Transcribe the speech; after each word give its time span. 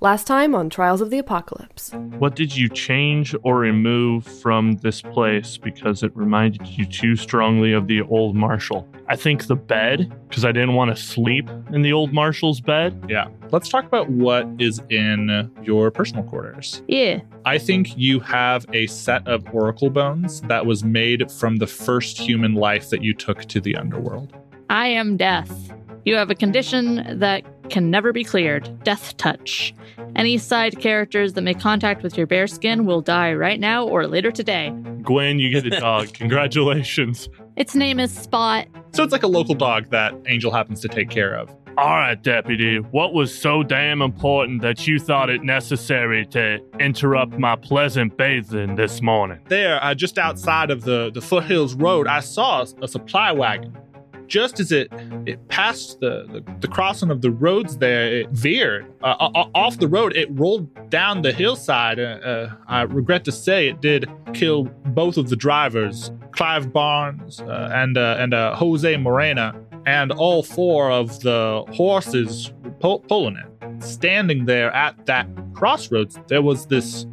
Last 0.00 0.26
time 0.26 0.54
on 0.54 0.68
Trials 0.68 1.00
of 1.00 1.08
the 1.08 1.16
Apocalypse. 1.16 1.90
What 2.18 2.36
did 2.36 2.54
you 2.54 2.68
change 2.68 3.34
or 3.44 3.56
remove 3.56 4.26
from 4.26 4.76
this 4.82 5.00
place 5.00 5.56
because 5.56 6.02
it 6.02 6.14
reminded 6.14 6.66
you 6.66 6.84
too 6.84 7.16
strongly 7.16 7.72
of 7.72 7.86
the 7.86 8.02
old 8.02 8.36
Marshal? 8.36 8.86
I 9.08 9.16
think 9.16 9.46
the 9.46 9.56
bed, 9.56 10.14
because 10.28 10.44
I 10.44 10.52
didn't 10.52 10.74
want 10.74 10.94
to 10.94 11.02
sleep 11.02 11.48
in 11.72 11.80
the 11.80 11.94
old 11.94 12.12
Marshal's 12.12 12.60
bed. 12.60 13.06
Yeah. 13.08 13.28
Let's 13.52 13.70
talk 13.70 13.86
about 13.86 14.10
what 14.10 14.46
is 14.58 14.82
in 14.90 15.50
your 15.62 15.90
personal 15.90 16.24
quarters. 16.24 16.82
Yeah. 16.88 17.20
I 17.46 17.56
think 17.56 17.96
you 17.96 18.20
have 18.20 18.66
a 18.74 18.88
set 18.88 19.26
of 19.26 19.46
oracle 19.54 19.88
bones 19.88 20.42
that 20.42 20.66
was 20.66 20.84
made 20.84 21.32
from 21.32 21.56
the 21.56 21.66
first 21.66 22.18
human 22.18 22.52
life 22.52 22.90
that 22.90 23.02
you 23.02 23.14
took 23.14 23.46
to 23.46 23.62
the 23.62 23.74
underworld. 23.76 24.34
I 24.68 24.88
am 24.88 25.16
death. 25.16 25.72
You 26.06 26.14
have 26.14 26.30
a 26.30 26.36
condition 26.36 27.18
that 27.18 27.42
can 27.68 27.90
never 27.90 28.12
be 28.12 28.22
cleared 28.22 28.84
Death 28.84 29.16
Touch. 29.16 29.74
Any 30.14 30.38
side 30.38 30.78
characters 30.78 31.32
that 31.32 31.42
make 31.42 31.58
contact 31.58 32.04
with 32.04 32.16
your 32.16 32.28
bear 32.28 32.46
skin 32.46 32.86
will 32.86 33.00
die 33.00 33.34
right 33.34 33.58
now 33.58 33.84
or 33.84 34.06
later 34.06 34.30
today. 34.30 34.70
Gwen, 35.02 35.40
you 35.40 35.50
get 35.50 35.66
a 35.66 35.80
dog. 35.80 36.12
Congratulations. 36.14 37.28
Its 37.56 37.74
name 37.74 37.98
is 37.98 38.16
Spot. 38.16 38.68
So 38.92 39.02
it's 39.02 39.10
like 39.10 39.24
a 39.24 39.26
local 39.26 39.56
dog 39.56 39.90
that 39.90 40.14
Angel 40.28 40.52
happens 40.52 40.78
to 40.82 40.88
take 40.88 41.10
care 41.10 41.34
of. 41.34 41.52
All 41.76 41.96
right, 41.96 42.22
Deputy. 42.22 42.78
What 42.78 43.12
was 43.12 43.36
so 43.36 43.64
damn 43.64 44.00
important 44.00 44.62
that 44.62 44.86
you 44.86 45.00
thought 45.00 45.28
it 45.28 45.42
necessary 45.42 46.24
to 46.26 46.60
interrupt 46.78 47.36
my 47.36 47.56
pleasant 47.56 48.16
bathing 48.16 48.76
this 48.76 49.02
morning? 49.02 49.40
There, 49.48 49.82
uh, 49.84 49.92
just 49.94 50.18
outside 50.18 50.70
of 50.70 50.84
the, 50.84 51.10
the 51.12 51.20
Foothills 51.20 51.74
Road, 51.74 52.06
I 52.06 52.20
saw 52.20 52.64
a 52.80 52.86
supply 52.86 53.32
wagon 53.32 53.76
just 54.26 54.60
as 54.60 54.72
it 54.72 54.92
it 55.26 55.46
passed 55.48 56.00
the, 56.00 56.26
the, 56.30 56.56
the 56.60 56.68
crossing 56.68 57.10
of 57.10 57.20
the 57.20 57.30
roads 57.30 57.78
there, 57.78 58.06
it 58.12 58.30
veered 58.30 58.86
uh, 59.02 59.16
off 59.54 59.78
the 59.78 59.88
road. 59.88 60.16
It 60.16 60.28
rolled 60.32 60.90
down 60.90 61.22
the 61.22 61.32
hillside. 61.32 61.98
Uh, 61.98 62.02
uh, 62.02 62.54
I 62.68 62.82
regret 62.82 63.24
to 63.24 63.32
say 63.32 63.68
it 63.68 63.80
did 63.80 64.10
kill 64.34 64.64
both 64.86 65.16
of 65.16 65.28
the 65.28 65.36
drivers, 65.36 66.10
Clive 66.32 66.72
Barnes 66.72 67.40
uh, 67.40 67.70
and 67.72 67.96
uh, 67.98 68.16
and 68.18 68.32
Jose 68.32 68.96
Morena, 68.96 69.54
and 69.86 70.12
all 70.12 70.42
four 70.42 70.90
of 70.90 71.20
the 71.20 71.64
horses 71.72 72.52
pull- 72.80 73.00
pulling 73.00 73.36
it. 73.36 73.82
Standing 73.82 74.46
there 74.46 74.72
at 74.72 75.06
that 75.06 75.28
crossroads, 75.54 76.18
there 76.28 76.42
was 76.42 76.66
this 76.66 77.06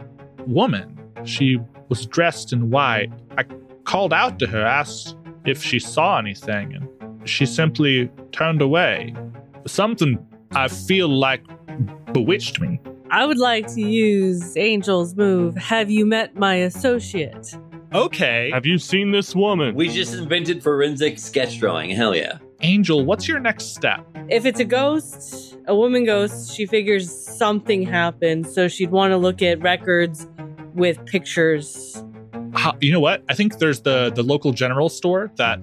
woman. 0.47 0.97
She 1.25 1.59
was 1.89 2.05
dressed 2.05 2.53
in 2.53 2.69
white. 2.69 3.11
I 3.37 3.43
called 3.83 4.13
out 4.13 4.39
to 4.39 4.47
her, 4.47 4.65
asked 4.65 5.15
if 5.45 5.61
she 5.61 5.79
saw 5.79 6.17
anything, 6.17 6.73
and 6.73 6.87
she 7.25 7.45
simply 7.45 8.09
turned 8.31 8.61
away. 8.61 9.13
Something 9.65 10.25
I 10.51 10.67
feel 10.67 11.07
like 11.07 11.43
bewitched 12.13 12.59
me. 12.59 12.79
I 13.09 13.25
would 13.25 13.37
like 13.37 13.67
to 13.75 13.81
use 13.81 14.55
Angel's 14.57 15.15
move. 15.15 15.55
Have 15.55 15.89
you 15.89 16.05
met 16.05 16.35
my 16.35 16.55
associate? 16.55 17.55
Okay. 17.93 18.49
Have 18.51 18.65
you 18.65 18.79
seen 18.79 19.11
this 19.11 19.35
woman? 19.35 19.75
We 19.75 19.87
just 19.89 20.15
invented 20.15 20.63
forensic 20.63 21.19
sketch 21.19 21.59
drawing. 21.59 21.91
Hell 21.91 22.15
yeah. 22.15 22.39
Angel, 22.61 23.05
what's 23.05 23.27
your 23.27 23.39
next 23.39 23.75
step? 23.75 24.03
If 24.29 24.45
it's 24.45 24.59
a 24.59 24.65
ghost, 24.65 25.57
a 25.67 25.75
woman 25.75 26.05
ghost, 26.05 26.55
she 26.55 26.65
figures 26.65 27.11
something 27.11 27.83
happened, 27.83 28.47
so 28.47 28.67
she'd 28.67 28.89
want 28.89 29.11
to 29.11 29.17
look 29.17 29.41
at 29.41 29.61
records 29.61 30.27
with 30.73 31.05
pictures. 31.05 32.03
How, 32.53 32.73
you 32.79 32.91
know 32.91 32.99
what? 32.99 33.23
I 33.29 33.35
think 33.35 33.57
there's 33.59 33.81
the 33.81 34.11
the 34.15 34.23
local 34.23 34.53
general 34.53 34.89
store 34.89 35.31
that 35.35 35.59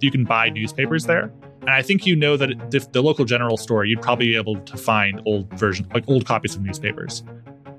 you 0.00 0.10
can 0.10 0.24
buy 0.24 0.50
newspapers 0.50 1.04
there. 1.04 1.32
And 1.62 1.70
I 1.70 1.82
think 1.82 2.06
you 2.06 2.14
know 2.14 2.36
that 2.36 2.50
if 2.72 2.92
the 2.92 3.02
local 3.02 3.24
general 3.24 3.56
store, 3.56 3.84
you'd 3.84 4.02
probably 4.02 4.26
be 4.26 4.36
able 4.36 4.56
to 4.60 4.76
find 4.76 5.20
old 5.26 5.50
versions, 5.58 5.88
like 5.92 6.08
old 6.08 6.26
copies 6.26 6.54
of 6.54 6.62
newspapers. 6.62 7.24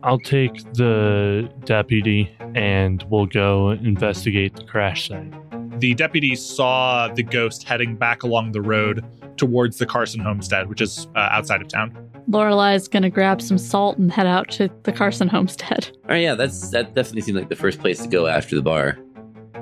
I'll 0.03 0.19
take 0.19 0.61
the 0.73 1.49
deputy 1.65 2.29
and 2.55 3.03
we'll 3.09 3.25
go 3.25 3.71
investigate 3.71 4.55
the 4.55 4.63
crash 4.63 5.09
site. 5.09 5.33
The 5.79 5.93
deputy 5.93 6.35
saw 6.35 7.07
the 7.07 7.23
ghost 7.23 7.67
heading 7.67 7.95
back 7.95 8.23
along 8.23 8.51
the 8.51 8.61
road 8.61 9.05
towards 9.37 9.77
the 9.77 9.85
Carson 9.85 10.19
homestead, 10.19 10.69
which 10.69 10.81
is 10.81 11.07
uh, 11.15 11.29
outside 11.31 11.61
of 11.61 11.67
town. 11.67 11.95
Lorelai's 12.29 12.87
gonna 12.87 13.09
grab 13.09 13.41
some 13.41 13.57
salt 13.57 13.97
and 13.97 14.11
head 14.11 14.27
out 14.27 14.49
to 14.51 14.69
the 14.83 14.91
Carson 14.91 15.27
homestead. 15.27 15.89
Oh 16.09 16.15
yeah, 16.15 16.35
that's 16.35 16.69
that 16.69 16.93
definitely 16.93 17.19
seems 17.19 17.37
like 17.37 17.49
the 17.49 17.55
first 17.57 17.79
place 17.81 18.01
to 18.01 18.07
go 18.07 18.27
after 18.27 18.55
the 18.55 18.61
bar. 18.61 18.97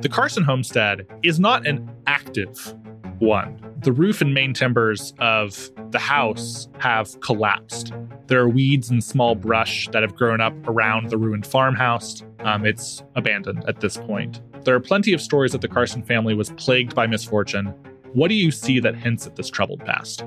The 0.01 0.09
Carson 0.09 0.43
homestead 0.43 1.07
is 1.23 1.39
not 1.39 1.65
an 1.65 1.89
active 2.05 2.75
one. 3.19 3.61
The 3.79 3.93
roof 3.93 4.21
and 4.21 4.33
main 4.33 4.53
timbers 4.53 5.13
of 5.19 5.69
the 5.91 5.99
house 5.99 6.67
have 6.79 7.19
collapsed. 7.21 7.93
There 8.27 8.41
are 8.41 8.49
weeds 8.49 8.89
and 8.89 9.03
small 9.03 9.35
brush 9.35 9.87
that 9.93 10.01
have 10.01 10.15
grown 10.15 10.41
up 10.41 10.53
around 10.67 11.09
the 11.09 11.17
ruined 11.17 11.47
farmhouse. 11.47 12.23
Um, 12.39 12.65
it's 12.65 13.03
abandoned 13.15 13.63
at 13.67 13.79
this 13.79 13.97
point. 13.97 14.41
There 14.65 14.75
are 14.75 14.79
plenty 14.79 15.13
of 15.13 15.21
stories 15.21 15.53
that 15.53 15.61
the 15.61 15.67
Carson 15.67 16.03
family 16.03 16.33
was 16.33 16.51
plagued 16.51 16.93
by 16.93 17.07
misfortune. 17.07 17.67
What 18.13 18.27
do 18.27 18.35
you 18.35 18.51
see 18.51 18.79
that 18.79 18.95
hints 18.95 19.25
at 19.27 19.35
this 19.35 19.49
troubled 19.49 19.85
past? 19.85 20.25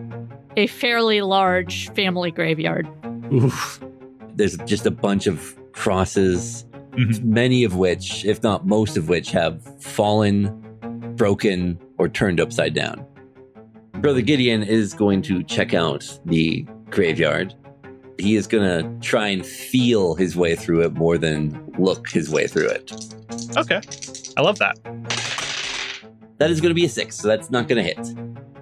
A 0.56 0.66
fairly 0.66 1.20
large 1.20 1.90
family 1.90 2.30
graveyard. 2.30 2.88
Oof. 3.32 3.84
There's 4.34 4.56
just 4.58 4.86
a 4.86 4.90
bunch 4.90 5.26
of 5.26 5.56
crosses 5.72 6.64
Mm-hmm. 6.93 7.32
many 7.32 7.65
of 7.65 7.76
which, 7.76 8.25
if 8.25 8.43
not 8.43 8.66
most 8.66 8.97
of 8.97 9.09
which, 9.09 9.31
have 9.31 9.62
fallen, 9.82 10.49
broken, 11.16 11.78
or 11.99 12.09
turned 12.09 12.41
upside 12.41 12.75
down. 12.75 13.06
Brother 13.94 14.21
Gideon 14.21 14.62
is 14.62 14.94
going 14.94 15.22
to 15.22 15.43
check 15.44 15.75
out 15.75 16.19
the 16.25 16.66
graveyard. 16.91 17.54
He 18.19 18.37
is 18.37 18.47
going 18.47 18.65
to 18.65 19.00
try 19.00 19.28
and 19.28 19.47
feel 19.47 20.15
his 20.15 20.37
way 20.37 20.56
through 20.56 20.82
it 20.82 20.94
more 20.94 21.19
than 21.19 21.72
look 21.78 22.09
his 22.09 22.31
way 22.31 22.47
through 22.47 22.69
it. 22.69 22.93
Okay. 23.56 23.81
I 24.37 24.41
love 24.41 24.59
that. 24.59 24.78
That 26.38 26.50
is 26.50 26.60
going 26.60 26.71
to 26.71 26.75
be 26.75 26.84
a 26.84 26.88
six, 26.88 27.16
so 27.16 27.28
that's 27.28 27.50
not 27.50 27.69
going 27.69 27.77
to 27.77 27.82
hit. 27.82 28.15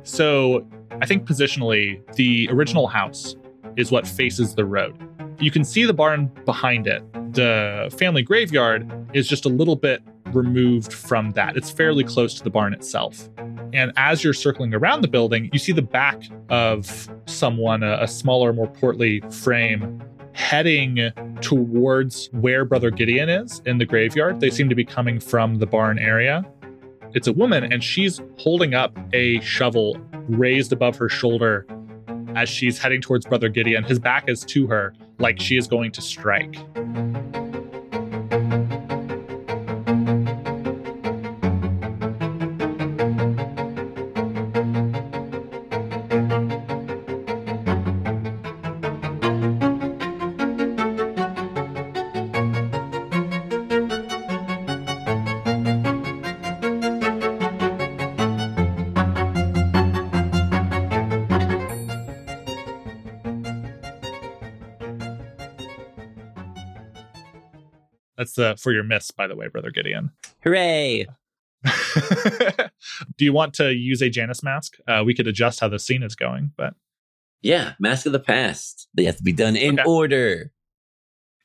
So 0.03 0.67
I 1.01 1.07
think 1.07 1.27
positionally, 1.27 2.03
the 2.17 2.49
original 2.51 2.87
house 2.87 3.37
is 3.77 3.91
what 3.91 4.07
faces 4.07 4.55
the 4.55 4.65
road. 4.65 4.97
You 5.39 5.51
can 5.51 5.65
see 5.65 5.85
the 5.85 5.93
barn 5.93 6.31
behind 6.45 6.87
it. 6.87 7.03
The 7.35 7.95
family 7.99 8.23
graveyard 8.23 8.91
is 9.13 9.29
just 9.29 9.45
a 9.45 9.49
little 9.49 9.77
bit 9.77 10.03
removed 10.33 10.93
from 10.93 11.33
that. 11.33 11.57
It's 11.57 11.71
fairly 11.71 12.05
close 12.05 12.35
to 12.35 12.43
the 12.43 12.51
barn 12.51 12.73
itself. 12.73 13.29
And 13.73 13.93
as 13.97 14.25
you're 14.25 14.33
circling 14.33 14.73
around 14.75 15.03
the 15.03 15.09
building, 15.09 15.51
you 15.53 15.59
see 15.59 15.73
the 15.73 15.83
back 15.83 16.23
of 16.49 17.09
someone, 17.27 17.83
a, 17.83 17.99
a 18.01 18.09
smaller, 18.09 18.53
more 18.53 18.69
portly 18.69 19.21
frame, 19.31 20.03
heading 20.33 21.11
towards 21.41 22.29
where 22.33 22.65
Brother 22.65 22.91
Gideon 22.91 23.29
is 23.29 23.61
in 23.67 23.79
the 23.79 23.85
graveyard. 23.85 24.41
They 24.41 24.51
seem 24.51 24.69
to 24.69 24.75
be 24.75 24.85
coming 24.85 25.21
from 25.21 25.59
the 25.59 25.67
barn 25.67 25.99
area. 25.99 26.45
It's 27.15 27.27
a 27.27 27.33
woman, 27.33 27.71
and 27.71 27.85
she's 27.85 28.21
holding 28.39 28.75
up 28.75 28.97
a 29.13 29.41
shovel 29.41 29.99
raised 30.29 30.73
above 30.73 30.97
her 30.97 31.09
shoulder 31.09 31.67
as 32.35 32.49
she's 32.49 32.79
heading 32.79 33.01
towards 33.01 33.27
Brother 33.27 33.49
Gideon. 33.49 33.85
His 33.85 33.99
back 33.99 34.29
is 34.29 34.45
to 34.47 34.67
her, 34.67 34.93
like 35.19 35.41
she 35.41 35.57
is 35.57 35.67
going 35.67 35.93
to 35.93 36.03
strike. 36.03 36.57
For 68.37 68.73
your 68.73 68.83
miss, 68.85 69.11
by 69.11 69.27
the 69.27 69.37
way, 69.37 69.49
Brother 69.49 69.71
Gideon. 69.71 70.11
Hooray! 70.45 71.07
Do 73.17 73.25
you 73.25 73.33
want 73.33 73.55
to 73.55 73.73
use 73.75 74.03
a 74.03 74.09
Janus 74.11 74.43
mask? 74.43 74.77
Uh, 74.87 75.03
we 75.05 75.15
could 75.15 75.27
adjust 75.27 75.61
how 75.61 75.69
the 75.69 75.79
scene 75.79 76.03
is 76.03 76.15
going, 76.15 76.53
but 76.57 76.75
Yeah, 77.43 77.75
Mask 77.79 78.07
of 78.07 78.13
the 78.13 78.21
Past. 78.21 78.89
They 78.95 79.05
have 79.05 79.17
to 79.17 79.23
be 79.23 79.33
done 79.33 79.57
in 79.57 79.79
Okay. 79.81 79.89
order. 79.89 80.53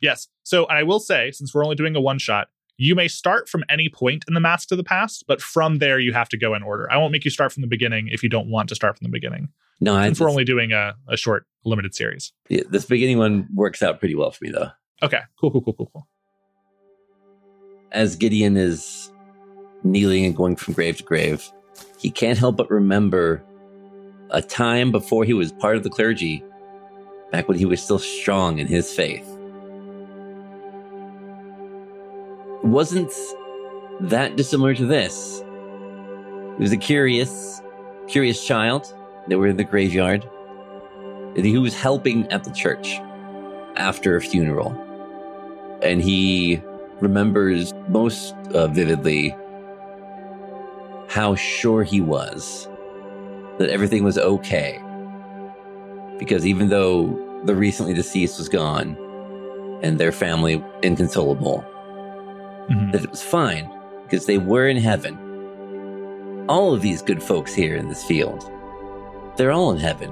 yes. 0.02 0.28
So 0.44 0.66
I 0.66 0.84
will 0.84 1.00
say, 1.00 1.32
since 1.32 1.54
we're 1.54 1.64
only 1.64 1.76
doing 1.76 1.96
a 1.96 2.02
one 2.02 2.20
shot, 2.20 2.50
you 2.78 2.96
may 2.96 3.08
start 3.08 3.48
from 3.48 3.64
any 3.70 3.90
point 3.90 4.26
in 4.28 4.34
the 4.34 4.40
Mask 4.40 4.72
of 4.72 4.78
the 4.78 4.84
Past, 4.84 5.26
but 5.28 5.42
from 5.42 5.78
there 5.80 6.00
you 6.00 6.14
have 6.14 6.30
to 6.30 6.38
go 6.38 6.54
in 6.56 6.64
order. 6.64 6.92
I 6.92 6.98
won't 6.98 7.12
make 7.12 7.24
you 7.26 7.32
start 7.32 7.52
from 7.52 7.62
the 7.62 7.68
beginning 7.68 8.08
if 8.12 8.24
you 8.24 8.30
don't 8.30 8.50
want 8.50 8.70
to 8.70 8.76
start 8.76 8.98
from 8.98 9.06
the 9.06 9.12
beginning, 9.12 9.50
No, 9.80 9.96
I, 9.96 10.06
since 10.08 10.20
we're 10.20 10.30
only 10.30 10.44
doing 10.46 10.72
a, 10.72 10.96
a 11.08 11.16
short, 11.18 11.46
limited 11.64 11.94
series. 11.94 12.34
yeah, 12.50 12.64
this 12.70 12.86
beginning 12.86 13.18
one 13.20 13.48
works 13.54 13.82
out 13.84 14.00
pretty 14.00 14.16
well 14.16 14.32
for 14.32 14.44
me, 14.46 14.52
though. 14.52 14.70
Okay, 15.04 15.20
cool, 15.40 15.52
cool, 15.52 15.62
cool, 15.62 15.74
cool, 15.74 15.90
cool. 15.94 16.08
As 17.92 18.16
Gideon 18.16 18.56
is 18.56 19.12
kneeling 19.84 20.26
and 20.26 20.36
going 20.36 20.56
from 20.56 20.74
grave 20.74 20.98
to 20.98 21.04
grave, 21.04 21.52
he 22.00 22.10
can't 22.10 22.38
help 22.38 22.56
but 22.56 22.70
remember 22.70 23.44
a 24.30 24.42
time 24.42 24.92
before 24.92 25.26
he 25.26 25.34
was 25.34 25.52
part 25.52 25.76
of 25.76 25.84
the 25.84 25.90
clergy 25.90 26.42
back 27.32 27.50
when 27.50 27.58
he 27.58 27.66
was 27.66 27.84
still 27.84 28.00
strong 28.00 28.60
in 28.60 28.68
his 28.68 28.94
faith. 28.94 29.28
It 32.64 32.68
Wasn't 32.68 33.12
that 34.00 34.38
dissimilar 34.38 34.74
to 34.76 34.86
this? 34.86 35.44
He 36.58 36.64
was 36.64 36.72
a 36.72 36.78
curious, 36.78 37.62
curious 38.08 38.46
child. 38.46 38.94
They 39.28 39.36
were 39.36 39.48
in 39.48 39.58
the 39.58 39.66
graveyard. 39.66 40.28
And 41.36 41.46
he 41.46 41.58
was 41.58 41.74
helping 41.74 42.32
at 42.32 42.46
the 42.46 42.52
church 42.52 43.00
after 43.76 44.16
a 44.16 44.22
funeral. 44.22 44.72
And 45.82 46.02
he 46.02 46.62
remembers 47.02 47.74
most 47.90 48.34
uh, 48.54 48.68
vividly 48.68 49.36
how 51.10 51.36
sure 51.36 51.84
he 51.84 52.00
was 52.00 52.70
that 53.58 53.70
everything 53.70 54.04
was 54.04 54.18
okay. 54.18 54.80
Because 56.18 56.46
even 56.46 56.70
though 56.70 57.42
the 57.46 57.56
recently 57.56 57.94
deceased 57.94 58.38
was 58.38 58.48
gone 58.48 58.96
and 59.84 60.00
their 60.00 60.12
family 60.12 60.64
inconsolable, 60.84 61.66
Mhm. 62.70 62.92
that 62.92 63.04
it 63.04 63.10
was 63.10 63.22
fine 63.24 63.70
because 64.04 64.26
they 64.28 64.38
were 64.38 64.68
in 64.68 64.78
heaven. 64.78 65.18
All 66.48 66.74
of 66.74 66.82
these 66.82 67.02
good 67.02 67.22
folks 67.22 67.54
here 67.54 67.76
in 67.76 67.90
this 67.90 68.04
field, 68.04 68.50
they're 69.36 69.52
all 69.52 69.72
in 69.72 69.78
heaven. 69.80 70.12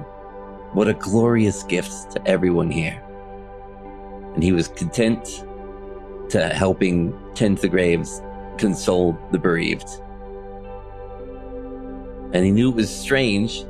What 0.72 0.88
a 0.88 0.94
glorious 0.94 1.62
gift 1.62 2.10
to 2.12 2.28
everyone 2.28 2.70
here. 2.70 3.00
And 4.34 4.42
he 4.42 4.52
was 4.52 4.68
content 4.68 5.44
to 6.30 6.48
helping 6.48 7.12
tend 7.34 7.58
the 7.58 7.68
graves, 7.68 8.22
console 8.58 9.18
the 9.32 9.38
bereaved. 9.38 9.88
And 12.32 12.44
he 12.44 12.50
knew 12.50 12.70
it 12.70 12.76
was 12.76 12.90
strange 12.90 13.64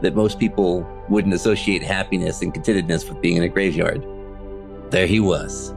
that 0.00 0.14
most 0.14 0.38
people 0.38 0.86
wouldn't 1.08 1.34
associate 1.34 1.82
happiness 1.82 2.42
and 2.42 2.52
contentedness 2.52 3.08
with 3.08 3.20
being 3.20 3.36
in 3.36 3.42
a 3.42 3.48
graveyard. 3.48 4.04
There 4.90 5.06
he 5.06 5.20
was. 5.20 5.74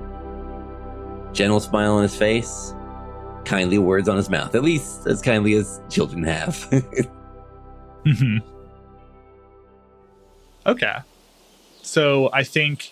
Gentle 1.33 1.59
smile 1.59 1.93
on 1.93 2.03
his 2.03 2.15
face, 2.15 2.73
kindly 3.43 3.77
words 3.77 4.07
on 4.07 4.17
his 4.17 4.29
mouth, 4.29 4.55
at 4.55 4.63
least 4.63 5.05
as 5.07 5.21
kindly 5.21 5.53
as 5.55 5.81
children 5.89 6.23
have. 6.23 6.67
Okay. 10.65 10.97
So 11.83 12.29
I 12.33 12.43
think 12.43 12.91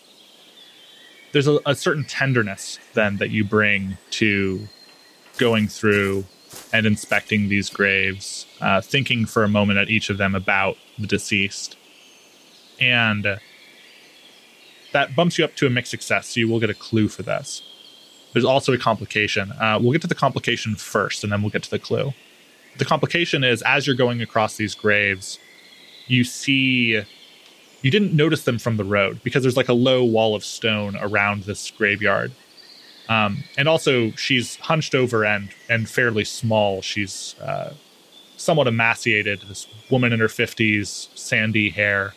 there's 1.34 1.48
a, 1.48 1.60
a 1.66 1.76
certain 1.76 2.06
tenderness 2.06 2.80
then 2.94 3.18
that 3.18 3.32
you 3.32 3.44
bring 3.44 3.98
to 4.12 4.68
going 5.38 5.68
through 5.68 6.24
and 6.72 6.86
inspecting 6.86 7.50
these 7.50 7.70
graves, 7.70 8.46
uh, 8.62 8.80
thinking 8.80 9.26
for 9.26 9.44
a 9.44 9.50
moment 9.50 9.80
at 9.80 9.90
each 9.90 10.10
of 10.10 10.18
them 10.18 10.36
about 10.36 10.78
the 10.98 11.08
deceased. 11.08 11.76
And 12.80 13.40
that 14.94 15.16
bumps 15.16 15.38
you 15.38 15.46
up 15.46 15.56
to 15.56 15.68
a 15.68 15.70
mixed 15.70 15.92
success, 15.92 16.28
so 16.28 16.40
you 16.40 16.48
will 16.48 16.60
get 16.60 16.70
a 16.70 16.76
clue 16.76 17.08
for 17.08 17.24
this. 17.24 17.64
There's 18.34 18.46
also 18.46 18.74
a 18.74 18.78
complication. 18.78 19.52
Uh, 19.54 19.80
we'll 19.82 19.92
get 19.92 20.02
to 20.02 20.08
the 20.08 20.16
complication 20.16 20.76
first, 20.76 21.24
and 21.24 21.34
then 21.34 21.42
we'll 21.42 21.52
get 21.52 21.64
to 21.64 21.70
the 21.70 21.80
clue. 21.80 22.14
The 22.78 22.86
complication 22.86 23.44
is 23.44 23.62
as 23.64 23.86
you're 23.86 23.96
going 23.96 24.22
across 24.22 24.58
these 24.58 24.76
graves, 24.76 25.40
you 26.08 26.24
see 26.24 27.04
you 27.84 27.92
didn't 27.92 28.14
notice 28.14 28.44
them 28.44 28.58
from 28.58 28.78
the 28.78 28.84
road 28.84 29.22
because 29.24 29.44
there's 29.44 29.58
like 29.58 29.70
a 29.70 29.74
low 29.74 30.04
wall 30.04 30.36
of 30.36 30.44
stone 30.44 30.98
around 31.00 31.44
this 31.44 31.70
graveyard. 31.70 32.32
Um, 33.10 33.44
and 33.58 33.68
also 33.68 34.12
she's 34.12 34.56
hunched 34.56 34.96
over 34.96 35.24
and 35.24 35.50
and 35.70 35.88
fairly 35.88 36.24
small. 36.24 36.82
She's 36.82 37.36
uh, 37.40 37.74
somewhat 38.38 38.68
emaciated 38.68 39.42
this 39.48 39.68
woman 39.92 40.12
in 40.12 40.20
her 40.20 40.28
50s 40.28 41.16
sandy 41.16 41.70
hair. 41.70 42.14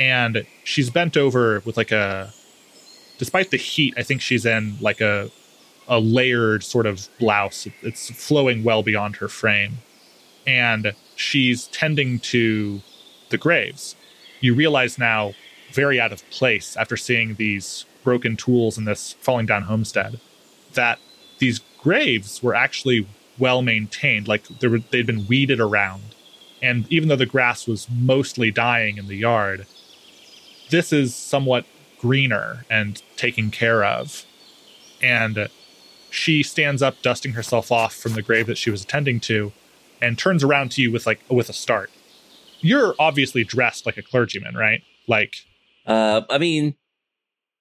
And 0.00 0.44
she's 0.64 0.90
bent 0.90 1.16
over 1.16 1.62
with 1.64 1.76
like 1.76 1.92
a 1.92 2.32
despite 3.18 3.52
the 3.52 3.56
heat 3.56 3.94
i 3.96 4.02
think 4.02 4.20
she's 4.20 4.44
in 4.44 4.76
like 4.80 5.00
a 5.00 5.30
a 5.88 5.98
layered 5.98 6.62
sort 6.62 6.86
of 6.86 7.08
blouse. 7.18 7.66
It's 7.82 8.10
flowing 8.10 8.64
well 8.64 8.82
beyond 8.82 9.16
her 9.16 9.28
frame. 9.28 9.78
And 10.46 10.94
she's 11.16 11.68
tending 11.68 12.18
to 12.20 12.80
the 13.30 13.38
graves. 13.38 13.94
You 14.42 14.54
realize 14.54 14.98
now, 14.98 15.32
very 15.72 15.98
out 15.98 16.12
of 16.12 16.28
place 16.28 16.76
after 16.76 16.98
seeing 16.98 17.36
these 17.36 17.86
broken 18.04 18.36
tools 18.36 18.76
in 18.76 18.84
this 18.84 19.14
falling 19.14 19.46
down 19.46 19.62
homestead, 19.62 20.20
that 20.74 20.98
these 21.38 21.60
graves 21.78 22.42
were 22.42 22.54
actually 22.54 23.06
well 23.38 23.62
maintained. 23.62 24.28
Like 24.28 24.46
they 24.48 24.68
were, 24.68 24.80
they'd 24.80 25.06
been 25.06 25.26
weeded 25.26 25.60
around. 25.60 26.02
And 26.60 26.86
even 26.92 27.08
though 27.08 27.16
the 27.16 27.24
grass 27.24 27.66
was 27.66 27.88
mostly 27.90 28.50
dying 28.50 28.98
in 28.98 29.08
the 29.08 29.16
yard, 29.16 29.66
this 30.70 30.92
is 30.92 31.14
somewhat 31.14 31.64
greener 31.98 32.64
and 32.68 33.00
taken 33.16 33.50
care 33.50 33.84
of. 33.84 34.26
And 35.00 35.48
she 36.10 36.42
stands 36.42 36.82
up, 36.82 37.00
dusting 37.00 37.32
herself 37.32 37.72
off 37.72 37.94
from 37.94 38.12
the 38.12 38.22
grave 38.22 38.46
that 38.46 38.58
she 38.58 38.70
was 38.70 38.82
attending 38.82 39.20
to, 39.20 39.52
and 40.00 40.18
turns 40.18 40.44
around 40.44 40.72
to 40.72 40.82
you 40.82 40.90
with 40.90 41.06
like 41.06 41.20
with 41.30 41.48
a 41.48 41.52
start. 41.52 41.90
You're 42.62 42.94
obviously 42.98 43.44
dressed 43.44 43.86
like 43.86 43.96
a 43.98 44.02
clergyman, 44.02 44.54
right? 44.54 44.82
Like 45.08 45.34
uh, 45.86 46.22
I 46.30 46.38
mean, 46.38 46.74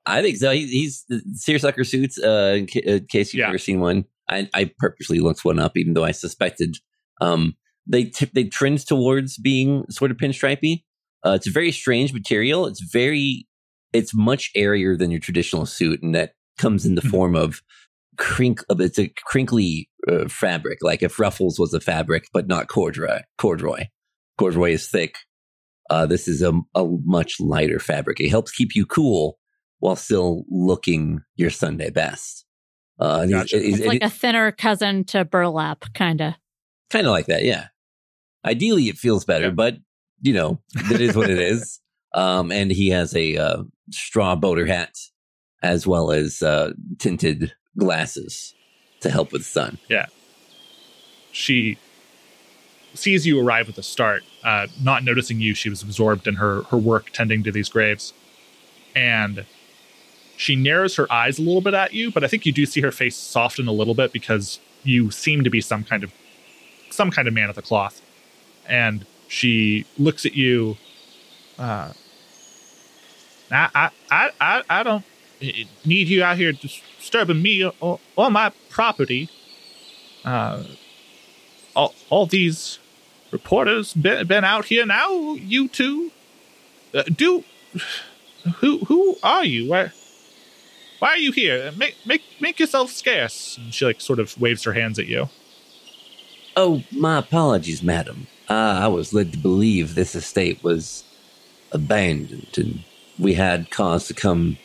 I 0.06 0.22
think 0.22 0.38
so. 0.38 0.52
He, 0.52 0.68
he's 0.68 1.06
seersucker 1.34 1.84
suits. 1.84 2.18
Uh, 2.22 2.56
in, 2.60 2.68
ca- 2.68 2.82
in 2.86 3.06
case 3.08 3.34
you've 3.34 3.40
Yeah. 3.42 3.48
never 3.48 3.58
seen 3.58 3.80
one, 3.80 4.06
I, 4.30 4.50
I 4.54 4.72
purposely 4.78 5.20
looked 5.20 5.44
one 5.44 5.60
up, 5.60 5.76
even 5.78 5.94
though 5.94 6.06
I 6.06 6.12
suspected. 6.12 6.78
Um, 7.20 7.56
they 7.88 8.06
t- 8.06 8.30
they 8.34 8.46
trend 8.46 8.86
towards 8.86 9.38
being 9.38 9.86
sort 9.90 10.12
of 10.12 10.18
pinstripey. 10.18 10.84
Uh, 11.26 11.32
it's 11.32 11.48
a 11.48 11.52
very 11.52 11.72
strange 11.72 12.14
material. 12.14 12.66
It's 12.68 12.80
very, 12.82 13.48
it's 13.94 14.14
much 14.16 14.52
airier 14.56 14.96
than 14.96 15.12
your 15.12 15.20
traditional 15.20 15.66
suit, 15.66 16.02
and 16.02 16.14
that 16.16 16.34
comes 16.58 16.86
in 16.86 16.96
the 16.96 17.02
Mhm. 17.02 17.10
form 17.12 17.36
of 17.36 17.62
crink. 18.18 18.62
Of 18.70 18.80
it's 18.82 19.00
a 19.00 19.08
crinkly 19.26 19.90
uh, 20.08 20.28
fabric, 20.28 20.80
like 20.82 21.02
if 21.04 21.20
ruffles 21.20 21.60
was 21.60 21.74
a 21.74 21.80
fabric, 21.80 22.26
but 22.34 22.48
not 22.48 22.68
corduroy. 22.68 23.20
Corduroy, 23.38 23.86
corduroy 24.42 24.72
is 24.74 24.88
thick. 24.88 25.16
Uh, 25.90 26.06
this 26.06 26.28
is 26.28 26.42
a, 26.42 26.52
a 26.76 26.86
much 27.04 27.40
lighter 27.40 27.80
fabric. 27.80 28.20
It 28.20 28.30
helps 28.30 28.52
keep 28.52 28.76
you 28.76 28.86
cool 28.86 29.38
while 29.80 29.96
still 29.96 30.44
looking 30.50 31.22
your 31.36 31.50
Sunday 31.50 31.90
best. 31.90 32.46
Uh, 33.00 33.20
and 33.22 33.30
he's- 33.32 33.42
Gotcha. 33.44 33.60
he's- 33.60 33.80
It's 33.80 33.88
like 33.88 34.04
a 34.04 34.10
thinner 34.10 34.52
cousin 34.52 35.04
to 35.06 35.26
burlap, 35.26 35.86
kind 35.94 36.22
of. 36.22 36.34
kind 36.90 37.08
of 37.08 37.12
like 37.12 37.26
that, 37.28 37.44
yeah. 37.44 37.68
Ideally, 38.46 38.90
it 38.90 38.98
feels 38.98 39.26
better, 39.26 39.46
Yeah. 39.46 39.52
but 39.52 39.78
you 40.24 40.34
know, 40.34 40.60
it 40.92 41.02
is 41.02 41.16
what 41.16 41.30
it 41.32 41.40
is. 41.54 41.80
Um, 42.14 42.52
and 42.52 42.70
he 42.72 42.90
has 42.90 43.16
a 43.16 43.38
uh, 43.38 43.64
straw 43.90 44.36
boater 44.36 44.66
hat 44.68 44.94
as 45.64 45.88
well 45.88 46.12
as 46.12 46.42
uh, 46.44 46.72
tinted 47.00 47.54
glasses 47.78 48.54
to 49.00 49.10
help 49.10 49.32
with 49.32 49.46
sun. 49.46 49.78
Yeah, 49.90 50.06
she 51.32 51.78
sees 52.94 53.26
you 53.26 53.40
arrive 53.40 53.68
with 53.68 53.78
a 53.78 53.84
start, 53.84 54.24
uh, 54.44 54.68
not 54.82 55.04
noticing 55.04 55.40
you. 55.40 55.54
She 55.54 55.70
was 55.70 55.82
absorbed 55.82 56.28
in 56.28 56.36
her 56.36 56.64
her 56.64 56.78
work 56.78 57.12
tending 57.12 57.44
to 57.44 57.52
these 57.52 57.70
graves, 57.70 58.14
and 58.96 59.46
she 60.38 60.56
narrows 60.56 60.96
her 60.96 61.12
eyes 61.12 61.40
a 61.40 61.42
little 61.42 61.62
bit 61.62 61.74
at 61.74 61.94
you. 61.94 62.12
But 62.12 62.24
I 62.24 62.28
think 62.28 62.46
you 62.46 62.52
do 62.52 62.66
see 62.66 62.82
her 62.82 62.92
face 62.92 63.16
soften 63.16 63.68
a 63.68 63.72
little 63.72 63.94
bit 63.94 64.12
because 64.12 64.60
you 64.84 65.12
seem 65.12 65.44
to 65.44 65.50
be 65.50 65.62
some 65.62 65.84
kind 65.84 66.04
of 66.04 66.12
some 66.90 67.12
kind 67.12 67.28
of 67.28 67.34
man 67.34 67.50
of 67.50 67.56
the 67.56 67.62
cloth, 67.62 68.02
and 68.68 69.06
she 69.28 69.86
looks 69.98 70.26
at 70.26 70.36
you. 70.36 70.78
Uh, 71.58 71.94
I, 73.52 73.92
I, 74.10 74.32
I, 74.40 74.64
I, 74.70 74.84
don't 74.84 75.04
need 75.86 76.08
you 76.08 76.24
out 76.24 76.38
here 76.38 76.54
disturbing 76.54 77.42
me 77.42 77.70
or, 77.82 78.00
or 78.16 78.32
my 78.32 78.52
property. 78.70 79.30
Uh, 80.24 80.64
all, 81.76 81.94
all 82.10 82.26
these 82.26 82.80
reporters 83.32 83.94
been, 83.94 84.28
been 84.28 84.44
out 84.44 84.66
here 84.66 84.86
now. 84.86 85.34
You 85.34 85.68
two, 85.68 86.12
uh, 86.94 87.04
do 87.04 87.44
who 88.58 88.80
who 88.80 89.18
are 89.24 89.46
you? 89.46 89.70
Why 89.70 89.92
why 91.00 91.10
are 91.10 91.18
you 91.18 91.32
here? 91.32 91.72
Make 91.72 91.96
make 92.06 92.24
make 92.40 92.60
yourself 92.60 92.92
scarce. 92.92 93.58
And 93.58 93.74
she 93.74 93.86
like 93.86 94.02
sort 94.02 94.20
of 94.20 94.40
waves 94.40 94.64
her 94.64 94.74
hands 94.74 95.00
at 95.00 95.08
you. 95.08 95.30
Oh, 96.56 96.84
my 96.92 97.20
apologies, 97.20 97.82
madam. 97.82 98.28
Uh, 98.50 98.80
I 98.82 98.88
was 98.88 99.14
led 99.14 99.32
to 99.32 99.38
believe 99.38 99.96
this 99.96 100.16
estate 100.16 100.62
was 100.62 101.06
abandoned, 101.72 102.50
and 102.58 102.84
we 103.18 103.36
had 103.36 103.72
cause 103.72 104.08
to 104.08 104.14
come 104.14 104.58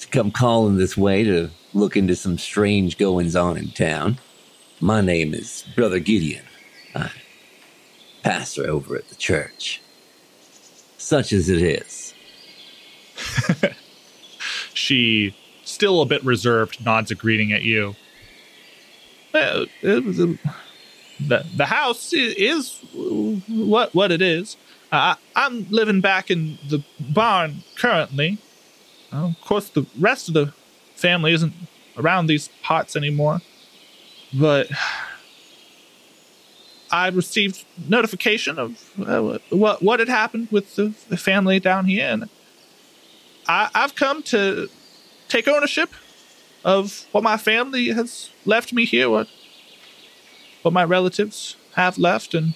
to 0.00 0.08
come 0.08 0.30
calling 0.30 0.76
this 0.76 0.96
way 0.96 1.22
to 1.24 1.50
look 1.72 1.96
into 1.96 2.16
some 2.16 2.38
strange 2.38 2.98
goings 2.98 3.36
on 3.36 3.56
in 3.56 3.70
town. 3.70 4.18
My 4.80 5.00
name 5.00 5.34
is 5.34 5.64
Brother 5.74 5.98
Gideon. 5.98 6.44
I 6.94 7.10
pastor 8.22 8.68
over 8.68 8.96
at 8.96 9.08
the 9.08 9.16
church. 9.16 9.80
Such 10.96 11.32
as 11.32 11.48
it 11.48 11.62
is. 11.62 12.14
She, 14.78 15.34
still 15.64 16.00
a 16.00 16.06
bit 16.06 16.24
reserved, 16.24 16.84
nods 16.84 17.10
a 17.10 17.16
greeting 17.16 17.52
at 17.52 17.62
you. 17.62 17.96
Well, 19.34 19.66
the 19.82 20.38
the 21.20 21.66
house 21.66 22.12
is 22.12 22.78
what 22.94 23.94
what 23.94 24.12
it 24.12 24.22
is. 24.22 24.56
I, 24.92 25.16
I'm 25.34 25.68
living 25.68 26.00
back 26.00 26.30
in 26.30 26.58
the 26.68 26.82
barn 27.00 27.64
currently. 27.76 28.38
Uh, 29.12 29.26
of 29.26 29.40
course, 29.40 29.68
the 29.68 29.84
rest 29.98 30.28
of 30.28 30.34
the 30.34 30.54
family 30.94 31.32
isn't 31.32 31.52
around 31.96 32.28
these 32.28 32.48
parts 32.62 32.94
anymore, 32.94 33.40
but 34.32 34.68
I 36.90 37.08
received 37.08 37.64
notification 37.88 38.58
of 38.58 38.94
uh, 39.06 39.38
what 39.50 39.82
what 39.82 40.00
had 40.00 40.08
happened 40.08 40.48
with 40.50 40.74
the, 40.76 40.94
the 41.08 41.16
family 41.16 41.60
down 41.60 41.84
here, 41.84 42.08
and 42.08 42.28
I, 43.46 43.68
I've 43.74 43.94
come 43.94 44.22
to 44.24 44.68
take 45.28 45.48
ownership 45.48 45.90
of 46.64 47.06
what 47.12 47.22
my 47.22 47.36
family 47.36 47.88
has 47.88 48.30
left 48.44 48.72
me 48.72 48.84
here, 48.84 49.10
what 49.10 49.28
what 50.62 50.72
my 50.72 50.84
relatives 50.84 51.56
have 51.74 51.98
left, 51.98 52.34
and 52.34 52.54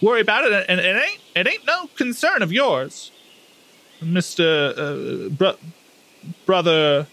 worry 0.00 0.20
about 0.20 0.44
it. 0.44 0.66
And 0.68 0.80
it 0.80 0.96
ain't 0.96 1.20
it 1.34 1.46
ain't 1.48 1.66
no 1.66 1.88
concern 1.96 2.42
of 2.42 2.52
yours, 2.52 3.10
Mister 4.02 4.74
uh, 4.76 5.28
bro- 5.30 5.58
brother 6.46 7.06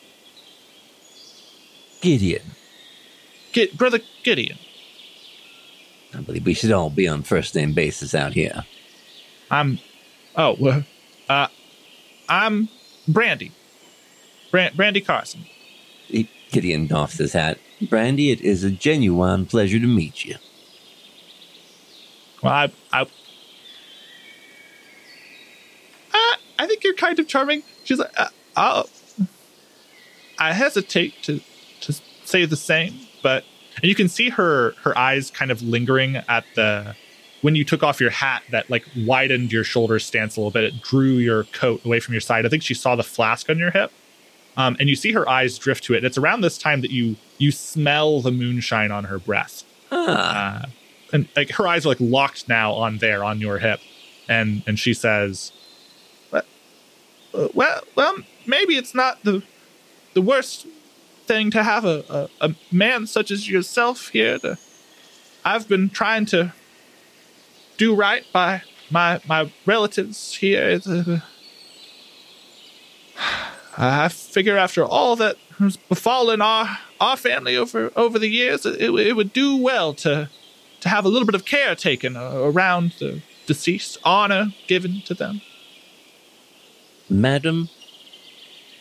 Gideon, 2.01 2.43
Brother 3.65 3.99
Gideon. 4.23 4.57
I 6.13 6.21
believe 6.21 6.45
we 6.45 6.53
should 6.53 6.71
all 6.71 6.89
be 6.89 7.07
on 7.07 7.23
first 7.23 7.55
name 7.55 7.73
basis 7.73 8.15
out 8.15 8.33
here. 8.33 8.65
I'm 9.51 9.79
oh 10.35 10.55
well, 10.59 10.83
uh, 11.29 11.47
I'm 12.29 12.69
Brandy. 13.07 13.51
Bran- 14.51 14.75
Brandy 14.75 15.01
Carson. 15.01 15.45
He- 16.07 16.29
Gideon 16.51 16.87
doffs 16.87 17.17
his 17.17 17.33
hat. 17.33 17.59
Brandy, 17.89 18.31
it 18.31 18.41
is 18.41 18.63
a 18.63 18.71
genuine 18.71 19.45
pleasure 19.45 19.79
to 19.79 19.85
meet 19.87 20.23
you. 20.25 20.35
Well, 22.41 22.53
I, 22.53 22.71
I, 22.93 23.05
I, 26.13 26.35
I 26.59 26.67
think 26.67 26.83
you're 26.83 26.93
kind 26.93 27.19
of 27.19 27.27
charming. 27.27 27.63
She's 27.83 27.99
like, 27.99 28.11
uh, 28.17 28.29
I'll, 28.55 28.89
I 30.39 30.53
hesitate 30.53 31.21
to, 31.23 31.41
to 31.81 31.93
say 32.23 32.45
the 32.45 32.55
same, 32.55 32.93
but 33.24 33.43
and 33.75 33.86
you 33.86 33.95
can 33.95 34.07
see 34.07 34.29
her 34.29 34.74
her 34.83 34.97
eyes 34.97 35.31
kind 35.31 35.51
of 35.51 35.62
lingering 35.62 36.17
at 36.27 36.45
the 36.55 36.95
when 37.41 37.55
you 37.55 37.63
took 37.63 37.83
off 37.83 38.01
your 38.01 38.09
hat 38.09 38.43
that 38.51 38.69
like 38.69 38.86
widened 39.05 39.51
your 39.51 39.63
shoulder 39.63 40.00
stance 40.00 40.36
a 40.36 40.39
little 40.39 40.51
bit. 40.51 40.63
It 40.63 40.81
drew 40.81 41.13
your 41.13 41.43
coat 41.45 41.86
away 41.86 42.00
from 42.00 42.13
your 42.13 42.21
side. 42.21 42.45
I 42.45 42.50
think 42.50 42.63
she 42.63 42.74
saw 42.74 42.95
the 42.95 43.03
flask 43.03 43.50
on 43.50 43.57
your 43.57 43.71
hip. 43.71 43.91
Um, 44.55 44.75
and 44.79 44.89
you 44.89 44.95
see 44.95 45.12
her 45.12 45.29
eyes 45.29 45.59
drift 45.59 45.83
to 45.83 45.93
it. 45.93 46.03
It's 46.03 46.17
around 46.17 46.41
this 46.41 46.57
time 46.57 46.81
that 46.81 46.89
you 46.89 47.15
you 47.38 47.51
smell 47.51 48.21
the 48.21 48.31
moonshine 48.31 48.91
on 48.91 49.03
her 49.05 49.19
breath 49.19 49.63
Ah, 49.91 50.63
uh, 50.63 50.65
and 51.13 51.27
like 51.36 51.51
her 51.51 51.67
eyes 51.67 51.86
are 51.86 51.89
like 51.89 52.00
locked 52.00 52.50
now 52.50 52.74
on 52.74 52.97
there 52.97 53.24
on 53.24 53.39
your 53.39 53.57
hip 53.59 53.79
and 54.27 54.63
and 54.67 54.77
she 54.77 54.93
says 54.93 55.51
well 56.31 56.43
well, 57.53 57.81
well 57.95 58.17
maybe 58.45 58.75
it's 58.75 58.93
not 58.93 59.24
the 59.24 59.43
the 60.13 60.21
worst 60.21 60.67
thing 61.27 61.51
to 61.51 61.63
have 61.63 61.86
a, 61.86 62.03
a, 62.10 62.50
a 62.50 62.55
man 62.72 63.05
such 63.07 63.31
as 63.31 63.50
yourself 63.50 64.10
here 64.10 64.39
to 64.39 64.57
i've 65.46 65.67
been 65.67 65.89
trying 65.89 66.25
to 66.25 66.53
do 67.77 67.96
right 67.96 68.25
by 68.31 68.62
my 68.89 69.19
my 69.27 69.51
relatives 69.65 70.36
here 70.36 70.79
Uh, 73.77 74.05
I 74.05 74.07
figure 74.10 74.57
after 74.57 74.84
all 74.84 75.15
that 75.17 75.38
has 75.60 75.77
befallen 75.77 76.41
our 76.41 76.79
our 77.00 77.15
family 77.15 77.55
over 77.55 77.91
over 77.96 78.17
the 78.17 78.27
years, 78.27 78.65
it, 78.65 78.81
it 78.81 79.15
would 79.15 79.34
do 79.34 79.55
well 79.55 79.93
to 79.96 80.29
to 80.79 80.89
have 80.89 81.05
a 81.05 81.10
little 81.10 81.25
bit 81.25 81.36
of 81.36 81.46
care 81.46 81.75
taken 81.75 82.15
uh, 82.15 82.31
around 82.38 82.93
the 83.00 83.22
deceased, 83.46 83.98
honor 84.03 84.48
given 84.67 85.01
to 85.05 85.13
them. 85.13 85.41
madam, 87.10 87.69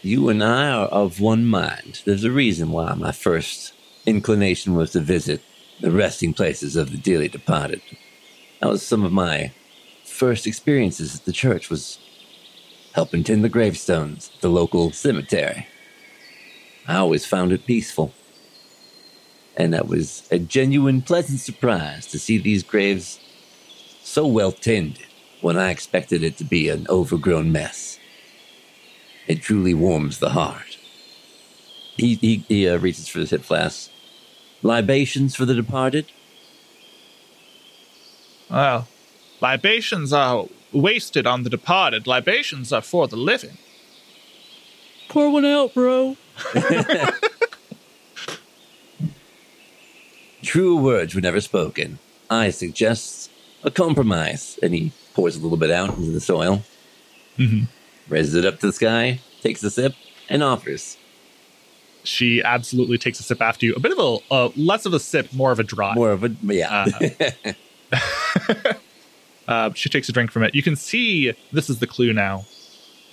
you 0.07 0.29
and 0.29 0.43
I 0.43 0.71
are 0.71 0.87
of 0.87 1.21
one 1.21 1.45
mind. 1.45 2.03
There's 2.05 2.23
a 2.23 2.31
reason 2.31 2.71
why 2.71 2.95
my 2.95 3.11
first 3.11 3.73
inclination 4.07 4.77
was 4.77 4.93
to 4.93 5.01
visit 5.01 5.43
the 5.81 5.91
resting 5.91 6.33
places 6.33 6.77
of 6.77 6.93
the 6.93 6.97
dearly 6.97 7.29
departed. 7.29 7.83
That 8.61 8.71
was 8.71 8.87
some 8.87 9.05
of 9.05 9.11
my 9.11 9.53
first 10.05 10.47
experiences 10.47 11.17
at 11.17 11.25
the 11.25 11.33
church 11.33 11.69
was 11.69 11.99
helping 12.95 13.25
tend 13.25 13.43
the 13.43 13.49
gravestones 13.49 14.31
at 14.33 14.43
the 14.43 14.49
local 14.49 14.93
cemetery. 14.93 15.67
I 16.87 16.97
always 16.99 17.27
found 17.27 17.51
it 17.51 17.67
peaceful. 17.67 18.15
And 19.57 19.75
that 19.75 19.89
was 19.89 20.29
a 20.31 20.39
genuine 20.39 21.03
pleasant 21.03 21.41
surprise 21.41 22.07
to 22.07 22.19
see 22.21 22.39
these 22.39 22.63
graves 22.63 23.19
so 24.05 24.25
well 24.25 24.53
tended 24.53 25.05
when 25.41 25.57
I 25.59 25.71
expected 25.71 26.23
it 26.23 26.37
to 26.39 26.45
be 26.45 26.69
an 26.69 26.87
overgrown 26.89 27.51
mess. 27.51 27.99
It 29.27 29.43
truly 29.43 29.75
warms 29.75 30.19
the 30.19 30.31
heart. 30.31 30.79
He, 31.97 32.15
he, 32.17 32.45
he 32.49 32.69
uh, 32.69 32.79
reaches 32.79 33.09
for 33.09 33.19
his 33.21 33.31
hip 33.31 33.43
flask. 33.43 33.91
Libations 34.63 35.35
for 35.35 35.45
the 35.45 35.55
departed? 35.55 36.07
Well, 38.51 38.87
libations 39.41 40.13
are 40.13 40.47
wasted 40.73 41.27
on 41.27 41.43
the 41.43 41.51
departed. 41.51 42.07
Libations 42.07 42.73
are 42.73 42.83
for 42.83 43.09
the 43.09 43.17
living. 43.17 43.59
Pour 45.09 45.31
one 45.31 45.45
out, 45.45 45.75
bro. 45.75 46.17
True 50.43 50.77
words 50.77 51.15
were 51.15 51.21
never 51.21 51.41
spoken. 51.41 51.99
I 52.31 52.51
suggest 52.51 53.31
a 53.65 53.71
compromise. 53.71 54.59
And 54.63 54.75
he 54.75 54.93
pours 55.15 55.37
a 55.37 55.41
little 55.41 55.57
bit 55.57 55.71
out 55.71 55.97
into 55.97 56.11
the 56.11 56.21
soil, 56.21 56.63
Mhm. 57.39 57.69
Raises 58.09 58.35
it 58.35 58.45
up 58.45 58.61
to 58.61 58.67
the 58.67 58.73
sky, 58.73 59.21
takes 59.41 59.63
a 59.63 59.71
sip, 59.71 59.95
and 60.29 60.43
offers. 60.43 60.97
She 62.05 62.43
absolutely 62.43 62.99
takes 62.99 63.19
a 63.19 63.23
sip 63.23 63.43
after 63.43 63.67
you. 63.67 63.75
A 63.75 63.81
bit 63.81 63.93
of 63.93 63.99
a 63.99 64.33
uh, 64.33 64.51
less 64.57 64.87
of 64.87 64.95
a 64.95 65.01
sip, 65.01 65.33
more 65.33 65.51
of 65.51 65.59
a 65.59 65.65
draw. 65.65 65.95
More 65.95 66.13
of 66.13 66.25
a, 66.25 66.29
yeah. 66.43 66.87
Uh, 69.49 69.71
she 69.75 69.89
takes 69.89 70.09
a 70.09 70.13
drink 70.13 70.31
from 70.31 70.43
it. 70.43 70.55
You 70.55 70.63
can 70.63 70.77
see 70.77 71.33
this 71.53 71.71
is 71.71 71.79
the 71.79 71.87
clue 71.87 72.13
now. 72.13 72.47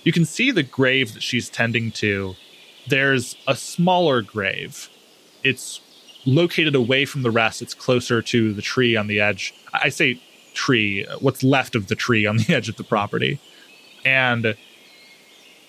You 0.02 0.12
can 0.12 0.24
see 0.24 0.50
the 0.50 0.62
grave 0.62 1.14
that 1.14 1.22
she's 1.22 1.48
tending 1.48 1.90
to. 1.92 2.34
There's 2.88 3.36
a 3.46 3.56
smaller 3.56 4.20
grave. 4.20 4.90
It's 5.42 5.80
located 6.26 6.74
away 6.74 7.04
from 7.04 7.22
the 7.22 7.30
rest. 7.30 7.62
It's 7.62 7.74
closer 7.74 8.20
to 8.20 8.52
the 8.52 8.62
tree 8.62 8.96
on 8.96 9.06
the 9.06 9.20
edge. 9.20 9.54
I 9.72 9.88
say 9.88 10.20
tree, 10.54 11.06
what's 11.20 11.42
left 11.42 11.74
of 11.74 11.86
the 11.86 11.94
tree 11.94 12.26
on 12.26 12.38
the 12.38 12.46
edge 12.54 12.68
of 12.68 12.76
the 12.76 12.84
property. 12.84 13.40
And 14.04 14.56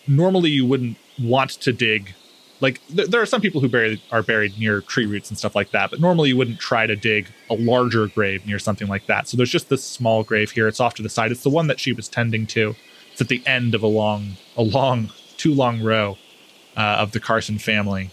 normally 0.08 0.50
you 0.50 0.66
wouldn't 0.66 0.98
want 1.20 1.52
to 1.52 1.74
dig. 1.74 2.14
Like 2.62 2.86
th- 2.88 3.10
there 3.10 3.22
are 3.22 3.26
some 3.26 3.42
people 3.42 3.62
who 3.62 3.68
bury, 3.68 4.02
are 4.12 4.24
buried 4.24 4.58
near 4.58 4.82
tree 4.82 5.06
roots 5.06 5.30
and 5.30 5.38
stuff 5.38 5.56
like 5.56 5.72
that, 5.72 5.92
but 5.92 6.00
normally 6.00 6.30
you 6.30 6.38
wouldn't 6.38 6.60
try 6.60 6.88
to 6.88 6.96
dig 6.96 7.28
a 7.50 7.56
larger 7.56 8.08
grave 8.08 8.46
near 8.46 8.60
something 8.60 8.88
like 8.88 9.08
that. 9.08 9.28
So 9.28 9.38
there's 9.38 9.52
just 9.52 9.70
this 9.70 9.84
small 9.84 10.24
grave 10.24 10.52
here. 10.52 10.68
It's 10.68 10.80
off 10.80 10.94
to 10.96 11.04
the 11.04 11.10
side. 11.10 11.32
It's 11.32 11.44
the 11.44 11.50
one 11.50 11.68
that 11.68 11.80
she 11.80 11.94
was 11.94 12.08
tending 12.08 12.48
to. 12.48 12.76
It's 13.12 13.22
at 13.22 13.28
the 13.28 13.46
end 13.46 13.76
of 13.76 13.84
a 13.84 13.88
long, 13.88 14.38
a 14.58 14.64
long, 14.64 15.10
too 15.38 15.54
long 15.54 15.82
row 15.82 16.18
uh, 16.76 16.98
of 17.00 17.12
the 17.12 17.20
Carson 17.20 17.58
family. 17.58 18.12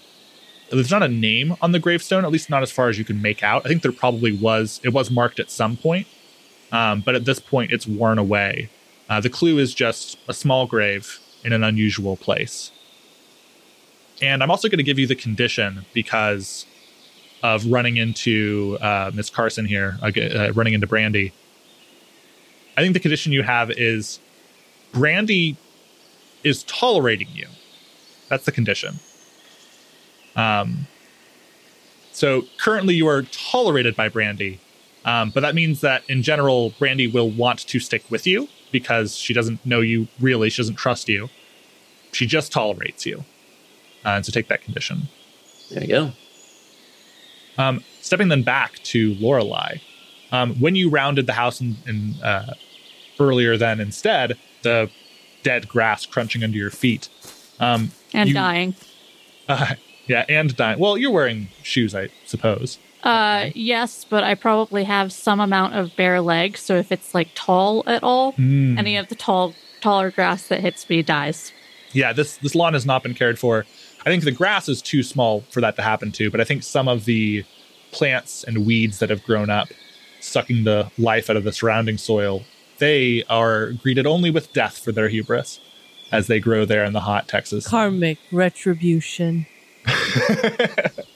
There's 0.71 0.91
not 0.91 1.03
a 1.03 1.09
name 1.09 1.57
on 1.61 1.73
the 1.73 1.79
gravestone, 1.79 2.25
at 2.25 2.31
least 2.31 2.49
not 2.49 2.63
as 2.63 2.73
far 2.73 2.89
as 2.89 2.99
you 2.99 3.05
can 3.05 3.21
make 3.21 3.43
out. 3.43 3.67
I 3.67 3.69
think 3.69 3.83
there 3.83 3.93
probably 3.93 4.33
was. 4.33 4.81
It 4.83 4.91
was 4.91 5.11
marked 5.11 5.39
at 5.39 5.51
some 5.51 5.77
point, 5.77 6.07
um, 6.71 7.03
but 7.03 7.15
at 7.15 7.27
this 7.27 7.39
point, 7.39 7.73
it's 7.73 7.87
worn 7.87 8.19
away. 8.19 8.71
Uh, 9.09 9.21
the 9.21 9.29
clue 9.29 9.59
is 9.59 9.75
just 9.75 10.19
a 10.29 10.33
small 10.33 10.67
grave 10.67 11.21
in 11.45 11.53
an 11.53 11.65
unusual 11.65 12.17
place. 12.17 12.71
And 14.21 14.43
I'm 14.43 14.51
also 14.51 14.69
going 14.69 14.79
to 14.79 14.85
give 14.85 14.99
you 14.99 15.07
the 15.07 15.17
condition 15.17 15.85
because 15.93 16.67
of 17.43 17.67
running 17.67 17.97
into 17.97 18.79
uh, 18.81 19.11
Miss 19.13 19.29
Carson 19.31 19.67
here, 19.67 19.99
uh, 20.01 20.13
uh, 20.17 20.53
running 20.55 20.75
into 20.75 20.87
Brandy. 20.87 21.33
I 22.77 22.83
think 22.83 22.95
the 22.95 23.01
condition 23.01 23.33
you 23.33 23.43
have 23.43 23.71
is 23.71 24.21
Brandy 24.93 25.57
is 26.45 26.63
tolerating 26.65 27.29
you. 27.33 27.49
That's 28.29 28.45
the 28.45 28.53
condition. 28.53 29.01
Um, 30.37 30.87
so 32.13 32.45
currently 32.59 32.95
you 32.95 33.09
are 33.09 33.23
tolerated 33.23 33.97
by 33.97 34.09
Brandy, 34.09 34.61
um, 35.05 35.31
but 35.31 35.41
that 35.41 35.55
means 35.55 35.81
that 35.81 36.09
in 36.09 36.23
general, 36.23 36.71
Brandy 36.79 37.07
will 37.07 37.31
want 37.31 37.59
to 37.67 37.81
stick 37.81 38.05
with 38.11 38.27
you 38.27 38.49
because 38.73 39.15
she 39.15 39.33
doesn't 39.35 39.65
know 39.65 39.81
you 39.81 40.09
really. 40.21 40.51
She 40.51 40.63
doesn't 40.63 40.77
trust 40.77 41.09
you. 41.09 41.29
She 42.13 42.27
just 42.27 42.51
tolerates 42.53 43.07
you. 43.07 43.25
Uh, 44.05 44.11
and 44.11 44.27
so 44.27 44.33
take 44.33 44.49
that 44.49 44.63
condition. 44.63 45.03
there 45.71 45.83
you 45.83 45.89
go. 45.89 46.13
Um, 47.59 47.85
stepping 48.01 48.29
then 48.29 48.43
back 48.43 48.75
to 48.85 49.15
Lorelai, 49.17 49.81
um, 50.33 50.55
when 50.61 50.75
you 50.75 50.89
rounded 50.89 51.27
the 51.27 51.35
house 51.35 51.61
in, 51.61 51.77
in 51.87 52.15
uh, 52.23 52.55
earlier 53.21 53.57
than 53.57 53.79
instead, 53.81 54.37
the 54.63 54.91
dead 55.43 55.69
grass 55.69 56.07
crunching 56.07 56.43
under 56.43 56.57
your 56.57 56.71
feet. 56.71 57.09
Um, 57.61 57.93
And 58.15 58.29
You- 58.29 58.35
dying. 58.35 58.75
uh, 59.49 59.75
yeah, 60.07 60.25
and 60.29 60.57
dying. 60.57 60.79
Well, 60.79 60.97
you're 60.97 61.11
wearing 61.11 61.49
shoes, 61.63 61.95
I 61.95 62.09
suppose. 62.27 62.79
Uh, 63.03 63.51
yes, 63.55 64.05
but 64.09 64.23
I 64.23 64.35
probably 64.35 64.85
have 64.85 65.13
some 65.13 65.41
amount 65.41 65.75
of 65.75 65.95
bare 65.97 66.21
legs, 66.21 66.61
so 66.61 66.77
if 66.77 66.93
it's 66.93 67.15
like 67.15 67.29
tall 67.35 67.83
at 67.87 68.03
all, 68.03 68.33
Hmm. 68.33 68.79
any 68.79 68.97
of 68.97 69.09
the 69.09 69.15
tall, 69.17 69.55
taller 69.81 70.11
grass 70.11 70.47
that 70.49 70.61
hits 70.61 70.89
me 70.89 71.03
dies. 71.03 71.53
yeah, 71.93 72.13
this 72.13 72.37
this 72.39 72.55
lawn 72.55 72.73
has 72.75 72.87
not 72.87 73.03
been 73.03 73.15
cared 73.15 73.39
for. 73.39 73.67
I 74.07 74.11
think 74.11 74.25
the 74.25 74.31
grass 74.31 74.69
is 74.69 74.81
too 74.83 75.03
small 75.03 75.43
for 75.51 75.61
that 75.61 75.77
to 75.77 75.83
happen 75.83 76.11
to, 76.13 76.31
but 76.31 76.41
I 76.41 76.45
think 76.45 76.63
some 76.63 76.89
of 76.89 77.05
the 77.05 77.45
plants 77.91 78.45
and 78.45 78.65
weeds 78.67 78.99
that 79.01 79.11
have 79.11 79.23
grown 79.25 79.51
up, 79.51 79.69
sucking 80.21 80.65
the 80.65 80.91
life 80.97 81.29
out 81.29 81.37
of 81.37 81.45
the 81.45 81.53
surrounding 81.53 81.99
soil, 81.99 82.43
they 82.79 83.23
are 83.29 83.73
greeted 83.73 84.07
only 84.07 84.31
with 84.31 84.53
death 84.53 84.79
for 84.79 84.91
their 84.93 85.09
hubris 85.09 85.61
as 86.11 86.27
they 86.29 86.41
grow 86.41 86.65
there 86.65 86.85
in 86.85 86.93
the 86.93 87.01
hot 87.01 87.29
Texas. 87.29 87.67
Karmic 87.69 88.19
retribution. 88.33 89.47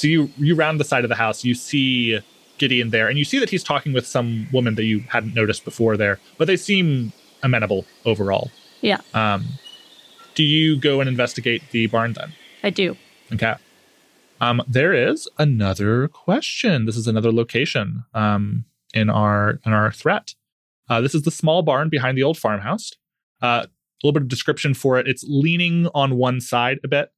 so 0.00 0.08
you 0.08 0.30
you 0.38 0.54
round 0.54 0.80
the 0.80 0.84
side 0.84 1.04
of 1.04 1.10
the 1.10 1.14
house, 1.26 1.44
you 1.44 1.54
see 1.54 2.18
Gideon 2.56 2.88
there, 2.90 3.06
and 3.08 3.18
you 3.18 3.24
see 3.24 3.38
that 3.38 3.50
he's 3.50 3.62
talking 3.62 3.92
with 3.92 4.06
some 4.06 4.48
woman 4.50 4.74
that 4.76 4.84
you 4.84 5.00
hadn't 5.14 5.34
noticed 5.34 5.62
before 5.64 5.96
there, 5.98 6.18
but 6.38 6.46
they 6.46 6.56
seem 6.56 7.12
amenable 7.42 7.84
overall. 8.06 8.50
Yeah, 8.80 9.00
Um, 9.12 9.44
do 10.34 10.42
you 10.42 10.80
go 10.80 11.00
and 11.00 11.08
investigate 11.08 11.62
the 11.70 11.86
barn 11.88 12.14
then? 12.14 12.32
I 12.62 12.70
do. 12.70 12.96
Okay. 13.30 13.54
Um, 14.40 14.62
there 14.66 14.94
is 14.94 15.28
another 15.38 16.08
question. 16.08 16.86
This 16.86 16.96
is 16.96 17.06
another 17.06 17.30
location 17.30 18.04
um, 18.14 18.64
in 18.94 19.10
our 19.10 19.60
in 19.66 19.72
our 19.74 19.92
threat. 19.92 20.34
Uh, 20.88 21.02
this 21.02 21.14
is 21.14 21.22
the 21.22 21.30
small 21.30 21.60
barn 21.62 21.90
behind 21.90 22.16
the 22.16 22.22
old 22.22 22.38
farmhouse. 22.38 22.92
Uh, 23.42 23.66
a 23.66 23.68
little 24.02 24.14
bit 24.14 24.22
of 24.22 24.28
description 24.28 24.72
for 24.72 24.98
it. 24.98 25.06
It's 25.06 25.24
leaning 25.28 25.88
on 25.94 26.16
one 26.16 26.40
side 26.40 26.78
a 26.82 26.88
bit. 26.88 27.12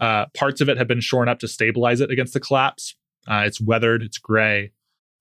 Uh, 0.00 0.26
parts 0.34 0.60
of 0.60 0.68
it 0.68 0.76
have 0.78 0.88
been 0.88 1.00
shorn 1.00 1.28
up 1.28 1.38
to 1.38 1.48
stabilize 1.48 2.00
it 2.00 2.10
against 2.10 2.34
the 2.34 2.40
collapse. 2.40 2.94
Uh, 3.26 3.42
it's 3.46 3.60
weathered. 3.60 4.02
It's 4.02 4.18
gray. 4.18 4.72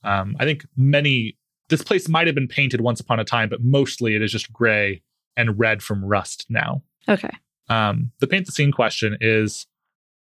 Um, 0.03 0.35
I 0.39 0.45
think 0.45 0.65
many. 0.75 1.37
This 1.69 1.81
place 1.81 2.07
might 2.07 2.27
have 2.27 2.35
been 2.35 2.47
painted 2.47 2.81
once 2.81 2.99
upon 2.99 3.19
a 3.19 3.23
time, 3.23 3.49
but 3.49 3.63
mostly 3.63 4.15
it 4.15 4.21
is 4.21 4.31
just 4.31 4.53
gray 4.53 5.01
and 5.35 5.57
red 5.57 5.81
from 5.81 6.05
rust 6.05 6.45
now. 6.47 6.83
Okay. 7.09 7.31
Um, 7.69 8.11
the 8.19 8.27
paint 8.27 8.45
the 8.45 8.51
scene 8.51 8.71
question 8.71 9.17
is 9.19 9.65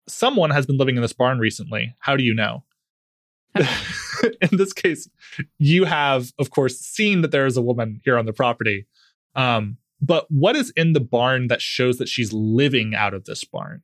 someone 0.08 0.50
has 0.50 0.66
been 0.66 0.78
living 0.78 0.98
in 0.98 1.02
this 1.02 1.14
barn 1.14 1.40
recently. 1.40 1.96
How 2.00 2.18
do 2.18 2.24
you 2.24 2.34
know? 2.34 2.64
in 3.56 4.58
this 4.58 4.74
case, 4.74 5.10
you 5.58 5.86
have, 5.86 6.32
of 6.40 6.52
course, 6.52 6.78
seen 6.80 7.22
that 7.22 7.32
there 7.32 7.46
is 7.46 7.58
a 7.58 7.62
woman 7.62 8.02
here 8.04 8.18
on 8.18 8.26
the 8.26 8.34
property. 8.34 8.88
Um, 9.36 9.78
but 10.02 10.26
what 10.30 10.56
is 10.56 10.72
in 10.72 10.94
the 10.94 11.00
barn 11.00 11.48
that 11.48 11.62
shows 11.62 11.98
that 11.98 12.10
she's 12.10 12.34
living 12.34 12.96
out 12.96 13.14
of 13.14 13.26
this 13.26 13.44
barn 13.44 13.84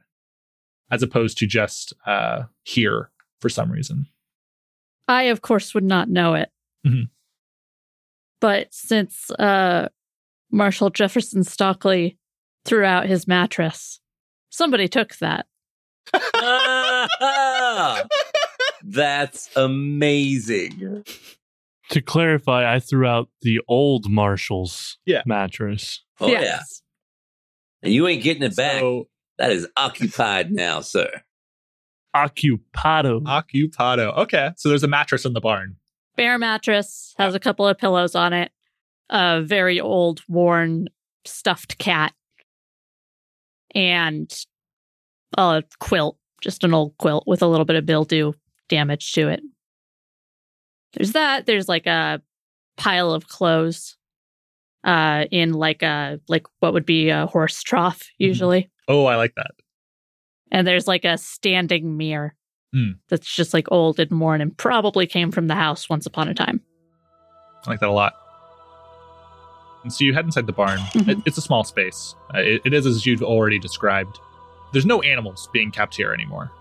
as 0.91 1.03
opposed 1.03 1.37
to 1.39 1.47
just 1.47 1.93
uh, 2.05 2.43
here 2.63 3.09
for 3.41 3.49
some 3.49 3.71
reason? 3.71 4.07
I, 5.07 5.23
of 5.23 5.41
course, 5.41 5.73
would 5.73 5.83
not 5.83 6.09
know 6.09 6.33
it. 6.33 6.49
Mhm. 6.85 7.09
But 8.41 8.73
since 8.73 9.31
uh, 9.31 9.89
Marshall 10.51 10.89
Jefferson 10.91 11.43
Stockley 11.43 12.17
threw 12.65 12.83
out 12.83 13.05
his 13.07 13.27
mattress, 13.27 13.99
somebody 14.49 14.87
took 14.87 15.15
that. 15.17 15.45
That's 18.83 19.49
amazing. 19.55 21.03
To 21.89 22.01
clarify, 22.01 22.73
I 22.73 22.79
threw 22.79 23.05
out 23.05 23.29
the 23.41 23.59
old 23.67 24.09
Marshall's 24.09 24.97
Yeah. 25.05 25.23
mattress. 25.25 26.03
Oh 26.19 26.27
yeah. 26.27 26.59
And 27.83 27.93
you 27.93 28.07
ain't 28.07 28.23
getting 28.23 28.43
it 28.43 28.55
back. 28.55 28.79
So, 28.79 29.07
that 29.37 29.51
is 29.51 29.67
occupied 29.77 30.51
now, 30.51 30.81
sir. 30.81 31.09
Occupado. 32.15 33.21
occupado. 33.23 34.17
Okay. 34.17 34.51
So 34.57 34.69
there's 34.69 34.83
a 34.83 34.87
mattress 34.87 35.25
in 35.25 35.33
the 35.33 35.41
barn. 35.41 35.75
Bare 36.15 36.39
mattress 36.39 37.13
has 37.17 37.35
a 37.35 37.39
couple 37.39 37.67
of 37.67 37.77
pillows 37.77 38.15
on 38.15 38.33
it. 38.33 38.51
A 39.09 39.41
very 39.41 39.79
old, 39.79 40.21
worn, 40.27 40.87
stuffed 41.25 41.77
cat, 41.77 42.13
and 43.75 44.33
a 45.37 45.63
quilt, 45.79 46.17
just 46.41 46.63
an 46.63 46.73
old 46.73 46.97
quilt 46.97 47.25
with 47.27 47.41
a 47.41 47.47
little 47.47 47.65
bit 47.65 47.75
of 47.75 47.87
mildew 47.87 48.33
damage 48.69 49.13
to 49.13 49.27
it. 49.29 49.41
There's 50.93 51.11
that. 51.11 51.45
There's 51.45 51.69
like 51.69 51.85
a 51.85 52.21
pile 52.77 53.11
of 53.11 53.27
clothes, 53.27 53.96
uh, 54.83 55.25
in 55.31 55.53
like 55.53 55.81
a 55.83 56.19
like 56.27 56.45
what 56.59 56.73
would 56.73 56.85
be 56.85 57.09
a 57.09 57.25
horse 57.27 57.61
trough 57.63 58.01
usually, 58.17 58.69
Oh, 58.87 59.05
I 59.05 59.15
like 59.15 59.33
that. 59.35 59.51
and 60.51 60.65
there's 60.67 60.87
like 60.87 61.05
a 61.05 61.17
standing 61.17 61.97
mirror 61.97 62.33
Hmm. 62.73 62.91
that's 63.09 63.33
just 63.33 63.53
like 63.53 63.71
old 63.71 63.97
and 63.99 64.19
worn 64.19 64.41
and 64.41 64.55
probably 64.57 65.07
came 65.07 65.31
from 65.31 65.47
the 65.47 65.55
house 65.55 65.89
once 65.89 66.05
upon 66.05 66.27
a 66.27 66.33
time. 66.33 66.61
I 67.65 67.69
like 67.71 67.79
that 67.79 67.87
a 67.89 67.91
lot. 67.93 68.13
And 69.83 69.93
so 69.93 70.03
you 70.03 70.13
head 70.13 70.25
inside 70.25 70.47
the 70.47 70.51
barn. 70.53 70.79
It, 70.95 71.17
it's 71.25 71.37
a 71.37 71.41
small 71.41 71.63
space. 71.63 72.13
Uh, 72.35 72.39
it, 72.39 72.61
it 72.65 72.73
is 72.73 72.85
as 72.85 73.05
you've 73.05 73.23
already 73.23 73.57
described. 73.57 74.19
There's 74.73 74.85
no 74.85 75.01
animals 75.01 75.47
being 75.53 75.71
kept 75.71 75.95
here 75.95 76.11
anymore. 76.11 76.51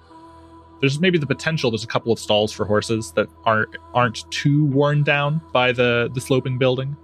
There's 0.81 1.00
maybe 1.00 1.18
the 1.18 1.26
potential. 1.26 1.70
There's 1.72 1.83
a 1.83 1.88
couple 1.88 2.12
of 2.12 2.20
stalls 2.20 2.52
for 2.52 2.64
horses 2.66 3.11
that 3.12 3.26
aren't 3.44 3.76
aren't 3.94 4.31
too 4.31 4.66
worn 4.66 5.02
down 5.02 5.40
by 5.52 5.72
the 5.72 6.09
the 6.14 6.20
sloping 6.20 6.57
building. 6.59 6.96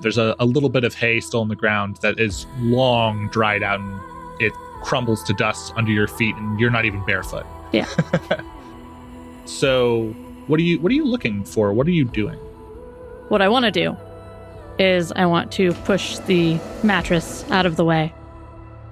There's 0.00 0.18
a, 0.18 0.34
a 0.38 0.44
little 0.44 0.68
bit 0.68 0.84
of 0.84 0.94
hay 0.94 1.20
still 1.20 1.40
on 1.40 1.48
the 1.48 1.56
ground 1.56 1.96
that 2.02 2.18
is 2.20 2.46
long 2.58 3.28
dried 3.28 3.62
out 3.62 3.80
and 3.80 4.00
it 4.40 4.52
crumbles 4.82 5.22
to 5.24 5.32
dust 5.34 5.72
under 5.76 5.90
your 5.90 6.06
feet, 6.06 6.36
and 6.36 6.60
you're 6.60 6.70
not 6.70 6.84
even 6.84 7.04
barefoot. 7.04 7.44
Yeah. 7.72 7.86
so 9.44 10.14
what 10.46 10.58
are 10.60 10.62
you 10.62 10.78
what 10.80 10.90
are 10.90 10.94
you 10.94 11.04
looking 11.04 11.44
for? 11.44 11.72
What 11.72 11.86
are 11.86 11.90
you 11.92 12.04
doing? 12.04 12.38
What 13.28 13.42
I 13.42 13.48
want 13.48 13.64
to 13.64 13.70
do 13.70 13.96
is 14.78 15.12
I 15.12 15.26
want 15.26 15.50
to 15.52 15.72
push 15.84 16.18
the 16.20 16.58
mattress 16.82 17.44
out 17.50 17.66
of 17.66 17.76
the 17.76 17.84
way, 17.84 18.14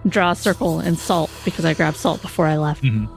draw 0.09 0.33
a 0.33 0.35
circle 0.37 0.81
in 0.81 0.97
salt 0.97 1.31
because 1.45 1.65
I 1.65 1.75
grabbed 1.75 1.97
salt 1.97 2.21
before 2.23 2.47
I 2.47 2.57
left, 2.57 2.83
Mhm. 2.83 3.09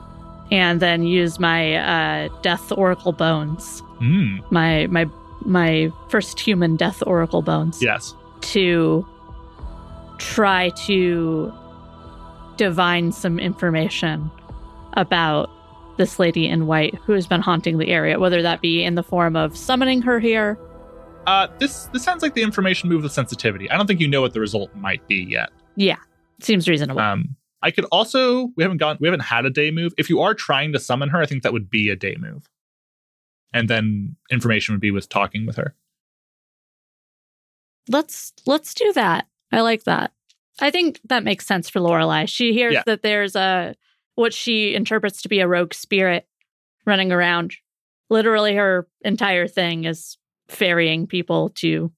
and 0.51 0.79
then 0.79 1.03
use 1.03 1.39
my 1.39 1.75
uh, 1.75 2.29
death 2.41 2.71
oracle 2.71 3.11
bones, 3.11 3.81
Mm, 3.99 4.49
my 4.51 4.87
my 4.87 5.05
my 5.45 5.91
first 6.09 6.39
human 6.39 6.75
death 6.75 7.01
oracle 7.05 7.41
bones, 7.41 7.81
yes. 7.81 8.13
to 8.41 9.05
try 10.17 10.69
to 10.85 11.51
divine 12.57 13.11
some 13.11 13.39
information 13.39 14.29
about 14.93 15.49
this 15.97 16.19
lady 16.19 16.47
in 16.47 16.67
white 16.67 16.95
who 17.05 17.13
has 17.13 17.27
been 17.27 17.41
haunting 17.41 17.77
the 17.77 17.89
area, 17.89 18.19
whether 18.19 18.41
that 18.41 18.61
be 18.61 18.83
in 18.83 18.95
the 18.95 19.03
form 19.03 19.35
of 19.35 19.55
summoning 19.57 20.01
her 20.01 20.19
here 20.19 20.57
Uh, 21.27 21.47
this 21.59 21.85
this 21.93 22.03
sounds 22.03 22.23
like 22.23 22.33
the 22.33 22.41
information 22.41 22.89
move 22.89 23.03
with 23.03 23.11
sensitivity. 23.11 23.69
I 23.69 23.77
don't 23.77 23.85
think 23.85 23.99
you 23.99 24.07
know 24.07 24.21
what 24.21 24.33
the 24.33 24.39
result 24.39 24.73
might 24.75 25.05
be 25.07 25.17
yet. 25.29 25.51
Yeah, 25.75 25.97
seems 26.41 26.67
reasonable. 26.67 27.01
Um, 27.01 27.35
I 27.61 27.71
could 27.71 27.85
also 27.91 28.51
we 28.55 28.63
haven't 28.63 28.77
gone 28.77 28.97
we 28.99 29.07
haven't 29.07 29.21
had 29.21 29.45
a 29.45 29.49
day 29.49 29.69
move. 29.69 29.93
If 29.97 30.09
you 30.09 30.21
are 30.21 30.33
trying 30.33 30.73
to 30.73 30.79
summon 30.79 31.09
her, 31.09 31.21
I 31.21 31.25
think 31.25 31.43
that 31.43 31.53
would 31.53 31.69
be 31.69 31.89
a 31.89 31.95
day 31.95 32.15
move, 32.17 32.49
and 33.53 33.69
then 33.69 34.15
information 34.31 34.73
would 34.73 34.81
be 34.81 34.91
with 34.91 35.09
talking 35.09 35.45
with 35.45 35.55
her. 35.57 35.75
let's 37.87 38.33
let's 38.45 38.73
do 38.73 38.93
that. 38.93 39.27
I 39.51 39.61
like 39.61 39.83
that. 39.85 40.11
I 40.59 40.69
think 40.71 40.99
that 41.05 41.23
makes 41.23 41.45
sense 41.45 41.69
for 41.69 41.79
Lorelai. 41.79 42.27
She 42.27 42.53
hears 42.53 42.73
Yeah. 42.73 42.83
that 42.85 43.01
there's 43.01 43.35
a 43.35 43.75
what 44.15 44.33
she 44.33 44.75
interprets 44.75 45.21
to 45.23 45.29
be 45.29 45.39
a 45.39 45.47
rogue 45.47 45.73
spirit 45.73 46.27
running 46.85 47.11
around. 47.11 47.55
Literally, 48.09 48.55
her 48.55 48.87
entire 49.01 49.47
thing 49.47 49.85
is 49.85 50.17
ferrying 50.49 51.07
people 51.07 51.49
to 51.55 51.91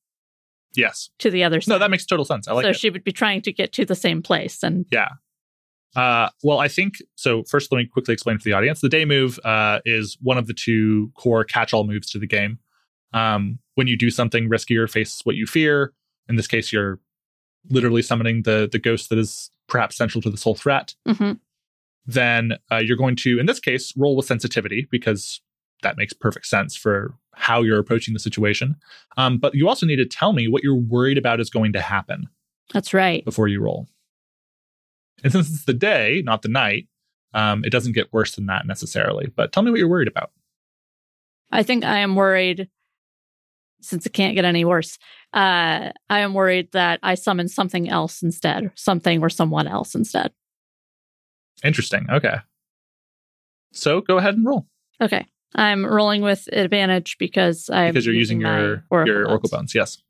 Yes. 0.76 1.10
to 1.20 1.30
the 1.30 1.44
other 1.44 1.60
side. 1.60 1.74
No, 1.74 1.80
that 1.80 1.92
makes 1.92 2.06
total 2.06 2.24
sense. 2.26 2.48
I 2.48 2.54
like 2.54 2.64
so 2.64 2.70
it. 2.70 2.78
she 2.78 2.90
would 2.90 3.04
be 3.04 3.12
trying 3.12 3.42
to 3.42 3.52
get 3.52 3.74
to 3.74 3.86
the 3.86 3.96
same 3.96 4.22
place, 4.22 4.64
and 4.64 4.86
Uh, 5.96 6.30
well, 6.44 6.60
I 6.60 6.68
think 6.68 6.96
so. 7.16 7.44
First, 7.44 7.72
let 7.72 7.80
me 7.80 7.86
quickly 7.86 8.14
explain 8.14 8.38
for 8.38 8.44
the 8.44 8.54
audience. 8.54 8.82
The 8.82 8.90
day 8.90 9.06
move 9.06 9.40
uh, 9.44 9.80
is 9.86 10.18
one 10.22 10.38
of 10.38 10.48
the 10.48 10.54
two 10.54 11.12
core 11.16 11.44
catch-all 11.44 11.86
moves 11.86 12.10
to 12.12 12.20
the 12.20 12.28
game. 12.28 12.60
Um, 13.14 13.60
when 13.76 13.88
you 13.88 13.98
do 13.98 14.10
something 14.10 14.50
riskier, 14.50 14.90
face 14.90 15.22
what 15.26 15.36
you 15.36 15.46
fear. 15.46 15.94
In 16.30 16.38
this 16.38 16.48
case, 16.48 16.72
you're 16.72 17.00
literally 17.70 18.02
summoning 18.02 18.44
the 18.44 18.70
the 18.72 18.80
ghost 18.80 19.10
that 19.10 19.20
is 19.20 19.52
perhaps 19.68 19.98
central 19.98 20.22
to 20.22 20.30
this 20.30 20.44
whole 20.44 20.56
threat. 20.56 20.96
Mhm. 21.08 21.40
Then 22.06 22.54
uh, 22.72 22.78
you're 22.78 22.98
going 22.98 23.16
to, 23.18 23.40
in 23.40 23.46
this 23.46 23.60
case, 23.60 23.94
roll 23.96 24.16
with 24.16 24.26
sensitivity 24.26 24.88
because 24.90 25.42
that 25.84 25.98
makes 25.98 26.14
perfect 26.14 26.46
sense 26.46 26.76
for 26.76 27.14
how 27.34 27.62
you're 27.62 27.80
approaching 27.80 28.14
the 28.14 28.20
situation. 28.20 28.76
Um, 29.18 29.38
but 29.38 29.56
you 29.56 29.68
also 29.68 29.86
need 29.86 29.98
to 29.98 30.06
tell 30.06 30.34
me 30.34 30.48
what 30.48 30.64
you're 30.64 30.76
worried 30.76 31.18
about 31.18 31.40
is 31.40 31.50
going 31.50 31.74
to 31.74 31.82
happen 31.82 32.28
that's 32.74 32.94
right. 32.94 33.24
before 33.26 33.48
you 33.48 33.62
roll. 33.62 33.88
And 35.24 35.32
since 35.32 35.50
it's 35.50 35.66
the 35.66 35.74
day, 35.74 36.22
not 36.26 36.42
the 36.42 36.50
night, 36.50 36.88
um, 37.34 37.64
it 37.64 37.70
doesn't 37.70 37.94
get 37.94 38.12
worse 38.12 38.36
than 38.36 38.48
that 38.48 38.66
necessarily. 38.66 39.32
But 39.36 39.52
tell 39.52 39.64
me 39.64 39.72
what 39.72 39.80
you're 39.80 39.88
worried 39.88 40.08
about. 40.08 40.32
I 41.52 41.64
think 41.64 41.84
I 41.84 42.00
am 42.00 42.16
worried, 42.16 42.70
since 43.82 44.06
it 44.06 44.14
can't 44.14 44.36
get 44.36 44.46
any 44.46 44.66
worse. 44.66 44.98
Uh, 45.34 45.92
I 46.10 46.20
am 46.20 46.34
worried 46.34 46.72
that 46.72 47.00
I 47.04 47.16
summon 47.16 47.48
something 47.48 47.90
else 47.90 48.22
instead, 48.22 48.72
something 48.76 49.22
or 49.22 49.30
someone 49.30 49.68
else 49.68 49.96
instead. 49.96 50.32
Interesting. 51.64 52.08
Okay. 52.10 52.36
So 53.74 54.02
go 54.02 54.18
ahead 54.18 54.36
and 54.36 54.46
roll. 54.46 54.68
Okay. 55.00 55.26
I'm 55.56 55.86
rolling 55.86 56.22
with 56.22 56.48
advantage 56.52 57.18
because 57.18 57.70
I'm 57.70 57.94
because 57.94 58.06
you're 58.06 58.16
using, 58.16 58.42
my 58.42 58.60
your 58.60 58.86
oracle 58.90 59.14
your 59.14 59.28
oracle 59.28 59.50
bones, 59.50 59.74
bones. 59.74 59.76
Yes. 59.76 60.02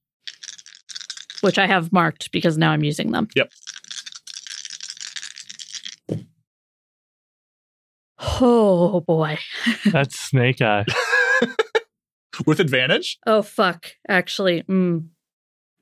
which 1.41 1.57
I 1.57 1.67
have 1.67 1.91
marked 1.91 2.31
because 2.31 2.57
now 2.57 2.71
I'm 2.71 2.83
using 2.83 3.11
them. 3.11 3.27
Yep. 3.35 3.51
Oh 8.21 9.01
boy. 9.01 9.37
That's 9.91 10.19
Snake 10.19 10.61
Eye. 10.61 10.85
With 12.45 12.59
advantage. 12.59 13.17
Oh 13.27 13.41
fuck. 13.41 13.87
Actually, 14.07 14.63
mm, 14.63 15.07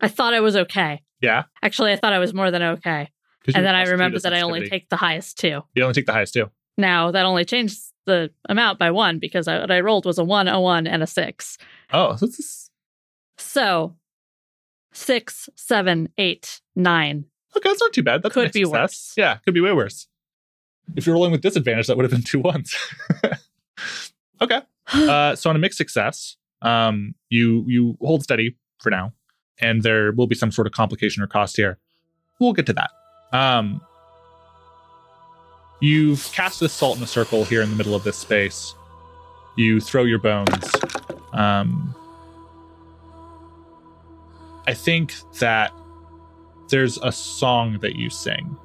I 0.02 0.08
thought 0.08 0.34
I 0.34 0.40
was 0.40 0.56
okay. 0.56 1.02
Yeah. 1.22 1.44
Actually, 1.62 1.92
I 1.92 1.96
thought 1.98 2.14
I 2.14 2.20
was 2.20 2.34
more 2.34 2.50
than 2.52 2.62
okay. 2.64 3.10
And 3.54 3.66
then 3.66 3.76
I 3.76 3.80
plus 3.80 3.86
two 3.88 3.90
to 3.90 3.92
remembered 3.92 4.22
that 4.24 4.34
I 4.34 4.42
only 4.42 4.68
take 4.70 4.90
the 4.90 4.96
highest 4.96 5.38
two. 5.40 5.62
You 5.76 5.84
only 5.84 5.94
take 5.94 6.06
the 6.06 6.14
highest 6.14 6.34
two. 6.34 6.50
Now 6.78 7.12
that 7.12 7.26
only 7.26 7.46
changed 7.46 7.80
the 8.06 8.32
amount 8.48 8.80
by 8.80 8.92
one 8.92 9.20
because 9.20 9.48
I, 9.48 9.60
what 9.60 9.72
I 9.72 9.80
rolled 9.82 10.06
was 10.06 10.18
a 10.18 10.24
one, 10.24 10.48
a 10.48 10.60
one, 10.60 10.88
and 10.88 11.04
a 11.04 11.08
six. 11.08 11.58
Oh, 11.94 12.16
so 12.16 12.26
this 12.26 12.40
is 12.40 12.70
So 13.38 13.96
six, 14.94 15.50
seven, 15.56 16.10
eight, 16.18 16.62
nine. 16.76 17.26
okay. 17.56 17.70
That's 17.70 17.82
not 17.82 17.94
too 17.94 18.04
bad. 18.04 18.24
That 18.24 18.32
Could 18.32 18.46
nice 18.46 18.52
be 18.54 18.64
success. 18.64 18.82
worse. 18.82 19.14
Yeah, 19.18 19.38
could 19.46 19.54
be 19.54 19.62
way 19.62 19.74
worse. 19.74 20.08
If 20.96 21.06
you're 21.06 21.14
rolling 21.14 21.32
with 21.32 21.42
disadvantage, 21.42 21.88
that 21.88 21.98
would 21.98 22.04
have 22.04 22.12
been 22.12 22.24
two 22.24 22.40
ones. 22.40 22.76
okay. 24.42 24.62
Uh, 24.92 25.36
so 25.36 25.52
on 25.52 25.56
a 25.56 25.60
mixed 25.60 25.78
success, 25.78 26.36
um, 26.64 27.14
you 27.30 27.64
you 27.68 27.96
hold 28.02 28.24
steady 28.24 28.58
for 28.80 28.90
now, 28.90 29.14
and 29.62 29.84
there 29.84 30.12
will 30.14 30.26
be 30.26 30.34
some 30.34 30.52
sort 30.52 30.66
of 30.66 30.74
complication 30.74 31.22
or 31.22 31.28
cost 31.28 31.56
here. 31.56 31.78
We'll 32.40 32.54
get 32.54 32.66
to 32.66 32.74
that. 32.74 32.90
Um, 33.32 33.82
you've 35.80 36.28
cast 36.32 36.60
this 36.60 36.74
salt 36.74 36.98
in 36.98 37.04
a 37.04 37.08
circle 37.08 37.46
here 37.46 37.62
in 37.62 37.70
the 37.70 37.76
middle 37.76 37.94
of 37.94 38.04
this 38.04 38.18
space. 38.18 38.74
You 39.58 39.80
throw 39.80 40.06
your 40.06 40.18
bones. 40.18 40.72
Um, 41.34 41.94
I 44.66 44.74
think 44.74 45.14
that 45.40 45.72
there's 46.70 46.98
a 47.00 47.12
song 47.12 47.80
that 47.82 47.96
you 47.96 48.10
sing. 48.10 48.58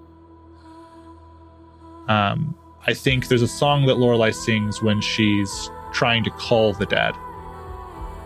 Um, 2.08 2.54
I 2.86 2.94
think 2.94 3.28
there's 3.28 3.42
a 3.42 3.48
song 3.48 3.86
that 3.86 3.96
Lorelai 3.96 4.34
sings 4.34 4.82
when 4.82 5.00
she's 5.00 5.70
trying 5.92 6.24
to 6.24 6.30
call 6.30 6.72
the 6.74 6.86
dead. 6.86 7.14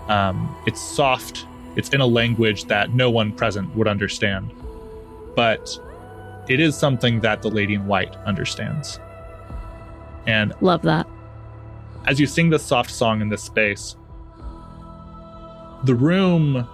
Um, 0.09 0.55
it's 0.67 0.81
soft. 0.81 1.47
It's 1.77 1.91
in 1.91 2.01
a 2.01 2.07
language 2.07 2.65
that 2.65 2.93
no 2.93 3.11
one 3.11 3.31
present 3.33 3.75
would 3.77 3.87
understand, 3.87 4.51
but 5.37 5.79
it 6.49 6.61
is 6.61 6.77
something 6.77 7.21
that 7.21 7.43
the 7.43 7.51
Lady 7.51 7.75
in 7.75 7.87
White 7.87 8.17
understands. 8.27 8.99
And 10.27 10.53
Love 10.61 10.83
that. 10.83 11.07
as 12.07 12.19
you 12.19 12.27
sing 12.27 12.51
this 12.51 12.65
soft 12.65 12.91
song 12.91 13.21
in 13.21 13.29
this 13.29 13.43
space, 13.43 13.97
the 15.85 15.95
room 15.95 16.67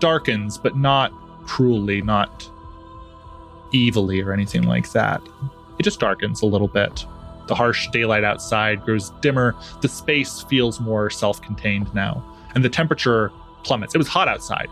darkens, 0.00 0.58
but 0.58 0.76
not 0.76 1.12
cruelly, 1.46 2.02
not 2.02 2.50
evilly 3.74 4.20
or 4.20 4.32
anything 4.32 4.62
like 4.62 4.90
that. 4.92 5.22
It 5.80 5.84
just 5.84 5.98
darkens 5.98 6.42
a 6.42 6.46
little 6.46 6.68
bit. 6.68 7.06
The 7.46 7.54
harsh 7.54 7.88
daylight 7.88 8.22
outside 8.22 8.84
grows 8.84 9.12
dimmer. 9.22 9.56
The 9.80 9.88
space 9.88 10.42
feels 10.42 10.78
more 10.78 11.08
self 11.08 11.40
contained 11.40 11.94
now, 11.94 12.22
and 12.54 12.62
the 12.62 12.68
temperature 12.68 13.32
plummets. 13.62 13.94
It 13.94 13.98
was 13.98 14.06
hot 14.06 14.28
outside. 14.28 14.68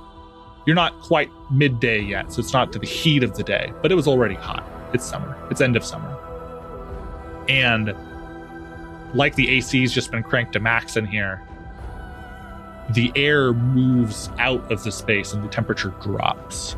You're 0.67 0.77
not 0.77 1.01
quite 1.01 1.31
midday 1.51 1.99
yet, 2.03 2.31
so 2.31 2.41
it's 2.41 2.53
not 2.53 2.75
to 2.75 2.79
the 2.79 2.87
heat 2.87 3.23
of 3.23 3.35
the 3.39 3.43
day, 3.43 3.73
but 3.81 3.91
it 3.91 3.95
was 3.95 4.07
already 4.07 4.35
hot. 4.35 4.69
It's 4.93 5.07
summer, 5.07 5.35
it's 5.51 5.63
end 5.63 5.77
of 5.77 5.83
summer. 5.83 6.15
And 7.49 7.95
like 9.15 9.35
the 9.35 9.49
AC's 9.49 9.95
just 9.95 10.11
been 10.11 10.23
cranked 10.23 10.53
to 10.53 10.61
max 10.61 10.99
in 10.99 11.07
here, 11.07 11.43
the 12.91 13.11
air 13.17 13.55
moves 13.55 14.29
out 14.39 14.71
of 14.71 14.85
the 14.85 14.93
space 14.93 15.33
and 15.33 15.43
the 15.43 15.49
temperature 15.49 15.95
drops. 16.03 16.77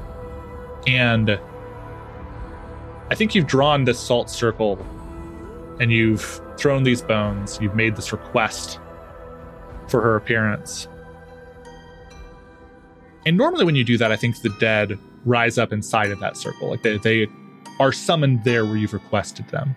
And 0.87 1.41
I 3.11 3.17
think 3.17 3.35
you've 3.35 3.47
drawn 3.47 3.85
this 3.85 3.99
salt 3.99 4.31
circle 4.31 4.79
and 5.81 5.91
you've 5.91 6.41
thrown 6.57 6.85
these 6.85 7.03
bones, 7.03 7.59
you've 7.61 7.75
made 7.75 7.97
this 7.97 8.13
request 8.13 8.79
for 9.89 10.01
her 10.01 10.15
appearance. 10.15 10.87
And 13.27 13.37
normally, 13.37 13.65
when 13.65 13.75
you 13.75 13.85
do 13.85 13.99
that, 13.99 14.13
I 14.13 14.17
think 14.17 14.41
the 14.41 14.55
dead 14.61 14.99
rise 15.25 15.59
up 15.59 15.73
inside 15.73 16.11
of 16.11 16.21
that 16.21 16.37
circle. 16.37 16.71
Like 16.71 16.83
they, 16.83 16.99
they 16.99 17.27
are 17.81 17.93
summoned 17.93 18.45
there 18.45 18.65
where 18.65 18.77
you've 18.77 18.93
requested 18.93 19.49
them. 19.49 19.75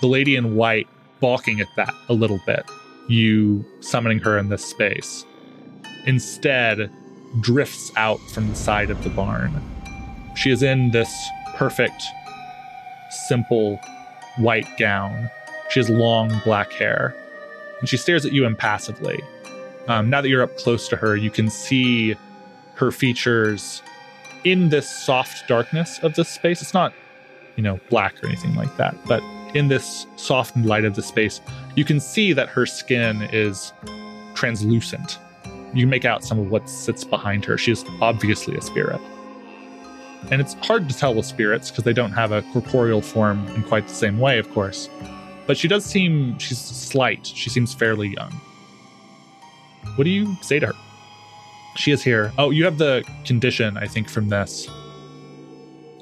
The 0.00 0.06
lady 0.08 0.36
in 0.36 0.56
white 0.56 0.88
balking 1.20 1.60
at 1.60 1.68
that 1.76 1.94
a 2.08 2.14
little 2.14 2.40
bit, 2.46 2.64
you 3.08 3.64
summoning 3.80 4.18
her 4.20 4.38
in 4.38 4.48
this 4.48 4.64
space, 4.64 5.24
instead 6.06 6.90
drifts 7.40 7.92
out 7.96 8.18
from 8.30 8.48
the 8.48 8.56
side 8.56 8.90
of 8.90 9.02
the 9.04 9.10
barn. 9.10 9.62
She 10.34 10.50
is 10.50 10.62
in 10.62 10.90
this 10.90 11.12
perfect, 11.60 12.04
simple 13.10 13.78
white 14.38 14.66
gown. 14.78 15.28
She 15.68 15.78
has 15.78 15.90
long 15.90 16.40
black 16.42 16.72
hair, 16.72 17.14
and 17.80 17.86
she 17.86 17.98
stares 17.98 18.24
at 18.24 18.32
you 18.32 18.46
impassively. 18.46 19.22
Um, 19.86 20.08
now 20.08 20.22
that 20.22 20.30
you're 20.30 20.42
up 20.42 20.56
close 20.56 20.88
to 20.88 20.96
her, 20.96 21.16
you 21.16 21.30
can 21.30 21.50
see 21.50 22.16
her 22.76 22.90
features 22.90 23.82
in 24.44 24.70
this 24.70 24.88
soft 24.88 25.46
darkness 25.48 25.98
of 26.02 26.14
this 26.14 26.30
space. 26.30 26.62
It's 26.62 26.72
not, 26.72 26.94
you 27.56 27.62
know, 27.62 27.78
black 27.90 28.14
or 28.24 28.28
anything 28.28 28.54
like 28.54 28.74
that, 28.78 28.96
but 29.06 29.22
in 29.54 29.68
this 29.68 30.06
softened 30.16 30.64
light 30.64 30.86
of 30.86 30.94
the 30.94 31.02
space, 31.02 31.42
you 31.76 31.84
can 31.84 32.00
see 32.00 32.32
that 32.32 32.48
her 32.48 32.64
skin 32.64 33.28
is 33.34 33.74
translucent. 34.32 35.18
You 35.74 35.86
make 35.86 36.06
out 36.06 36.24
some 36.24 36.38
of 36.38 36.50
what 36.50 36.70
sits 36.70 37.04
behind 37.04 37.44
her. 37.44 37.58
She 37.58 37.70
is 37.70 37.84
obviously 38.00 38.56
a 38.56 38.62
spirit. 38.62 38.98
And 40.30 40.40
it's 40.40 40.54
hard 40.54 40.88
to 40.88 40.96
tell 40.96 41.14
with 41.14 41.26
spirits 41.26 41.70
because 41.70 41.84
they 41.84 41.92
don't 41.92 42.12
have 42.12 42.30
a 42.32 42.42
corporeal 42.52 43.00
form 43.02 43.46
in 43.48 43.62
quite 43.64 43.88
the 43.88 43.94
same 43.94 44.18
way, 44.18 44.38
of 44.38 44.50
course. 44.52 44.88
But 45.46 45.56
she 45.56 45.66
does 45.66 45.84
seem, 45.84 46.38
she's 46.38 46.58
slight. 46.58 47.26
She 47.26 47.50
seems 47.50 47.74
fairly 47.74 48.08
young. 48.08 48.30
What 49.96 50.04
do 50.04 50.10
you 50.10 50.36
say 50.42 50.58
to 50.60 50.66
her? 50.68 50.72
She 51.76 51.90
is 51.90 52.02
here. 52.02 52.32
Oh, 52.38 52.50
you 52.50 52.64
have 52.64 52.78
the 52.78 53.02
condition, 53.24 53.76
I 53.76 53.86
think, 53.86 54.08
from 54.08 54.28
this. 54.28 54.68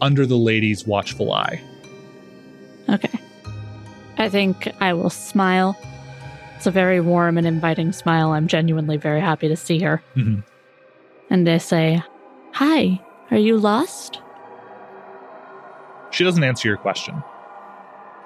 Under 0.00 0.26
the 0.26 0.36
lady's 0.36 0.86
watchful 0.86 1.32
eye. 1.32 1.62
Okay. 2.88 3.18
I 4.18 4.28
think 4.28 4.68
I 4.80 4.92
will 4.92 5.10
smile. 5.10 5.76
It's 6.56 6.66
a 6.66 6.70
very 6.70 7.00
warm 7.00 7.38
and 7.38 7.46
inviting 7.46 7.92
smile. 7.92 8.32
I'm 8.32 8.48
genuinely 8.48 8.96
very 8.96 9.20
happy 9.20 9.46
to 9.48 9.56
see 9.56 9.78
her. 9.80 10.02
Mhm. 10.16 10.42
And 11.30 11.48
I 11.48 11.58
say, 11.58 12.02
Hi, 12.52 13.00
are 13.30 13.38
you 13.38 13.58
lost? 13.58 14.20
She 16.10 16.24
doesn't 16.24 16.42
answer 16.42 16.68
your 16.68 16.76
question. 16.76 17.22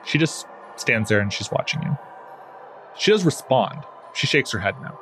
She 0.05 0.19
just 0.19 0.47
stands 0.77 1.09
there 1.09 1.21
and 1.21 1.33
she's 1.33 1.51
watching 1.51 1.83
you. 1.83 1.97
She 2.99 3.11
does 3.11 3.25
respond. 3.25 3.81
She 4.15 4.27
shakes 4.27 4.51
her 4.53 4.59
head 4.59 4.75
now. 4.81 4.99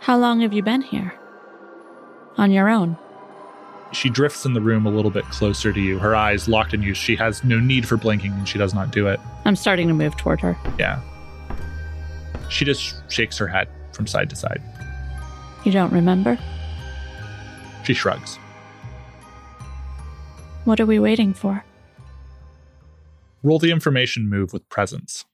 How 0.00 0.16
long 0.18 0.40
have 0.40 0.52
you 0.52 0.62
been 0.62 0.82
here? 0.82 1.14
On 2.36 2.50
your 2.50 2.68
own. 2.68 2.96
She 3.92 4.10
drifts 4.10 4.44
in 4.44 4.52
the 4.52 4.60
room 4.60 4.84
a 4.84 4.90
little 4.90 5.10
bit 5.10 5.24
closer 5.24 5.72
to 5.72 5.80
you, 5.80 5.98
her 5.98 6.14
eyes 6.14 6.48
locked 6.48 6.74
in 6.74 6.82
you. 6.82 6.92
She 6.92 7.16
has 7.16 7.44
no 7.44 7.58
need 7.58 7.86
for 7.86 7.96
blinking 7.96 8.32
and 8.32 8.48
she 8.48 8.58
does 8.58 8.74
not 8.74 8.90
do 8.90 9.06
it. 9.06 9.20
I'm 9.44 9.56
starting 9.56 9.88
to 9.88 9.94
move 9.94 10.16
toward 10.16 10.40
her. 10.40 10.56
Yeah. 10.78 11.00
She 12.48 12.64
just 12.64 13.10
shakes 13.10 13.38
her 13.38 13.46
head 13.46 13.68
from 13.92 14.06
side 14.06 14.28
to 14.30 14.36
side. 14.36 14.60
You 15.64 15.72
don't 15.72 15.92
remember? 15.92 16.38
She 17.84 17.94
shrugs. 17.94 18.38
What 20.66 20.80
are 20.80 20.86
we 20.86 20.98
waiting 20.98 21.32
for? 21.32 21.64
Roll 23.44 23.60
the 23.60 23.70
information 23.70 24.28
move 24.28 24.52
with 24.52 24.68
presence. 24.68 25.24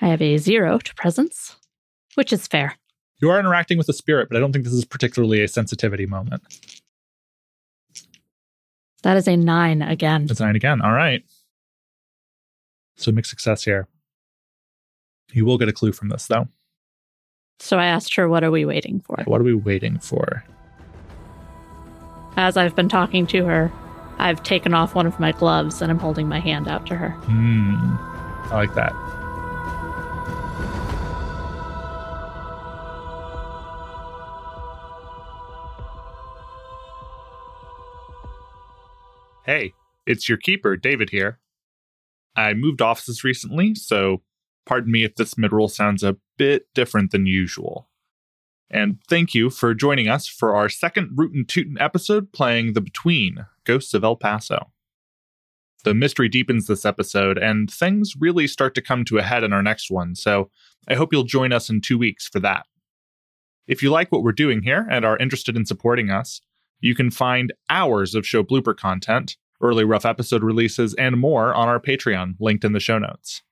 I 0.00 0.06
have 0.06 0.22
a 0.22 0.36
zero 0.38 0.78
to 0.78 0.94
presence, 0.94 1.56
which 2.14 2.32
is 2.32 2.46
fair. 2.46 2.76
You 3.20 3.30
are 3.30 3.40
interacting 3.40 3.78
with 3.78 3.88
a 3.88 3.92
spirit, 3.92 4.28
but 4.30 4.36
I 4.36 4.40
don't 4.40 4.52
think 4.52 4.64
this 4.64 4.74
is 4.74 4.84
particularly 4.84 5.42
a 5.42 5.48
sensitivity 5.48 6.06
moment. 6.06 6.42
That 9.02 9.16
is 9.16 9.26
a 9.26 9.36
nine 9.36 9.82
again. 9.82 10.28
It's 10.30 10.38
nine 10.38 10.54
again. 10.54 10.80
All 10.80 10.92
right. 10.92 11.24
So 12.96 13.10
mixed 13.10 13.30
success 13.30 13.64
here. 13.64 13.88
You 15.32 15.44
will 15.44 15.58
get 15.58 15.68
a 15.68 15.72
clue 15.72 15.90
from 15.90 16.10
this, 16.10 16.28
though. 16.28 16.46
So 17.58 17.76
I 17.76 17.86
asked 17.86 18.14
her, 18.14 18.28
What 18.28 18.44
are 18.44 18.52
we 18.52 18.64
waiting 18.64 19.00
for? 19.00 19.16
What 19.24 19.40
are 19.40 19.44
we 19.44 19.54
waiting 19.54 19.98
for? 19.98 20.44
As 22.36 22.56
I've 22.56 22.74
been 22.74 22.88
talking 22.88 23.26
to 23.28 23.44
her, 23.44 23.72
I've 24.18 24.42
taken 24.42 24.74
off 24.74 24.94
one 24.94 25.06
of 25.06 25.18
my 25.18 25.32
gloves 25.32 25.82
and 25.82 25.90
I'm 25.90 25.98
holding 25.98 26.28
my 26.28 26.40
hand 26.40 26.68
out 26.68 26.86
to 26.86 26.96
her. 26.96 27.10
Hmm. 27.10 27.96
I 28.52 28.56
like 28.56 28.74
that. 28.74 28.92
Hey, 39.44 39.74
it's 40.06 40.28
your 40.28 40.38
keeper, 40.38 40.76
David 40.76 41.10
here. 41.10 41.38
I 42.36 42.54
moved 42.54 42.80
offices 42.80 43.24
recently, 43.24 43.74
so 43.74 44.22
Pardon 44.70 44.92
me 44.92 45.02
if 45.02 45.16
this 45.16 45.34
midroll 45.34 45.68
sounds 45.68 46.04
a 46.04 46.16
bit 46.38 46.68
different 46.74 47.10
than 47.10 47.26
usual. 47.26 47.88
And 48.70 48.98
thank 49.08 49.34
you 49.34 49.50
for 49.50 49.74
joining 49.74 50.08
us 50.08 50.28
for 50.28 50.54
our 50.54 50.68
second 50.68 51.10
Rootin' 51.16 51.46
Tootin' 51.46 51.76
episode 51.80 52.32
playing 52.32 52.74
The 52.74 52.80
Between 52.80 53.46
Ghosts 53.64 53.94
of 53.94 54.04
El 54.04 54.14
Paso. 54.14 54.70
The 55.82 55.94
mystery 55.94 56.28
deepens 56.28 56.66
this 56.66 56.84
episode, 56.84 57.36
and 57.36 57.70
things 57.70 58.14
really 58.18 58.46
start 58.46 58.74
to 58.76 58.82
come 58.82 59.04
to 59.06 59.18
a 59.18 59.22
head 59.22 59.42
in 59.42 59.52
our 59.52 59.62
next 59.62 59.90
one, 59.90 60.14
so 60.14 60.50
I 60.86 60.94
hope 60.94 61.12
you'll 61.12 61.24
join 61.24 61.52
us 61.52 61.68
in 61.68 61.80
two 61.80 61.98
weeks 61.98 62.28
for 62.28 62.38
that. 62.40 62.66
If 63.66 63.82
you 63.82 63.90
like 63.90 64.12
what 64.12 64.22
we're 64.22 64.32
doing 64.32 64.62
here 64.62 64.86
and 64.90 65.04
are 65.04 65.16
interested 65.16 65.56
in 65.56 65.64
supporting 65.64 66.10
us, 66.10 66.40
you 66.80 66.94
can 66.94 67.10
find 67.10 67.52
hours 67.68 68.14
of 68.14 68.26
show 68.26 68.42
blooper 68.42 68.76
content, 68.76 69.36
early 69.60 69.84
rough 69.84 70.04
episode 70.04 70.44
releases, 70.44 70.94
and 70.94 71.18
more 71.18 71.54
on 71.54 71.68
our 71.68 71.80
Patreon, 71.80 72.34
linked 72.38 72.64
in 72.64 72.72
the 72.72 72.80
show 72.80 72.98
notes. 72.98 73.42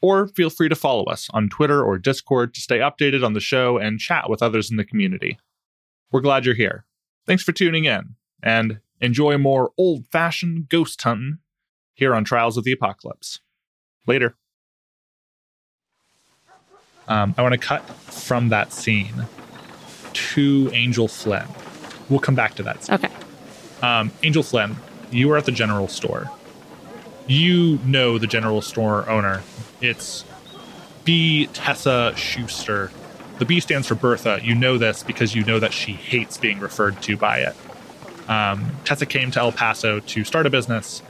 Or 0.00 0.28
feel 0.28 0.50
free 0.50 0.68
to 0.68 0.76
follow 0.76 1.04
us 1.04 1.28
on 1.32 1.48
Twitter 1.48 1.82
or 1.82 1.98
Discord 1.98 2.54
to 2.54 2.60
stay 2.60 2.78
updated 2.78 3.24
on 3.24 3.32
the 3.32 3.40
show 3.40 3.78
and 3.78 3.98
chat 3.98 4.30
with 4.30 4.42
others 4.42 4.70
in 4.70 4.76
the 4.76 4.84
community. 4.84 5.38
We're 6.12 6.20
glad 6.20 6.44
you're 6.44 6.54
here. 6.54 6.84
Thanks 7.26 7.42
for 7.42 7.52
tuning 7.52 7.84
in, 7.84 8.14
and 8.42 8.80
enjoy 9.00 9.36
more 9.38 9.72
old 9.76 10.06
fashioned 10.06 10.68
ghost 10.68 11.02
hunting 11.02 11.38
here 11.94 12.14
on 12.14 12.24
Trials 12.24 12.56
of 12.56 12.64
the 12.64 12.72
Apocalypse. 12.72 13.40
Later. 14.06 14.36
Um, 17.08 17.34
I 17.36 17.42
want 17.42 17.52
to 17.52 17.58
cut 17.58 17.80
from 17.88 18.50
that 18.50 18.72
scene 18.72 19.26
to 20.12 20.70
Angel 20.72 21.08
Flynn. 21.08 21.46
We'll 22.08 22.20
come 22.20 22.34
back 22.34 22.54
to 22.54 22.62
that. 22.62 22.84
Scene. 22.84 22.94
Okay. 22.94 23.10
Um, 23.82 24.10
Angel 24.22 24.42
Flynn, 24.42 24.76
you 25.10 25.30
are 25.32 25.36
at 25.36 25.44
the 25.44 25.52
general 25.52 25.88
store. 25.88 26.30
You 27.26 27.78
know 27.84 28.18
the 28.18 28.26
general 28.26 28.62
store 28.62 29.08
owner. 29.08 29.42
It's 29.80 30.24
B. 31.04 31.46
Tessa 31.52 32.12
Schuster. 32.16 32.90
The 33.38 33.44
B 33.44 33.60
stands 33.60 33.86
for 33.86 33.94
Bertha. 33.94 34.40
You 34.42 34.54
know 34.54 34.78
this 34.78 35.02
because 35.02 35.34
you 35.34 35.44
know 35.44 35.60
that 35.60 35.72
she 35.72 35.92
hates 35.92 36.36
being 36.36 36.58
referred 36.58 37.00
to 37.02 37.16
by 37.16 37.38
it. 37.38 37.56
Um, 38.28 38.72
Tessa 38.84 39.06
came 39.06 39.30
to 39.32 39.40
El 39.40 39.52
Paso 39.52 40.00
to 40.00 40.24
start 40.24 40.46
a 40.46 40.50
business, 40.50 41.02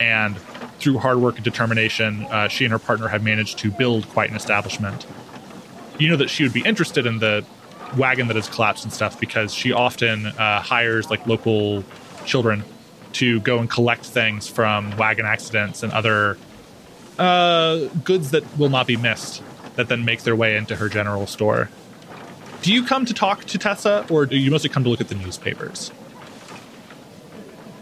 and 0.00 0.36
through 0.78 0.98
hard 0.98 1.18
work 1.18 1.36
and 1.36 1.44
determination, 1.44 2.26
uh, 2.26 2.48
she 2.48 2.64
and 2.64 2.72
her 2.72 2.78
partner 2.78 3.08
have 3.08 3.22
managed 3.22 3.58
to 3.58 3.70
build 3.70 4.08
quite 4.08 4.30
an 4.30 4.36
establishment. 4.36 5.06
You 5.98 6.08
know 6.08 6.16
that 6.16 6.28
she 6.28 6.42
would 6.42 6.52
be 6.52 6.62
interested 6.62 7.06
in 7.06 7.18
the 7.18 7.44
wagon 7.96 8.26
that 8.28 8.36
has 8.36 8.48
collapsed 8.48 8.84
and 8.84 8.92
stuff 8.92 9.20
because 9.20 9.54
she 9.54 9.72
often 9.72 10.26
uh, 10.26 10.60
hires 10.60 11.08
like 11.08 11.26
local 11.26 11.84
children 12.24 12.64
to 13.12 13.40
go 13.40 13.58
and 13.58 13.70
collect 13.70 14.04
things 14.04 14.48
from 14.48 14.94
wagon 14.96 15.24
accidents 15.24 15.82
and 15.82 15.92
other 15.92 16.36
uh, 17.18 17.88
goods 18.04 18.30
that 18.32 18.44
will 18.56 18.68
not 18.68 18.86
be 18.86 18.96
missed 18.96 19.42
that 19.76 19.88
then 19.88 20.04
make 20.04 20.22
their 20.22 20.36
way 20.36 20.56
into 20.56 20.76
her 20.76 20.88
general 20.88 21.26
store. 21.26 21.68
Do 22.62 22.72
you 22.72 22.84
come 22.84 23.04
to 23.06 23.14
talk 23.14 23.44
to 23.44 23.58
Tessa 23.58 24.06
or 24.10 24.26
do 24.26 24.36
you 24.36 24.50
mostly 24.50 24.70
come 24.70 24.82
to 24.84 24.90
look 24.90 25.00
at 25.00 25.08
the 25.08 25.14
newspapers? 25.14 25.92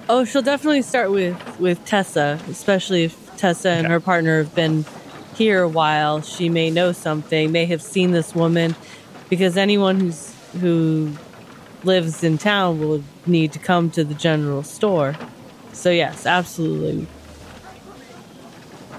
Oh, 0.09 0.25
she'll 0.25 0.43
definitely 0.43 0.83
start 0.83 1.11
with 1.11 1.39
with 1.59 1.85
Tessa, 1.87 2.41
especially 2.49 3.05
if 3.05 3.37
Tessa 3.37 3.71
and 3.71 3.87
Okay. 3.87 3.93
her 3.93 4.01
partner 4.01 4.39
have 4.39 4.55
been 4.55 4.85
here 5.35 5.63
a 5.63 5.69
while. 5.69 6.21
She 6.21 6.49
may 6.49 6.71
know 6.71 6.93
something, 6.93 7.51
may 7.53 7.65
have 7.67 7.81
seen 7.83 8.11
this 8.11 8.35
woman, 8.35 8.77
because 9.31 9.57
anyone 9.57 9.97
who's 10.01 10.35
who 10.61 11.17
lives 11.83 12.23
in 12.23 12.39
town 12.39 12.79
will 12.79 13.03
need 13.27 13.53
to 13.53 13.59
come 13.59 13.91
to 13.93 14.05
the 14.05 14.15
general 14.15 14.63
store. 14.63 15.17
So 15.73 15.91
yes, 15.91 16.27
absolutely. 16.27 17.07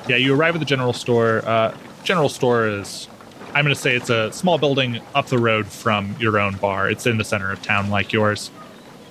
Yeah, 0.07 0.17
you 0.17 0.35
arrive 0.35 0.55
at 0.55 0.59
the 0.59 0.65
general 0.65 0.93
store. 0.93 1.41
Uh, 1.45 1.75
general 2.03 2.29
store 2.29 2.67
is, 2.67 3.07
I'm 3.53 3.63
going 3.63 3.73
to 3.73 3.81
say 3.81 3.95
it's 3.95 4.09
a 4.09 4.31
small 4.31 4.57
building 4.57 4.99
up 5.15 5.27
the 5.27 5.39
road 5.39 5.65
from 5.65 6.15
your 6.19 6.39
own 6.39 6.57
bar. 6.57 6.89
It's 6.89 7.07
in 7.07 7.17
the 7.17 7.23
center 7.23 7.51
of 7.51 7.61
town 7.63 7.89
like 7.89 8.13
yours. 8.13 8.51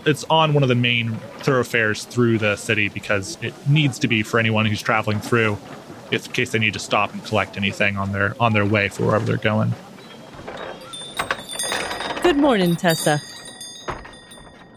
It's 0.07 0.25
on 0.31 0.53
one 0.55 0.63
of 0.63 0.69
the 0.69 0.75
main 0.75 1.15
thoroughfares 1.39 2.05
through 2.05 2.39
the 2.39 2.57
city 2.57 2.89
because 2.89 3.39
it 3.43 3.55
needs 3.67 3.99
to 4.01 4.09
be 4.09 4.23
for 4.23 4.39
anyone 4.39 4.67
who's 4.67 4.83
traveling 4.83 5.19
through, 5.19 5.59
if 6.11 6.27
in 6.27 6.33
case 6.33 6.53
they 6.53 6.59
need 6.59 6.75
to 6.75 6.79
stop 6.79 7.13
and 7.13 7.25
collect 7.25 7.57
anything 7.57 7.97
on 7.97 8.13
their 8.13 8.37
on 8.39 8.53
their 8.53 8.67
way 8.67 8.89
for 8.89 9.07
wherever 9.07 9.25
they're 9.25 9.37
going. 9.39 9.73
Good 12.23 12.37
morning, 12.37 12.77
Tessa. 12.77 13.19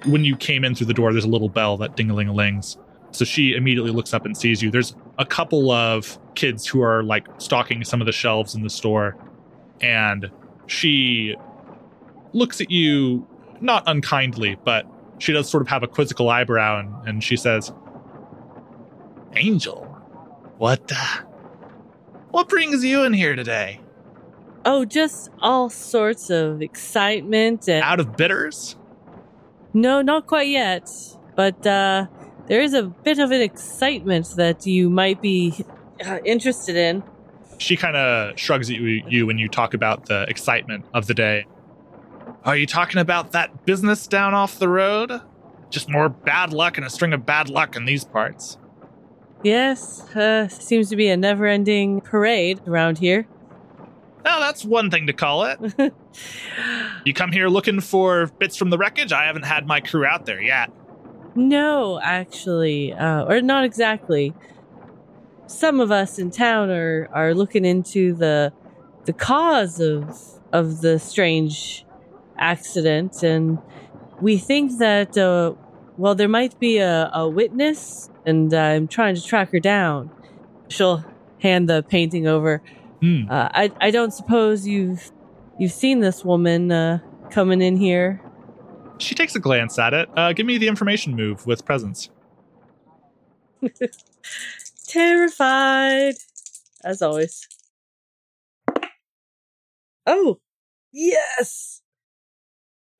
when 0.05 0.23
you 0.23 0.35
came 0.35 0.63
in 0.63 0.75
through 0.75 0.87
the 0.87 0.93
door, 0.93 1.11
there's 1.11 1.25
a 1.25 1.29
little 1.29 1.49
bell 1.49 1.77
that 1.77 1.95
ding-a-ling-a-lings. 1.95 2.77
So 3.11 3.25
she 3.25 3.53
immediately 3.53 3.91
looks 3.91 4.13
up 4.13 4.25
and 4.25 4.37
sees 4.37 4.61
you. 4.61 4.69
There's 4.69 4.95
a 5.17 5.25
couple 5.25 5.71
of 5.71 6.19
kids 6.35 6.67
who 6.67 6.81
are 6.81 7.03
like 7.03 7.27
stocking 7.39 7.83
some 7.83 8.01
of 8.01 8.05
the 8.05 8.11
shelves 8.11 8.53
in 8.53 8.63
the 8.63 8.69
store, 8.69 9.15
and 9.81 10.29
she 10.67 11.35
looks 12.33 12.61
at 12.61 12.69
you 12.69 13.27
not 13.61 13.83
unkindly, 13.87 14.57
but 14.63 14.85
she 15.17 15.33
does 15.33 15.49
sort 15.49 15.61
of 15.61 15.67
have 15.69 15.83
a 15.83 15.87
quizzical 15.87 16.29
eyebrow, 16.29 16.79
and, 16.79 17.07
and 17.07 17.23
she 17.23 17.35
says, 17.35 17.71
"Angel, 19.35 19.83
what 20.57 20.91
uh, 20.95 21.23
what 22.29 22.49
brings 22.49 22.83
you 22.83 23.03
in 23.03 23.13
here 23.13 23.35
today? 23.35 23.81
Oh, 24.65 24.85
just 24.85 25.29
all 25.41 25.69
sorts 25.69 26.29
of 26.29 26.61
excitement 26.61 27.67
and 27.67 27.81
Out 27.83 27.99
of 27.99 28.15
bitters?" 28.15 28.75
No, 29.73 30.01
not 30.01 30.27
quite 30.27 30.49
yet. 30.49 30.89
But 31.35 31.65
uh, 31.67 32.07
there 32.47 32.61
is 32.61 32.73
a 32.73 32.83
bit 32.83 33.19
of 33.19 33.31
an 33.31 33.41
excitement 33.41 34.33
that 34.35 34.65
you 34.65 34.89
might 34.89 35.21
be 35.21 35.65
uh, 36.05 36.19
interested 36.25 36.75
in. 36.75 37.03
she 37.57 37.75
kind 37.75 37.95
of 37.95 38.37
shrugs 38.39 38.69
at 38.69 38.77
you, 38.77 39.03
you 39.07 39.25
when 39.25 39.37
you 39.37 39.47
talk 39.49 39.73
about 39.73 40.05
the 40.05 40.23
excitement 40.29 40.85
of 40.93 41.07
the 41.07 41.13
day. 41.13 41.45
Are 42.43 42.55
you 42.55 42.65
talking 42.65 42.99
about 43.01 43.31
that 43.33 43.65
business 43.65 44.07
down 44.07 44.33
off 44.33 44.59
the 44.59 44.69
road? 44.69 45.21
Just 45.69 45.89
more 45.89 46.07
bad 46.07 46.53
luck 46.53 46.77
and 46.77 46.85
a 46.85 46.89
string 46.89 47.13
of 47.13 47.25
bad 47.25 47.49
luck 47.49 47.75
in 47.75 47.85
these 47.85 48.05
parts. 48.05 48.57
Yes, 49.43 50.01
uh, 50.15 50.47
seems 50.47 50.89
to 50.89 50.95
be 50.95 51.09
a 51.09 51.17
never 51.17 51.45
ending 51.45 52.01
parade 52.01 52.61
around 52.67 52.97
here. 52.99 53.27
Now, 54.23 54.39
that's 54.39 54.63
one 54.65 54.89
thing 54.89 55.07
to 55.07 55.13
call 55.13 55.45
it. 55.45 55.59
You 57.05 57.13
come 57.13 57.31
here 57.31 57.47
looking 57.47 57.79
for 57.79 58.25
bits 58.39 58.57
from 58.57 58.69
the 58.69 58.77
wreckage? 58.77 59.13
I 59.13 59.25
haven't 59.25 59.45
had 59.45 59.65
my 59.65 59.79
crew 59.79 60.05
out 60.05 60.25
there 60.25 60.41
yet. 60.41 60.71
No, 61.37 61.99
actually, 62.01 62.93
uh, 62.93 63.25
or 63.25 63.41
not 63.41 63.63
exactly. 63.63 64.33
Some 65.45 65.79
of 65.79 65.91
us 65.91 66.19
in 66.19 66.31
town 66.31 66.69
are, 66.71 67.07
are 67.13 67.33
looking 67.33 67.63
into 67.63 68.13
the 68.13 68.51
the 69.05 69.13
cause 69.13 69.79
of 69.79 70.19
of 70.51 70.81
the 70.81 70.99
strange 70.99 71.85
accident, 72.37 73.23
and 73.23 73.59
we 74.19 74.37
think 74.37 74.79
that 74.79 75.17
uh, 75.17 75.53
well, 75.97 76.15
there 76.15 76.27
might 76.27 76.59
be 76.59 76.79
a, 76.79 77.09
a 77.13 77.29
witness, 77.29 78.09
and 78.25 78.53
I'm 78.53 78.87
trying 78.87 79.15
to 79.15 79.23
track 79.23 79.51
her 79.51 79.59
down. 79.59 80.11
She'll 80.69 81.05
hand 81.39 81.69
the 81.69 81.83
painting 81.83 82.27
over. 82.27 82.61
Uh, 83.29 83.49
I 83.53 83.71
I 83.79 83.91
don't 83.91 84.11
suppose 84.11 84.67
you've 84.67 85.11
you've 85.59 85.71
seen 85.71 85.99
this 85.99 86.25
woman 86.25 86.71
uh, 86.71 86.99
coming 87.29 87.61
in 87.61 87.77
here. 87.77 88.21
She 88.99 89.15
takes 89.15 89.35
a 89.35 89.39
glance 89.39 89.77
at 89.79 89.93
it. 89.93 90.09
Uh, 90.15 90.33
give 90.33 90.45
me 90.45 90.57
the 90.57 90.67
information 90.67 91.15
move 91.15 91.45
with 91.45 91.65
presence. 91.65 92.09
Terrified, 94.87 96.15
as 96.83 97.01
always. 97.01 97.47
Oh, 100.05 100.39
yes. 100.93 101.81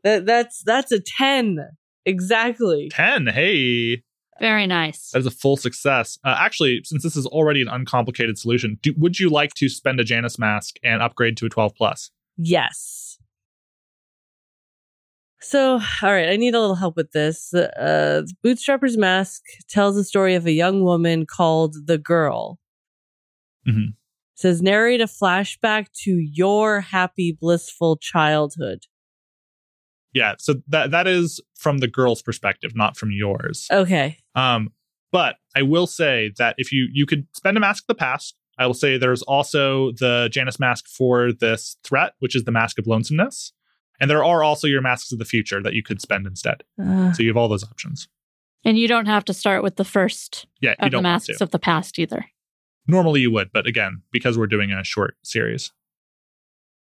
That 0.04 0.26
that's 0.26 0.62
that's 0.64 0.92
a 0.92 1.00
ten 1.00 1.70
exactly. 2.06 2.90
10. 2.92 3.28
Hey, 3.28 4.04
Very 4.40 4.68
nice. 4.68 5.12
that 5.12 5.20
is 5.20 5.26
a 5.26 5.32
full 5.32 5.58
success. 5.58 6.18
Uh, 6.24 6.36
actually, 6.38 6.82
since 6.84 7.04
this 7.04 7.16
is 7.16 7.26
already 7.26 7.62
an 7.62 7.68
uncomplicated 7.68 8.38
solution, 8.38 8.78
do, 8.82 8.94
would 8.98 9.20
you 9.20 9.30
like 9.30 9.54
to 9.56 9.68
spend 9.70 10.00
a 10.00 10.04
Janus 10.04 10.38
mask 10.40 10.76
and 10.84 11.02
upgrade 11.02 11.36
to 11.38 11.46
a 11.46 11.50
12 11.50 11.76
plus? 11.76 12.12
Yes. 12.38 13.17
So, 15.48 15.80
all 16.02 16.12
right, 16.12 16.28
I 16.28 16.36
need 16.36 16.56
a 16.56 16.60
little 16.60 16.76
help 16.76 16.98
with 16.98 17.14
this. 17.14 17.54
Uh, 17.54 18.24
Bootstrapper's 18.44 18.98
Mask 18.98 19.42
tells 19.70 19.96
the 19.96 20.04
story 20.04 20.36
of 20.36 20.46
a 20.46 20.52
young 20.52 20.84
woman 20.84 21.26
called 21.26 21.78
the 21.86 21.98
Girl. 21.98 22.60
Mhm. 23.66 23.94
Says 24.36 24.62
narrate 24.62 25.00
a 25.00 25.06
flashback 25.06 25.88
to 26.04 26.12
your 26.12 26.82
happy, 26.82 27.32
blissful 27.32 27.96
childhood. 27.96 28.88
Yeah, 30.12 30.36
so 30.38 30.56
that 30.68 30.92
that 30.92 31.08
is 31.08 31.40
from 31.56 31.78
the 31.78 31.88
girl's 31.88 32.22
perspective, 32.22 32.76
not 32.76 32.98
from 32.98 33.12
yours. 33.12 33.68
Okay. 33.72 34.18
Um, 34.36 34.74
but 35.14 35.38
I 35.56 35.62
will 35.62 35.88
say 35.88 36.34
that 36.38 36.56
if 36.58 36.74
you 36.74 36.90
you 36.92 37.06
could 37.06 37.26
spend 37.34 37.56
a 37.56 37.62
mask 37.62 37.84
of 37.84 37.88
the 37.88 37.96
past, 37.96 38.36
I 38.58 38.68
will 38.68 38.74
say 38.74 38.98
there's 38.98 39.22
also 39.22 39.94
the 39.94 40.28
Janus 40.30 40.60
mask 40.60 40.88
for 40.90 41.32
this 41.32 41.78
threat, 41.86 42.16
which 42.20 42.36
is 42.36 42.44
the 42.44 42.52
mask 42.52 42.78
of 42.78 42.86
lonesomeness, 42.86 43.54
and 44.00 44.10
there 44.10 44.24
are 44.24 44.44
also 44.44 44.68
your 44.68 44.82
masks 44.82 45.12
of 45.12 45.20
the 45.20 45.26
future 45.26 45.62
that 45.62 45.74
you 45.74 45.84
could 45.84 46.02
spend 46.02 46.26
instead. 46.28 46.64
Uh, 46.82 47.12
So 47.14 47.24
you 47.24 47.30
have 47.30 47.38
all 47.38 47.48
those 47.50 47.64
options. 47.64 48.08
And 48.66 48.78
you 48.78 48.88
don't 48.88 49.06
have 49.06 49.24
to 49.26 49.34
start 49.34 49.64
with 49.64 49.76
the 49.78 49.86
first 49.86 50.46
Yeah, 50.62 50.72
you 50.72 50.76
of 50.80 50.86
the 50.86 50.90
don't 50.92 51.04
masks 51.04 51.42
of 51.42 51.52
the 51.52 51.60
past 51.60 52.00
either. 52.00 52.26
Normally 52.88 53.22
you 53.22 53.32
would, 53.32 53.52
but 53.54 53.68
again, 53.68 54.02
because 54.12 54.38
we're 54.38 54.48
doing 54.48 54.72
a 54.72 54.84
short 54.84 55.16
series. 55.24 55.72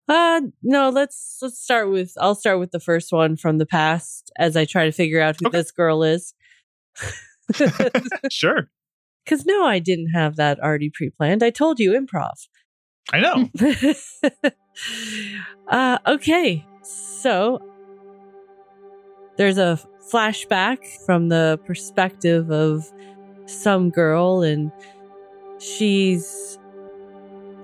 Uh 0.09 0.43
no, 0.62 0.91
let's 0.91 1.38
let's 1.41 1.59
start 1.62 1.91
with 1.91 2.12
I'll 2.21 2.35
start 2.35 2.59
with 2.59 2.73
the 2.73 2.81
first 2.81 3.12
one 3.12 3.37
from 3.37 3.59
the 3.59 3.67
past 3.67 4.31
as 4.37 4.57
I 4.57 4.65
try 4.65 4.85
to 4.85 4.93
figure 4.93 5.21
out 5.21 5.37
who 5.41 5.49
Okay. 5.49 5.59
this 5.59 5.71
girl 5.71 6.03
is. 6.03 6.35
sure. 8.31 8.69
Cuz 9.27 9.47
no, 9.47 9.65
I 9.65 9.79
didn't 9.79 10.11
have 10.11 10.37
that 10.37 10.59
already 10.61 10.91
pre-planned. 10.93 11.43
I 11.43 11.51
told 11.51 11.79
you 11.79 11.93
improv. 11.93 12.35
I 13.12 13.21
know. 13.21 13.49
uh, 15.69 15.99
okay, 16.07 16.65
so 17.23 17.61
there's 19.37 19.57
a 19.59 19.79
flashback 20.11 20.79
from 21.07 21.29
the 21.29 21.59
perspective 21.65 22.51
of 22.51 22.91
some 23.47 23.91
girl, 23.91 24.43
and 24.43 24.73
she's. 25.61 26.59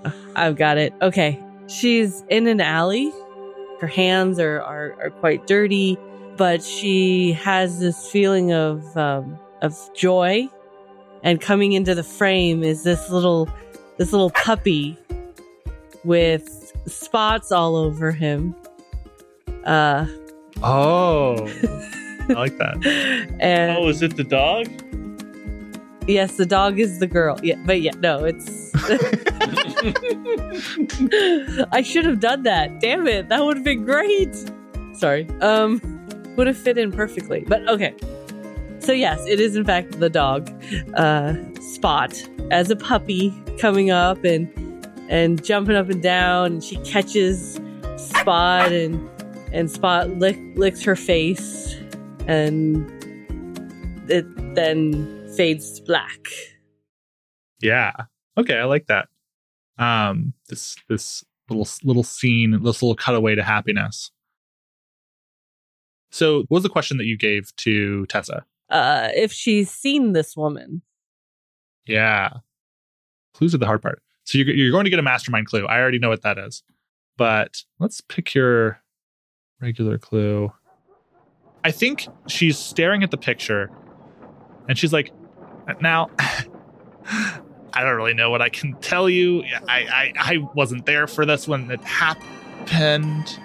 uh, 0.05 0.12
I've 0.37 0.57
got 0.57 0.79
it. 0.79 0.94
Okay, 1.03 1.42
she's 1.66 2.23
in 2.29 2.47
an 2.47 2.61
alley. 2.61 3.12
Her 3.81 3.88
hands 3.88 4.38
are 4.38 4.61
are, 4.62 4.97
are 5.03 5.11
quite 5.11 5.47
dirty, 5.47 5.99
but 6.37 6.62
she 6.62 7.33
has 7.33 7.81
this 7.81 8.11
feeling 8.11 8.53
of 8.53 8.97
um, 8.97 9.38
of 9.61 9.77
joy, 9.94 10.49
and 11.25 11.40
coming 11.40 11.73
into 11.73 11.97
the 11.97 12.05
frame 12.05 12.62
is 12.62 12.85
this 12.85 13.11
little 13.11 13.49
this 13.97 14.12
little 14.12 14.31
puppy 14.31 14.97
with 16.05 16.73
spots 16.87 17.51
all 17.51 17.75
over 17.75 18.12
him. 18.12 18.55
Uh, 19.68 20.07
Oh, 20.62 21.46
I 22.28 22.33
like 22.33 22.59
that. 22.59 23.37
and 23.40 23.78
Oh, 23.78 23.88
is 23.88 24.02
it 24.02 24.16
the 24.16 24.24
dog? 24.24 24.66
yes, 26.09 26.37
the 26.37 26.46
dog 26.46 26.81
is 26.81 26.98
the 26.98 27.07
girl. 27.07 27.38
Yeah, 27.42 27.57
but 27.64 27.81
yeah, 27.81 27.92
no, 28.00 28.24
it's. 28.24 28.72
I 31.72 31.83
should 31.83 32.04
have 32.07 32.20
done 32.20 32.42
that. 32.44 32.81
Damn 32.81 33.07
it, 33.07 33.28
that 33.28 33.44
would 33.44 33.57
have 33.57 33.64
been 33.64 33.85
great. 33.85 34.35
Sorry. 34.94 35.28
Um, 35.40 35.81
would 36.37 36.46
have 36.46 36.57
fit 36.57 36.78
in 36.78 36.92
perfectly. 36.92 37.44
But 37.46 37.68
okay. 37.68 37.94
So 38.81 38.92
yes, 38.92 39.24
it 39.26 39.40
is 39.40 39.57
in 39.57 39.64
fact 39.64 39.98
the 40.00 40.09
dog, 40.09 40.50
uh, 40.94 41.35
Spot, 41.61 42.12
as 42.50 42.70
a 42.70 42.76
puppy 42.76 43.35
coming 43.59 43.90
up 43.90 44.24
and 44.24 44.48
and 45.09 45.42
jumping 45.44 45.76
up 45.76 45.88
and 45.88 46.02
down, 46.02 46.46
and 46.52 46.64
she 46.64 46.76
catches 46.78 47.61
Spot 47.96 48.72
and 48.72 49.09
and 49.52 49.70
Spot 49.70 50.08
lick, 50.18 50.38
licks 50.54 50.82
her 50.82 50.96
face, 50.96 51.74
and 52.26 52.76
it 54.11 54.26
then 54.54 55.30
fades 55.37 55.78
to 55.78 55.84
black. 55.84 56.26
Yeah. 57.61 57.92
Okay, 58.37 58.58
I 58.58 58.64
like 58.64 58.87
that. 58.87 59.08
Um, 59.78 60.32
this 60.48 60.76
this 60.88 61.24
little 61.48 61.66
little 61.82 62.02
scene, 62.04 62.50
this 62.52 62.82
little 62.82 62.94
cutaway 62.96 63.34
to 63.34 63.42
happiness. 63.42 64.11
So, 66.11 66.38
what 66.48 66.50
was 66.50 66.62
the 66.62 66.68
question 66.68 66.96
that 66.98 67.04
you 67.04 67.16
gave 67.18 67.54
to 67.56 68.06
Tessa? 68.06 68.44
Uh, 68.70 69.08
if 69.14 69.32
she's 69.32 69.70
seen 69.70 70.12
this 70.12 70.37
woman, 70.37 70.82
Yeah, 71.87 72.30
clues 73.34 73.54
are 73.54 73.58
the 73.58 73.66
hard 73.66 73.82
part. 73.82 74.02
So 74.24 74.38
you're 74.38 74.48
you're 74.48 74.70
going 74.72 74.84
to 74.84 74.90
get 74.90 74.98
a 74.98 75.02
mastermind 75.02 75.46
clue. 75.46 75.66
I 75.66 75.78
already 75.80 75.98
know 75.98 76.08
what 76.11 76.22
that 76.22 76.38
is, 76.38 76.62
but 77.16 77.62
let's 77.78 78.00
pick 78.00 78.34
your 78.34 78.80
regular 79.61 79.99
clue. 79.99 80.53
I 81.64 81.71
think 81.71 82.07
she's 82.29 82.57
staring 82.59 83.03
at 83.03 83.11
the 83.11 83.16
picture, 83.16 83.71
and 84.68 84.79
she's 84.79 84.92
like, 84.92 85.12
"Now, 85.81 86.11
I 86.18 87.83
don't 87.83 87.97
really 87.97 88.14
know 88.14 88.31
what 88.31 88.42
I 88.42 88.49
can 88.49 88.75
tell 88.75 89.09
you. 89.09 89.42
I 89.68 89.79
I, 89.79 90.12
I 90.16 90.38
wasn't 90.55 90.87
there 90.87 91.07
for 91.07 91.27
this 91.27 91.49
when 91.49 91.71
it 91.71 91.81
happened." 91.83 93.38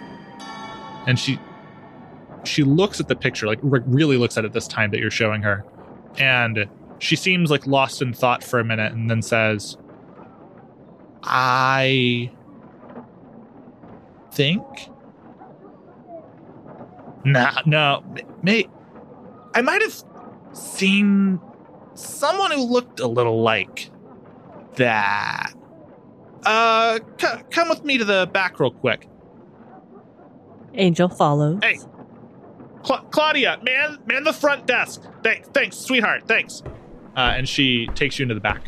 And 1.07 1.19
she 1.19 1.39
she 2.43 2.63
looks 2.63 2.99
at 2.99 3.07
the 3.07 3.15
picture, 3.15 3.47
like 3.47 3.59
re- 3.61 3.81
really 3.85 4.17
looks 4.17 4.37
at 4.37 4.45
it 4.45 4.53
this 4.53 4.67
time 4.67 4.91
that 4.91 4.99
you're 4.99 5.11
showing 5.11 5.41
her, 5.41 5.65
and 6.17 6.67
she 6.99 7.15
seems 7.15 7.49
like 7.51 7.65
lost 7.67 8.01
in 8.01 8.13
thought 8.13 8.43
for 8.43 8.59
a 8.59 8.63
minute, 8.63 8.93
and 8.93 9.09
then 9.09 9.21
says, 9.21 9.77
"I 11.23 12.31
think." 14.31 14.63
Nah, 17.25 17.61
no, 17.65 18.03
may 18.41 18.67
I 19.53 19.61
might 19.61 19.81
have 19.81 20.03
seen 20.53 21.39
someone 21.93 22.51
who 22.51 22.63
looked 22.63 22.99
a 22.99 23.07
little 23.07 23.41
like 23.41 23.89
that. 24.75 25.53
Uh, 26.45 26.99
c- 27.19 27.27
come 27.51 27.69
with 27.69 27.85
me 27.85 27.97
to 27.97 28.05
the 28.05 28.29
back 28.33 28.59
real 28.59 28.71
quick. 28.71 29.07
Angel 30.73 31.07
follows. 31.07 31.59
Hey. 31.63 31.79
Cla- 32.83 33.05
Claudia, 33.11 33.59
man, 33.63 33.99
man 34.05 34.23
the 34.25 34.33
front 34.33 34.65
desk. 34.65 35.03
Thanks, 35.23 35.47
thanks, 35.53 35.77
sweetheart, 35.77 36.23
thanks. 36.27 36.61
Uh, 37.15 37.33
and 37.37 37.47
she 37.47 37.87
takes 37.95 38.19
you 38.19 38.23
into 38.23 38.35
the 38.35 38.41
back. 38.41 38.63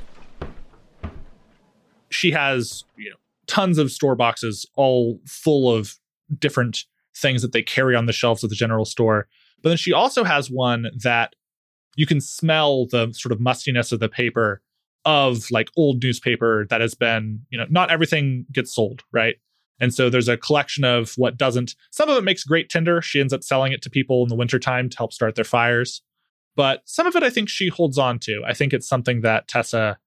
She 2.09 2.31
has, 2.31 2.85
you 2.95 3.09
know, 3.09 3.15
tons 3.47 3.77
of 3.77 3.91
store 3.91 4.15
boxes, 4.15 4.65
all 4.75 5.19
full 5.25 5.69
of 5.73 5.99
different 6.39 6.85
things 7.15 7.41
that 7.41 7.51
they 7.53 7.63
carry 7.63 7.95
on 7.95 8.05
the 8.05 8.13
shelves 8.13 8.43
of 8.43 8.49
the 8.49 8.55
general 8.55 8.85
store. 8.85 9.27
But 9.61 9.69
then 9.69 9.77
she 9.77 9.93
also 9.93 10.23
has 10.23 10.49
one 10.49 10.87
that 11.03 11.33
you 11.95 12.05
can 12.05 12.21
smell 12.21 12.87
the 12.87 13.11
sort 13.13 13.31
of 13.31 13.39
mustiness 13.39 13.91
of 13.91 13.99
the 13.99 14.09
paper 14.09 14.61
of 15.05 15.49
like 15.51 15.69
old 15.77 16.03
newspaper 16.03 16.65
that 16.69 16.81
has 16.81 16.93
been, 16.93 17.41
you 17.49 17.57
know, 17.57 17.65
not 17.69 17.91
everything 17.91 18.45
gets 18.51 18.73
sold, 18.73 19.03
right? 19.11 19.35
And 19.79 19.93
so 19.93 20.09
there's 20.09 20.27
a 20.27 20.37
collection 20.37 20.83
of 20.83 21.13
what 21.17 21.37
doesn't. 21.37 21.75
Some 21.91 22.09
of 22.09 22.17
it 22.17 22.23
makes 22.23 22.43
great 22.43 22.69
tinder. 22.69 23.01
She 23.01 23.19
ends 23.19 23.33
up 23.33 23.43
selling 23.43 23.71
it 23.71 23.81
to 23.83 23.89
people 23.89 24.23
in 24.23 24.29
the 24.29 24.35
wintertime 24.35 24.89
to 24.89 24.97
help 24.97 25.13
start 25.13 25.35
their 25.35 25.43
fires. 25.45 26.01
But 26.55 26.81
some 26.85 27.07
of 27.07 27.15
it 27.15 27.23
I 27.23 27.29
think 27.29 27.49
she 27.49 27.67
holds 27.67 27.97
on 27.97 28.19
to. 28.19 28.41
I 28.45 28.53
think 28.53 28.73
it's 28.73 28.87
something 28.87 29.21
that 29.21 29.47
Tessa 29.47 29.97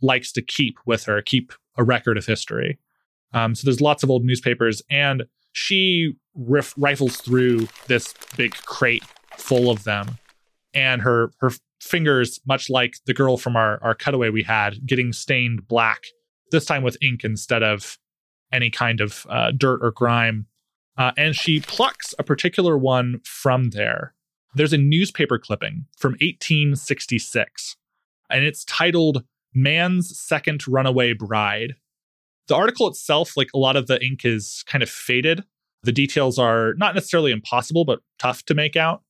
likes 0.00 0.32
to 0.32 0.42
keep 0.42 0.78
with 0.86 1.04
her, 1.04 1.20
keep 1.22 1.52
a 1.76 1.84
record 1.84 2.16
of 2.16 2.26
history. 2.26 2.78
Um, 3.32 3.54
so 3.54 3.64
there's 3.64 3.80
lots 3.80 4.02
of 4.02 4.10
old 4.10 4.24
newspapers, 4.24 4.82
and 4.88 5.24
she 5.56 6.14
riff- 6.34 6.74
rifles 6.76 7.16
through 7.16 7.66
this 7.86 8.12
big 8.36 8.54
crate 8.66 9.02
full 9.38 9.70
of 9.70 9.84
them. 9.84 10.18
And 10.74 11.00
her 11.00 11.30
her 11.38 11.50
fingers, 11.80 12.40
much 12.46 12.68
like 12.68 12.96
the 13.06 13.14
girl 13.14 13.38
from 13.38 13.56
our, 13.56 13.82
our 13.82 13.94
cutaway 13.94 14.28
we 14.28 14.42
had, 14.42 14.86
getting 14.86 15.14
stained 15.14 15.66
black, 15.66 16.02
this 16.50 16.66
time 16.66 16.82
with 16.82 16.98
ink 17.00 17.24
instead 17.24 17.62
of 17.62 17.98
any 18.52 18.68
kind 18.68 19.00
of 19.00 19.26
uh, 19.30 19.50
dirt 19.50 19.80
or 19.82 19.90
grime. 19.90 20.46
Uh, 20.98 21.12
and 21.16 21.34
she 21.34 21.60
plucks 21.60 22.14
a 22.18 22.22
particular 22.22 22.76
one 22.76 23.20
from 23.24 23.70
there. 23.70 24.12
There's 24.54 24.74
a 24.74 24.78
newspaper 24.78 25.38
clipping 25.38 25.86
from 25.96 26.12
1866, 26.12 27.76
and 28.30 28.44
it's 28.44 28.64
titled 28.64 29.24
Man's 29.54 30.18
Second 30.18 30.68
Runaway 30.68 31.14
Bride. 31.14 31.76
The 32.48 32.54
article 32.54 32.88
itself, 32.88 33.36
like 33.36 33.48
a 33.54 33.58
lot 33.58 33.76
of 33.76 33.86
the 33.86 34.02
ink 34.04 34.24
is 34.24 34.64
kind 34.66 34.82
of 34.82 34.90
faded. 34.90 35.44
The 35.82 35.92
details 35.92 36.38
are 36.38 36.74
not 36.74 36.94
necessarily 36.94 37.32
impossible, 37.32 37.84
but 37.84 38.00
tough 38.18 38.44
to 38.44 38.54
make 38.54 38.76
out. 38.76 39.02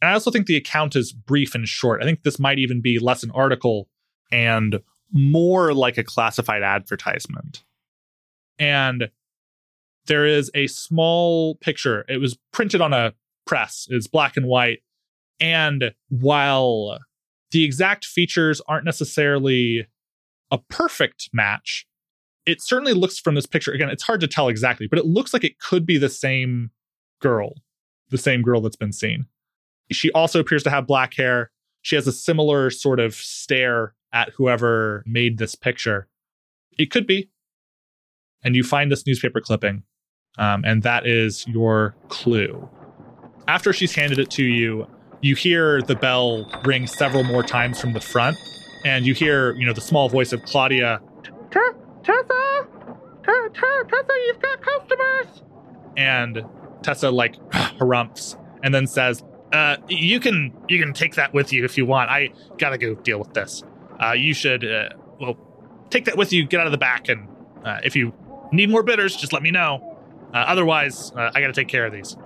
And 0.00 0.10
I 0.10 0.14
also 0.14 0.30
think 0.30 0.46
the 0.46 0.56
account 0.56 0.94
is 0.94 1.12
brief 1.12 1.54
and 1.54 1.68
short. 1.68 2.02
I 2.02 2.04
think 2.04 2.22
this 2.22 2.38
might 2.38 2.58
even 2.58 2.80
be 2.80 2.98
less 2.98 3.22
an 3.22 3.32
article 3.32 3.88
and 4.30 4.80
more 5.12 5.74
like 5.74 5.98
a 5.98 6.04
classified 6.04 6.62
advertisement 6.62 7.64
and 8.58 9.10
there 10.06 10.26
is 10.26 10.50
a 10.54 10.66
small 10.66 11.56
picture. 11.56 12.04
It 12.08 12.18
was 12.18 12.38
printed 12.52 12.80
on 12.80 12.92
a 12.92 13.14
press. 13.46 13.86
It's 13.90 14.06
black 14.06 14.36
and 14.36 14.46
white. 14.46 14.80
And 15.40 15.92
while 16.08 16.98
the 17.50 17.64
exact 17.64 18.04
features 18.04 18.60
aren't 18.66 18.84
necessarily 18.84 19.86
a 20.50 20.58
perfect 20.58 21.30
match, 21.32 21.86
it 22.48 22.62
certainly 22.62 22.94
looks 22.94 23.18
from 23.18 23.34
this 23.34 23.44
picture. 23.44 23.72
Again, 23.72 23.90
it's 23.90 24.02
hard 24.02 24.20
to 24.20 24.26
tell 24.26 24.48
exactly, 24.48 24.86
but 24.86 24.98
it 24.98 25.04
looks 25.04 25.34
like 25.34 25.44
it 25.44 25.58
could 25.58 25.84
be 25.84 25.98
the 25.98 26.08
same 26.08 26.70
girl, 27.20 27.52
the 28.08 28.16
same 28.16 28.40
girl 28.40 28.62
that's 28.62 28.74
been 28.74 28.92
seen. 28.92 29.26
She 29.92 30.10
also 30.12 30.40
appears 30.40 30.62
to 30.62 30.70
have 30.70 30.86
black 30.86 31.14
hair. 31.14 31.50
She 31.82 31.94
has 31.94 32.06
a 32.06 32.12
similar 32.12 32.70
sort 32.70 33.00
of 33.00 33.14
stare 33.14 33.94
at 34.14 34.30
whoever 34.30 35.04
made 35.06 35.36
this 35.36 35.54
picture. 35.54 36.08
It 36.78 36.90
could 36.90 37.06
be, 37.06 37.28
and 38.42 38.56
you 38.56 38.64
find 38.64 38.90
this 38.90 39.06
newspaper 39.06 39.42
clipping, 39.42 39.82
um, 40.38 40.64
and 40.64 40.82
that 40.84 41.06
is 41.06 41.46
your 41.46 41.96
clue. 42.08 42.66
After 43.46 43.74
she's 43.74 43.94
handed 43.94 44.18
it 44.18 44.30
to 44.32 44.44
you, 44.44 44.86
you 45.20 45.34
hear 45.34 45.82
the 45.82 45.96
bell 45.96 46.50
ring 46.64 46.86
several 46.86 47.24
more 47.24 47.42
times 47.42 47.78
from 47.78 47.92
the 47.92 48.00
front, 48.00 48.38
and 48.86 49.04
you 49.04 49.12
hear, 49.12 49.52
you 49.56 49.66
know, 49.66 49.74
the 49.74 49.82
small 49.82 50.08
voice 50.08 50.32
of 50.32 50.42
Claudia. 50.44 51.00
Tessa, 52.04 52.66
Tessa, 53.24 53.84
Tessa 53.88 54.12
you've 54.26 54.40
got 54.40 54.60
customers. 54.62 55.42
And 55.96 56.44
Tessa 56.82 57.10
like 57.10 57.34
harumphs 57.50 58.36
and 58.62 58.74
then 58.74 58.86
says, 58.86 59.22
uh, 59.52 59.76
"You 59.88 60.20
can 60.20 60.52
you 60.68 60.78
can 60.78 60.92
take 60.92 61.14
that 61.14 61.34
with 61.34 61.52
you 61.52 61.64
if 61.64 61.76
you 61.76 61.86
want. 61.86 62.10
I 62.10 62.30
gotta 62.58 62.78
go 62.78 62.94
deal 62.94 63.18
with 63.18 63.34
this. 63.34 63.62
Uh, 64.02 64.12
you 64.12 64.34
should 64.34 64.64
uh, 64.64 64.90
well 65.20 65.36
take 65.90 66.04
that 66.04 66.16
with 66.16 66.32
you. 66.32 66.46
Get 66.46 66.60
out 66.60 66.66
of 66.66 66.72
the 66.72 66.78
back, 66.78 67.08
and 67.08 67.28
uh, 67.64 67.80
if 67.84 67.96
you 67.96 68.12
need 68.52 68.70
more 68.70 68.82
bitters, 68.82 69.16
just 69.16 69.32
let 69.32 69.42
me 69.42 69.50
know. 69.50 69.96
Uh, 70.32 70.38
otherwise, 70.38 71.12
uh, 71.16 71.30
I 71.34 71.40
got 71.40 71.48
to 71.48 71.52
take 71.52 71.68
care 71.68 71.86
of 71.86 71.92
these. 71.92 72.16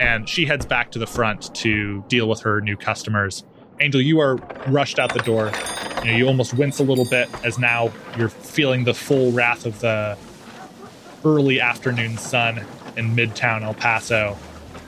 And 0.00 0.28
she 0.28 0.46
heads 0.46 0.66
back 0.66 0.90
to 0.92 0.98
the 0.98 1.06
front 1.06 1.54
to 1.56 2.04
deal 2.08 2.28
with 2.28 2.40
her 2.40 2.60
new 2.60 2.76
customers. 2.76 3.44
Angel, 3.82 4.00
you 4.00 4.20
are 4.20 4.36
rushed 4.68 5.00
out 5.00 5.12
the 5.12 5.18
door. 5.20 5.50
You, 6.04 6.10
know, 6.10 6.16
you 6.16 6.26
almost 6.28 6.54
wince 6.54 6.78
a 6.78 6.84
little 6.84 7.04
bit 7.04 7.28
as 7.44 7.58
now 7.58 7.90
you're 8.16 8.28
feeling 8.28 8.84
the 8.84 8.94
full 8.94 9.32
wrath 9.32 9.66
of 9.66 9.80
the 9.80 10.16
early 11.24 11.60
afternoon 11.60 12.16
sun 12.16 12.64
in 12.96 13.16
midtown 13.16 13.62
El 13.62 13.74
Paso 13.74 14.38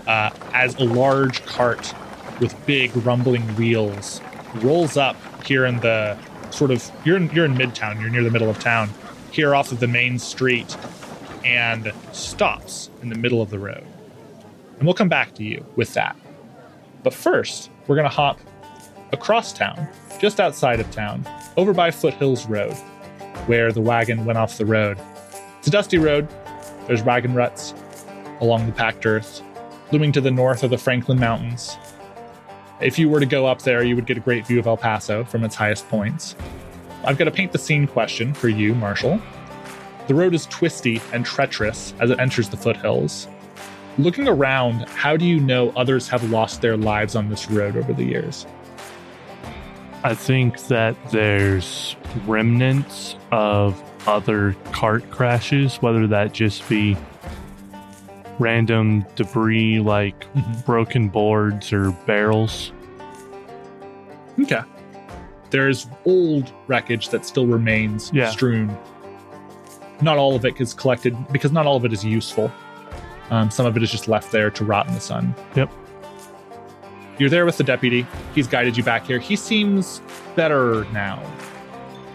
uh, 0.06 0.30
as 0.52 0.76
a 0.76 0.84
large 0.84 1.44
cart 1.44 1.92
with 2.40 2.54
big 2.66 2.96
rumbling 2.98 3.42
wheels 3.56 4.20
rolls 4.56 4.96
up 4.96 5.16
here 5.44 5.64
in 5.64 5.80
the 5.80 6.16
sort 6.50 6.70
of 6.70 6.88
you're 7.04 7.16
in, 7.16 7.28
you're 7.30 7.44
in 7.44 7.54
midtown 7.54 8.00
you're 8.00 8.10
near 8.10 8.22
the 8.22 8.30
middle 8.30 8.50
of 8.50 8.58
town 8.58 8.90
here 9.30 9.54
off 9.54 9.72
of 9.72 9.80
the 9.80 9.86
main 9.86 10.18
street 10.18 10.76
and 11.44 11.92
stops 12.12 12.90
in 13.02 13.08
the 13.08 13.16
middle 13.16 13.40
of 13.40 13.50
the 13.50 13.58
road 13.58 13.84
and 14.78 14.84
we'll 14.84 14.94
come 14.94 15.08
back 15.08 15.34
to 15.34 15.44
you 15.44 15.64
with 15.76 15.94
that 15.94 16.16
but 17.04 17.14
first 17.14 17.70
we're 17.86 17.96
going 17.96 18.08
to 18.08 18.14
hop 18.14 18.38
across 19.14 19.52
town 19.52 19.88
just 20.20 20.40
outside 20.40 20.80
of 20.80 20.90
town 20.90 21.26
over 21.56 21.72
by 21.72 21.90
foothills 21.90 22.46
road 22.46 22.74
where 23.46 23.72
the 23.72 23.80
wagon 23.80 24.26
went 24.26 24.36
off 24.36 24.58
the 24.58 24.66
road 24.66 24.98
it's 25.58 25.68
a 25.68 25.70
dusty 25.70 25.96
road 25.96 26.28
there's 26.86 27.02
wagon 27.02 27.34
ruts 27.34 27.72
along 28.42 28.66
the 28.66 28.72
packed 28.72 29.06
earth 29.06 29.42
looming 29.90 30.12
to 30.12 30.20
the 30.20 30.30
north 30.30 30.62
of 30.62 30.68
the 30.68 30.78
franklin 30.78 31.18
mountains 31.18 31.78
if 32.80 32.98
you 32.98 33.08
were 33.08 33.20
to 33.20 33.26
go 33.26 33.46
up 33.46 33.62
there, 33.62 33.84
you 33.84 33.94
would 33.94 34.04
get 34.04 34.16
a 34.16 34.20
great 34.20 34.46
view 34.46 34.58
of 34.58 34.66
El 34.66 34.76
Paso 34.76 35.24
from 35.24 35.44
its 35.44 35.54
highest 35.54 35.88
points. 35.88 36.34
I've 37.04 37.16
got 37.16 37.28
a 37.28 37.30
paint 37.30 37.52
the 37.52 37.58
scene 37.58 37.86
question 37.86 38.34
for 38.34 38.48
you, 38.48 38.74
Marshall. 38.74 39.20
The 40.08 40.14
road 40.14 40.34
is 40.34 40.46
twisty 40.46 41.00
and 41.12 41.24
treacherous 41.24 41.94
as 42.00 42.10
it 42.10 42.18
enters 42.18 42.48
the 42.48 42.56
foothills. 42.56 43.28
Looking 43.96 44.26
around, 44.26 44.88
how 44.88 45.16
do 45.16 45.24
you 45.24 45.38
know 45.38 45.70
others 45.76 46.08
have 46.08 46.28
lost 46.30 46.60
their 46.60 46.76
lives 46.76 47.14
on 47.14 47.30
this 47.30 47.48
road 47.48 47.76
over 47.76 47.92
the 47.92 48.04
years? 48.04 48.44
I 50.04 50.14
think 50.14 50.66
that 50.68 50.96
there's 51.10 51.96
remnants 52.26 53.16
of 53.32 53.82
other 54.06 54.54
cart 54.72 55.10
crashes, 55.10 55.76
whether 55.76 56.06
that 56.08 56.32
just 56.34 56.68
be 56.68 56.96
random 58.38 59.06
debris 59.16 59.80
like 59.80 60.26
Mhm. 60.34 60.66
broken 60.66 61.08
boards 61.08 61.72
or 61.72 61.92
barrels. 62.06 62.70
Okay. 64.40 64.60
There's 65.50 65.86
old 66.04 66.52
wreckage 66.66 67.08
that 67.10 67.24
still 67.24 67.46
remains 67.46 68.10
Yeah. 68.12 68.28
strewn. 68.30 68.76
Not 70.02 70.18
all 70.18 70.34
of 70.34 70.44
it 70.44 70.60
is 70.60 70.74
collected 70.74 71.16
because 71.32 71.52
not 71.52 71.64
all 71.66 71.76
of 71.76 71.84
it 71.84 71.92
is 71.92 72.04
useful. 72.04 72.50
Um, 73.30 73.50
some 73.50 73.64
of 73.64 73.74
it 73.76 73.82
is 73.82 73.90
just 73.90 74.06
left 74.08 74.32
there 74.32 74.50
to 74.50 74.64
rot 74.64 74.86
in 74.88 74.94
the 74.94 75.00
sun. 75.00 75.34
Yep. 75.54 75.70
You're 77.18 77.30
there 77.30 77.46
with 77.46 77.56
the 77.58 77.64
deputy. 77.64 78.06
He's 78.34 78.46
guided 78.48 78.76
you 78.76 78.82
back 78.82 79.06
here. 79.06 79.18
He 79.18 79.36
seems 79.36 80.00
better 80.34 80.84
now, 80.92 81.22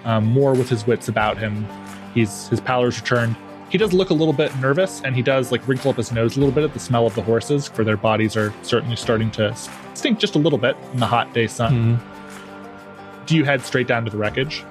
um, 0.04 0.26
more 0.26 0.54
with 0.54 0.68
his 0.70 0.86
wits 0.86 1.08
about 1.08 1.38
him. 1.38 1.66
He's 2.14 2.48
his 2.50 2.60
pallor's 2.60 3.00
returned. 3.00 3.36
He 3.70 3.78
does 3.78 3.94
look 3.94 4.10
a 4.10 4.14
little 4.16 4.34
bit 4.34 4.54
nervous, 4.60 5.02
and 5.06 5.16
he 5.16 5.22
does 5.22 5.52
like 5.52 5.66
wrinkle 5.68 5.92
up 5.92 5.98
his 5.98 6.12
nose 6.12 6.36
a 6.36 6.40
little 6.40 6.54
bit 6.54 6.64
at 6.64 6.74
the 6.74 6.80
smell 6.80 7.06
of 7.06 7.14
the 7.16 7.22
horses, 7.22 7.68
for 7.68 7.84
their 7.84 7.98
bodies 7.98 8.36
are 8.36 8.52
certainly 8.64 8.96
starting 8.96 9.30
to 9.32 9.56
stink 9.94 10.20
just 10.20 10.36
a 10.36 10.40
little 10.40 10.58
bit 10.60 10.76
in 10.92 11.00
the 11.00 11.06
hot 11.06 11.32
day 11.34 11.46
sun 11.46 12.00
Mhm. 12.00 13.26
do 13.28 13.36
you 13.38 13.44
head 13.44 13.62
straight 13.62 13.86
down 13.86 14.06
to 14.06 14.10
the 14.12 14.18
wreckage 14.18 14.64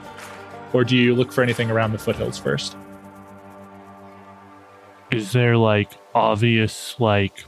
or 0.72 0.82
do 0.84 0.96
you 0.96 1.14
look 1.14 1.30
for 1.32 1.42
anything 1.42 1.70
around 1.70 1.92
the 1.92 1.98
foothills 1.98 2.38
first 2.38 2.76
Is 5.10 5.32
there 5.32 5.56
like 5.56 5.90
obvious 6.14 6.96
like 6.98 7.44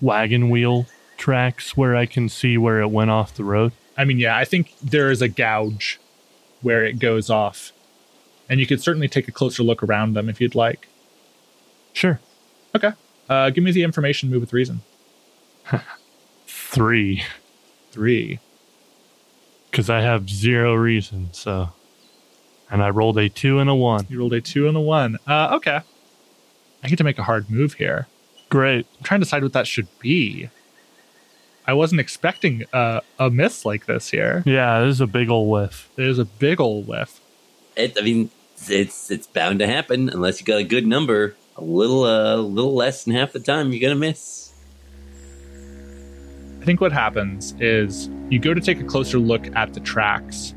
wagon 0.00 0.50
wheel 0.50 0.86
tracks 1.18 1.76
where 1.76 1.94
I 1.94 2.06
can 2.06 2.28
see 2.30 2.56
where 2.56 2.80
it 2.80 2.88
went 2.90 3.10
off 3.10 3.34
the 3.34 3.44
road? 3.44 3.72
i 3.96 4.04
mean 4.04 4.18
yeah 4.20 4.36
i 4.36 4.44
think 4.44 4.72
there 4.80 5.10
is 5.10 5.20
a 5.20 5.26
gouge 5.28 5.98
where 6.62 6.84
it 6.84 7.00
goes 7.00 7.28
off 7.28 7.72
and 8.48 8.60
you 8.60 8.66
could 8.66 8.80
certainly 8.80 9.08
take 9.08 9.26
a 9.26 9.32
closer 9.32 9.64
look 9.64 9.82
around 9.82 10.14
them 10.14 10.28
if 10.28 10.40
you'd 10.40 10.54
like 10.54 10.86
Sure. 11.92 12.20
okay 12.76 12.92
uh, 13.28 13.50
give 13.50 13.64
me 13.64 13.72
the 13.72 13.82
information 13.82 14.30
move 14.30 14.40
with 14.40 14.52
reason 14.52 14.82
Three. 16.46 17.22
three 17.90 18.38
Because 19.70 19.90
I 19.90 20.00
have 20.00 20.30
zero 20.30 20.74
reason, 20.74 21.28
so 21.32 21.70
and 22.70 22.82
I 22.82 22.90
rolled 22.90 23.18
a 23.18 23.28
two 23.28 23.58
and 23.58 23.68
a 23.68 23.74
one. 23.74 24.06
you 24.08 24.18
rolled 24.20 24.32
a 24.34 24.40
two 24.40 24.68
and 24.68 24.76
a 24.76 24.80
one 24.80 25.18
uh, 25.26 25.50
okay 25.56 25.80
i 26.84 26.88
get 26.88 26.98
to 26.98 27.04
make 27.04 27.18
a 27.18 27.24
hard 27.24 27.50
move 27.50 27.74
here 27.74 28.06
Great. 28.48 28.86
i'm 28.98 29.02
trying 29.04 29.20
to 29.20 29.24
decide 29.24 29.42
what 29.42 29.54
that 29.54 29.66
should 29.66 29.88
be 29.98 30.48
i 31.68 31.72
wasn't 31.72 32.00
expecting 32.00 32.64
uh, 32.72 33.00
a 33.20 33.30
miss 33.30 33.64
like 33.64 33.86
this 33.86 34.10
here 34.10 34.42
Yeah, 34.44 34.80
this 34.80 34.94
is 34.96 35.00
a 35.00 35.06
big 35.06 35.28
old 35.30 35.48
whiff. 35.48 35.88
there's 35.94 36.18
a 36.18 36.24
big 36.24 36.60
old 36.60 36.88
whiff 36.88 37.20
It, 37.76 37.96
I 37.96 38.02
mean, 38.02 38.30
it's 38.66 39.08
it's 39.10 39.28
bound 39.28 39.60
to 39.60 39.66
happen 39.68 40.08
unless 40.08 40.40
you 40.40 40.44
got 40.46 40.58
a 40.58 40.64
good 40.64 40.84
number. 40.86 41.36
A 41.56 41.62
little, 41.62 42.02
uh, 42.04 42.36
little 42.36 42.74
less 42.74 43.04
than 43.04 43.14
half 43.14 43.32
the 43.32 43.38
time 43.40 43.72
you're 43.72 43.80
gonna 43.80 43.94
miss. 44.00 44.52
I 46.60 46.64
think 46.64 46.80
what 46.80 46.92
happens 46.92 47.54
is 47.60 48.08
you 48.30 48.38
go 48.40 48.52
to 48.54 48.60
take 48.60 48.80
a 48.80 48.84
closer 48.84 49.18
look 49.18 49.46
at 49.56 49.74
the 49.74 49.80
tracks. 49.80 50.54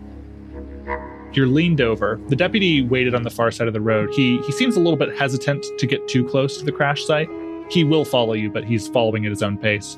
You're 1.33 1.47
leaned 1.47 1.79
over. 1.79 2.19
The 2.27 2.35
deputy 2.35 2.81
waited 2.81 3.15
on 3.15 3.23
the 3.23 3.29
far 3.29 3.51
side 3.51 3.67
of 3.67 3.73
the 3.73 3.81
road. 3.81 4.09
He 4.13 4.39
he 4.41 4.51
seems 4.51 4.75
a 4.75 4.79
little 4.79 4.97
bit 4.97 5.15
hesitant 5.17 5.65
to 5.77 5.87
get 5.87 6.07
too 6.07 6.27
close 6.27 6.57
to 6.57 6.65
the 6.65 6.71
crash 6.71 7.05
site. 7.05 7.29
He 7.69 7.83
will 7.83 8.03
follow 8.03 8.33
you, 8.33 8.49
but 8.49 8.63
he's 8.65 8.87
following 8.89 9.25
at 9.25 9.29
his 9.31 9.41
own 9.43 9.57
pace. 9.57 9.97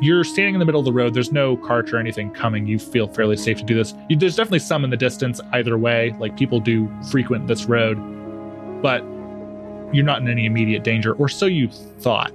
You're 0.00 0.24
standing 0.24 0.54
in 0.54 0.60
the 0.60 0.64
middle 0.64 0.78
of 0.78 0.86
the 0.86 0.92
road. 0.92 1.12
There's 1.12 1.30
no 1.30 1.58
cart 1.58 1.92
or 1.92 1.98
anything 1.98 2.30
coming. 2.30 2.66
You 2.66 2.78
feel 2.78 3.06
fairly 3.06 3.36
safe 3.36 3.58
to 3.58 3.64
do 3.64 3.74
this. 3.74 3.92
You, 4.08 4.16
there's 4.16 4.36
definitely 4.36 4.60
some 4.60 4.82
in 4.82 4.90
the 4.90 4.96
distance 4.96 5.40
either 5.52 5.76
way. 5.76 6.14
Like 6.18 6.38
people 6.38 6.58
do 6.58 6.90
frequent 7.10 7.46
this 7.46 7.66
road, 7.66 7.96
but 8.80 9.02
you're 9.94 10.04
not 10.04 10.22
in 10.22 10.28
any 10.28 10.46
immediate 10.46 10.84
danger, 10.84 11.12
or 11.14 11.28
so 11.28 11.46
you 11.46 11.68
thought. 11.68 12.32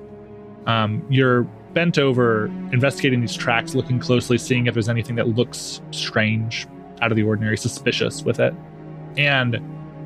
Um, 0.68 1.06
you're 1.10 1.44
bent 1.74 1.98
over, 1.98 2.46
investigating 2.72 3.22
these 3.22 3.36
tracks, 3.36 3.74
looking 3.76 4.00
closely, 4.00 4.38
seeing 4.38 4.68
if 4.68 4.74
there's 4.74 4.90
anything 4.90 5.16
that 5.16 5.30
looks 5.30 5.82
strange, 5.92 6.68
out 7.02 7.12
of 7.12 7.16
the 7.16 7.24
ordinary, 7.24 7.58
suspicious 7.58 8.24
with 8.24 8.40
it. 8.40 8.54
And 9.18 9.60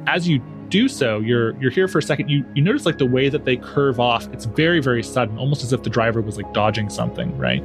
as 0.08 0.28
you 0.28 0.42
do 0.70 0.88
so, 0.88 1.20
you're 1.20 1.60
you're 1.62 1.72
here 1.72 1.88
for 1.88 2.00
a 2.00 2.04
second. 2.04 2.30
You 2.30 2.46
you 2.54 2.62
notice 2.62 2.86
like 2.86 2.98
the 2.98 3.06
way 3.06 3.30
that 3.30 3.46
they 3.46 3.58
curve 3.58 4.00
off. 4.00 4.28
It's 4.34 4.46
very 4.46 4.80
very 4.82 5.04
sudden, 5.04 5.38
almost 5.38 5.64
as 5.64 5.74
if 5.74 5.84
the 5.84 5.90
driver 5.90 6.22
was 6.22 6.38
like 6.38 6.52
dodging 6.54 6.90
something, 6.90 7.38
right? 7.38 7.64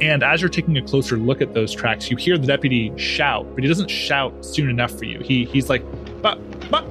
And 0.00 0.22
as 0.24 0.40
you're 0.40 0.50
taking 0.50 0.76
a 0.76 0.82
closer 0.82 1.16
look 1.16 1.40
at 1.40 1.54
those 1.54 1.72
tracks, 1.72 2.10
you 2.10 2.16
hear 2.16 2.36
the 2.36 2.46
deputy 2.46 2.92
shout, 2.96 3.46
but 3.54 3.62
he 3.62 3.68
doesn't 3.68 3.88
shout 3.88 4.44
soon 4.44 4.68
enough 4.68 4.90
for 4.98 5.04
you. 5.04 5.20
He 5.20 5.44
he's 5.44 5.68
like, 5.68 5.82
"But 6.22 6.38
but 6.70 6.84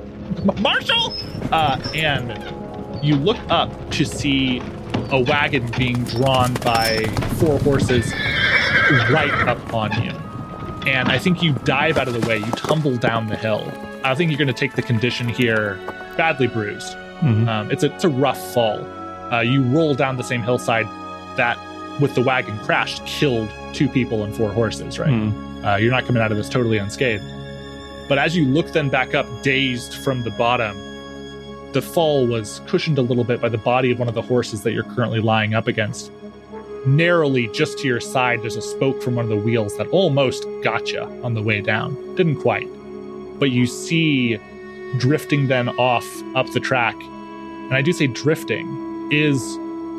Marshall!" 0.59 1.13
Uh, 1.51 1.77
and 1.93 3.03
you 3.03 3.15
look 3.15 3.37
up 3.49 3.91
to 3.91 4.05
see 4.05 4.61
a 5.11 5.19
wagon 5.19 5.69
being 5.77 6.03
drawn 6.05 6.53
by 6.55 7.03
four 7.39 7.59
horses 7.59 8.11
right 9.09 9.33
up 9.47 9.73
on 9.73 9.91
you. 10.03 10.11
And 10.89 11.09
I 11.09 11.19
think 11.19 11.43
you 11.43 11.53
dive 11.65 11.97
out 11.97 12.07
of 12.07 12.19
the 12.19 12.25
way. 12.27 12.37
You 12.37 12.51
tumble 12.51 12.97
down 12.97 13.27
the 13.27 13.35
hill. 13.35 13.71
I 14.03 14.15
think 14.15 14.31
you're 14.31 14.37
going 14.37 14.47
to 14.47 14.53
take 14.53 14.73
the 14.75 14.81
condition 14.81 15.29
here 15.29 15.75
badly 16.17 16.47
bruised. 16.47 16.93
Mhm. 17.21 17.47
Um, 17.47 17.71
it's, 17.71 17.83
a, 17.83 17.93
it's 17.93 18.03
a 18.03 18.09
rough 18.09 18.53
fall. 18.53 18.79
Uh, 19.31 19.41
you 19.41 19.61
roll 19.63 19.93
down 19.93 20.17
the 20.17 20.23
same 20.23 20.41
hillside 20.41 20.87
that, 21.37 21.57
with 21.99 22.15
the 22.15 22.21
wagon 22.21 22.57
crashed, 22.59 23.05
killed 23.05 23.49
two 23.73 23.87
people 23.87 24.23
and 24.23 24.35
four 24.35 24.51
horses, 24.51 24.97
right? 24.99 25.09
Mm. 25.11 25.65
Uh, 25.65 25.75
you're 25.77 25.91
not 25.91 26.05
coming 26.05 26.21
out 26.21 26.31
of 26.31 26.37
this 26.37 26.49
totally 26.49 26.77
unscathed. 26.77 27.23
But 28.09 28.17
as 28.17 28.35
you 28.35 28.45
look 28.45 28.67
then 28.73 28.89
back 28.89 29.13
up, 29.13 29.25
dazed 29.43 29.93
from 29.95 30.23
the 30.23 30.31
bottom, 30.31 30.75
the 31.71 31.81
fall 31.81 32.27
was 32.27 32.59
cushioned 32.67 32.97
a 32.97 33.01
little 33.01 33.23
bit 33.23 33.39
by 33.39 33.47
the 33.47 33.57
body 33.57 33.91
of 33.91 33.99
one 33.99 34.09
of 34.09 34.15
the 34.15 34.21
horses 34.21 34.63
that 34.63 34.73
you're 34.73 34.83
currently 34.83 35.21
lying 35.21 35.53
up 35.53 35.67
against. 35.67 36.11
Narrowly, 36.85 37.47
just 37.53 37.77
to 37.79 37.87
your 37.87 38.01
side, 38.01 38.41
there's 38.41 38.55
a 38.57 38.61
spoke 38.61 39.01
from 39.03 39.15
one 39.15 39.23
of 39.23 39.29
the 39.29 39.37
wheels 39.37 39.77
that 39.77 39.87
almost 39.89 40.45
got 40.63 40.91
you 40.91 41.01
on 41.23 41.35
the 41.35 41.41
way 41.41 41.61
down. 41.61 41.93
Didn't 42.15 42.37
quite. 42.41 42.67
But 43.41 43.49
you 43.49 43.65
see 43.65 44.37
drifting 44.97 45.47
then 45.47 45.67
off 45.69 46.05
up 46.35 46.45
the 46.51 46.59
track, 46.59 46.95
and 47.01 47.73
I 47.73 47.81
do 47.81 47.91
say 47.91 48.05
drifting, 48.05 49.09
is 49.11 49.41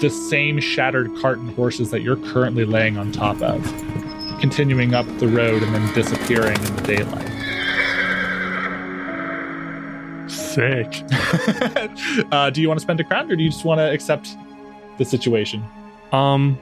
the 0.00 0.08
same 0.08 0.60
shattered 0.60 1.14
cart 1.16 1.38
and 1.38 1.52
horses 1.56 1.90
that 1.90 2.02
you're 2.02 2.16
currently 2.16 2.64
laying 2.64 2.96
on 2.96 3.10
top 3.10 3.42
of 3.42 3.60
continuing 4.38 4.94
up 4.94 5.06
the 5.18 5.26
road 5.26 5.60
and 5.64 5.74
then 5.74 5.92
disappearing 5.92 6.56
in 6.56 6.76
the 6.76 6.82
daylight. 6.82 7.28
Sick. 10.30 11.02
uh, 12.32 12.48
do 12.50 12.62
you 12.62 12.68
want 12.68 12.78
to 12.78 12.82
spend 12.82 13.00
a 13.00 13.04
crown 13.04 13.28
or 13.28 13.34
do 13.34 13.42
you 13.42 13.50
just 13.50 13.64
want 13.64 13.78
to 13.78 13.90
accept 13.90 14.36
the 14.98 15.04
situation? 15.04 15.64
Um, 16.12 16.56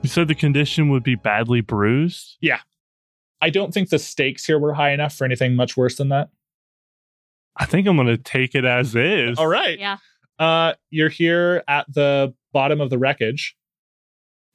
you 0.00 0.08
said 0.08 0.28
the 0.28 0.34
condition 0.34 0.88
would 0.88 1.02
be 1.02 1.14
badly 1.14 1.60
bruised. 1.60 2.38
Yeah. 2.40 2.60
I 3.40 3.50
don't 3.50 3.72
think 3.72 3.90
the 3.90 3.98
stakes 3.98 4.44
here 4.44 4.58
were 4.58 4.74
high 4.74 4.92
enough 4.92 5.14
for 5.14 5.24
anything 5.24 5.56
much 5.56 5.76
worse 5.76 5.96
than 5.96 6.08
that. 6.08 6.30
I 7.56 7.66
think 7.66 7.86
I'm 7.86 7.96
gonna 7.96 8.16
take 8.16 8.54
it 8.54 8.64
as 8.64 8.94
is. 8.94 9.38
All 9.38 9.46
right. 9.46 9.78
Yeah. 9.78 9.98
Uh, 10.38 10.74
you're 10.90 11.08
here 11.08 11.62
at 11.66 11.86
the 11.92 12.34
bottom 12.52 12.80
of 12.80 12.90
the 12.90 12.98
wreckage. 12.98 13.56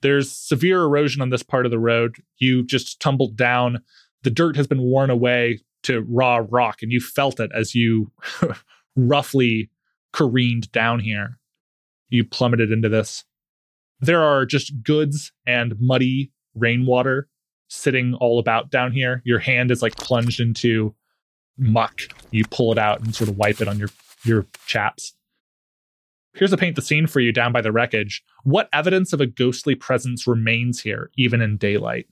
There's 0.01 0.31
severe 0.31 0.81
erosion 0.81 1.21
on 1.21 1.29
this 1.29 1.43
part 1.43 1.65
of 1.65 1.71
the 1.71 1.79
road. 1.79 2.17
You 2.37 2.63
just 2.63 2.99
tumbled 2.99 3.35
down. 3.35 3.79
The 4.23 4.29
dirt 4.29 4.55
has 4.55 4.67
been 4.67 4.81
worn 4.81 5.09
away 5.09 5.61
to 5.83 6.05
raw 6.07 6.45
rock, 6.47 6.81
and 6.81 6.91
you 6.91 6.99
felt 6.99 7.39
it 7.39 7.51
as 7.53 7.73
you 7.73 8.11
roughly 8.95 9.69
careened 10.13 10.71
down 10.71 10.99
here. 10.99 11.39
You 12.09 12.23
plummeted 12.23 12.71
into 12.71 12.89
this. 12.89 13.23
There 13.99 14.21
are 14.21 14.45
just 14.45 14.83
goods 14.83 15.31
and 15.45 15.75
muddy 15.79 16.31
rainwater 16.55 17.29
sitting 17.71 18.13
all 18.15 18.37
about 18.37 18.69
down 18.69 18.91
here. 18.91 19.21
Your 19.23 19.39
hand 19.39 19.71
is 19.71 19.81
like 19.81 19.95
plunged 19.95 20.41
into 20.41 20.93
muck. 21.57 22.01
You 22.29 22.43
pull 22.51 22.71
it 22.73 22.77
out 22.77 22.99
and 22.99 23.15
sort 23.15 23.29
of 23.29 23.37
wipe 23.37 23.61
it 23.61 23.67
on 23.67 23.79
your 23.79 23.89
your 24.25 24.45
chaps. 24.65 25.13
Here's 26.33 26.53
a 26.53 26.57
paint 26.57 26.75
the 26.75 26.81
scene 26.81 27.07
for 27.07 27.19
you 27.19 27.31
down 27.31 27.51
by 27.51 27.61
the 27.61 27.71
wreckage. 27.71 28.23
What 28.43 28.69
evidence 28.73 29.13
of 29.13 29.21
a 29.21 29.25
ghostly 29.25 29.75
presence 29.75 30.27
remains 30.27 30.81
here, 30.81 31.11
even 31.17 31.41
in 31.41 31.57
daylight? 31.57 32.07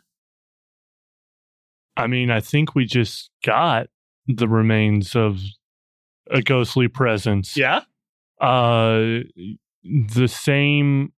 I 1.95 2.07
mean, 2.07 2.32
I 2.32 2.39
think 2.39 2.76
we 2.76 2.86
just 2.86 3.30
got 3.45 3.88
the 4.28 4.47
remains 4.47 5.16
of 5.16 5.39
a 6.32 6.41
ghostly 6.41 6.88
presence. 6.88 7.57
Yeah. 7.57 7.82
Uh, 8.39 9.24
the 9.84 10.28
same 10.28 11.12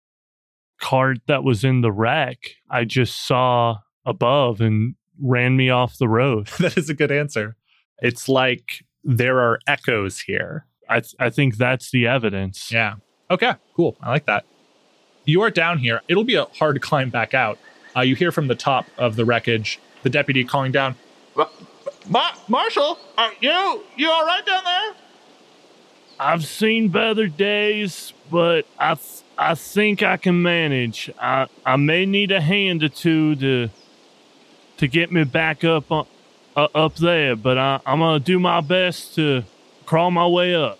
cart 0.80 1.18
that 1.26 1.45
was 1.45 1.64
in 1.64 1.82
the 1.82 1.93
wreck, 1.93 2.38
I 2.70 2.84
just 2.84 3.26
saw 3.26 3.78
above 4.05 4.61
and 4.61 4.94
ran 5.20 5.57
me 5.57 5.70
off 5.70 5.98
the 5.98 6.09
road. 6.09 6.46
that 6.59 6.76
is 6.76 6.88
a 6.88 6.94
good 6.94 7.11
answer. 7.12 7.57
It's 7.98 8.28
like 8.28 8.84
there 9.05 9.38
are 9.40 9.59
echoes 9.66 10.20
here. 10.20 10.66
I 10.88 11.01
th- 11.01 11.14
I 11.18 11.30
think 11.30 11.57
that's 11.57 11.90
the 11.90 12.07
evidence. 12.07 12.70
Yeah. 12.72 12.94
Okay, 13.30 13.53
cool. 13.76 13.96
I 14.03 14.11
like 14.11 14.26
that. 14.26 14.44
You 15.24 15.42
are 15.42 15.51
down 15.51 15.78
here. 15.78 16.01
It'll 16.09 16.24
be 16.24 16.34
a 16.34 16.44
hard 16.44 16.80
climb 16.82 17.11
back 17.11 17.34
out. 17.34 17.59
Uh, 17.96 18.01
you 18.01 18.14
hear 18.14 18.32
from 18.32 18.48
the 18.48 18.55
top 18.55 18.86
of 18.98 19.16
the 19.16 19.24
wreckage 19.24 19.78
the 20.03 20.11
deputy 20.11 20.44
calling 20.44 20.72
down, 20.72 20.96
Ma- 22.09 22.34
Marshal, 22.48 22.98
are 23.18 23.32
you 23.40 23.84
you 23.96 24.11
all 24.11 24.24
right 24.24 24.44
down 24.46 24.64
there? 24.64 24.94
I've 26.18 26.44
seen 26.44 26.88
better 26.88 27.28
days, 27.28 28.12
but 28.30 28.66
I 28.78 28.94
th- 28.94 29.22
I 29.38 29.55
think 29.55 30.03
I 30.03 30.16
can 30.16 30.42
manage. 30.42 31.11
I 31.18 31.46
I 31.64 31.76
may 31.76 32.07
need 32.07 32.30
a 32.32 32.40
hand 32.40 32.82
or 32.82 32.88
two 32.88 33.36
to 33.36 33.68
to 34.80 34.88
get 34.88 35.12
me 35.12 35.24
back 35.24 35.62
up 35.62 35.92
uh, 35.92 36.04
uh, 36.56 36.68
up 36.74 36.96
there, 36.96 37.36
but 37.36 37.58
I, 37.58 37.80
I'm 37.84 37.98
gonna 37.98 38.18
do 38.18 38.38
my 38.38 38.62
best 38.62 39.14
to 39.16 39.44
crawl 39.84 40.10
my 40.10 40.26
way 40.26 40.54
up. 40.54 40.78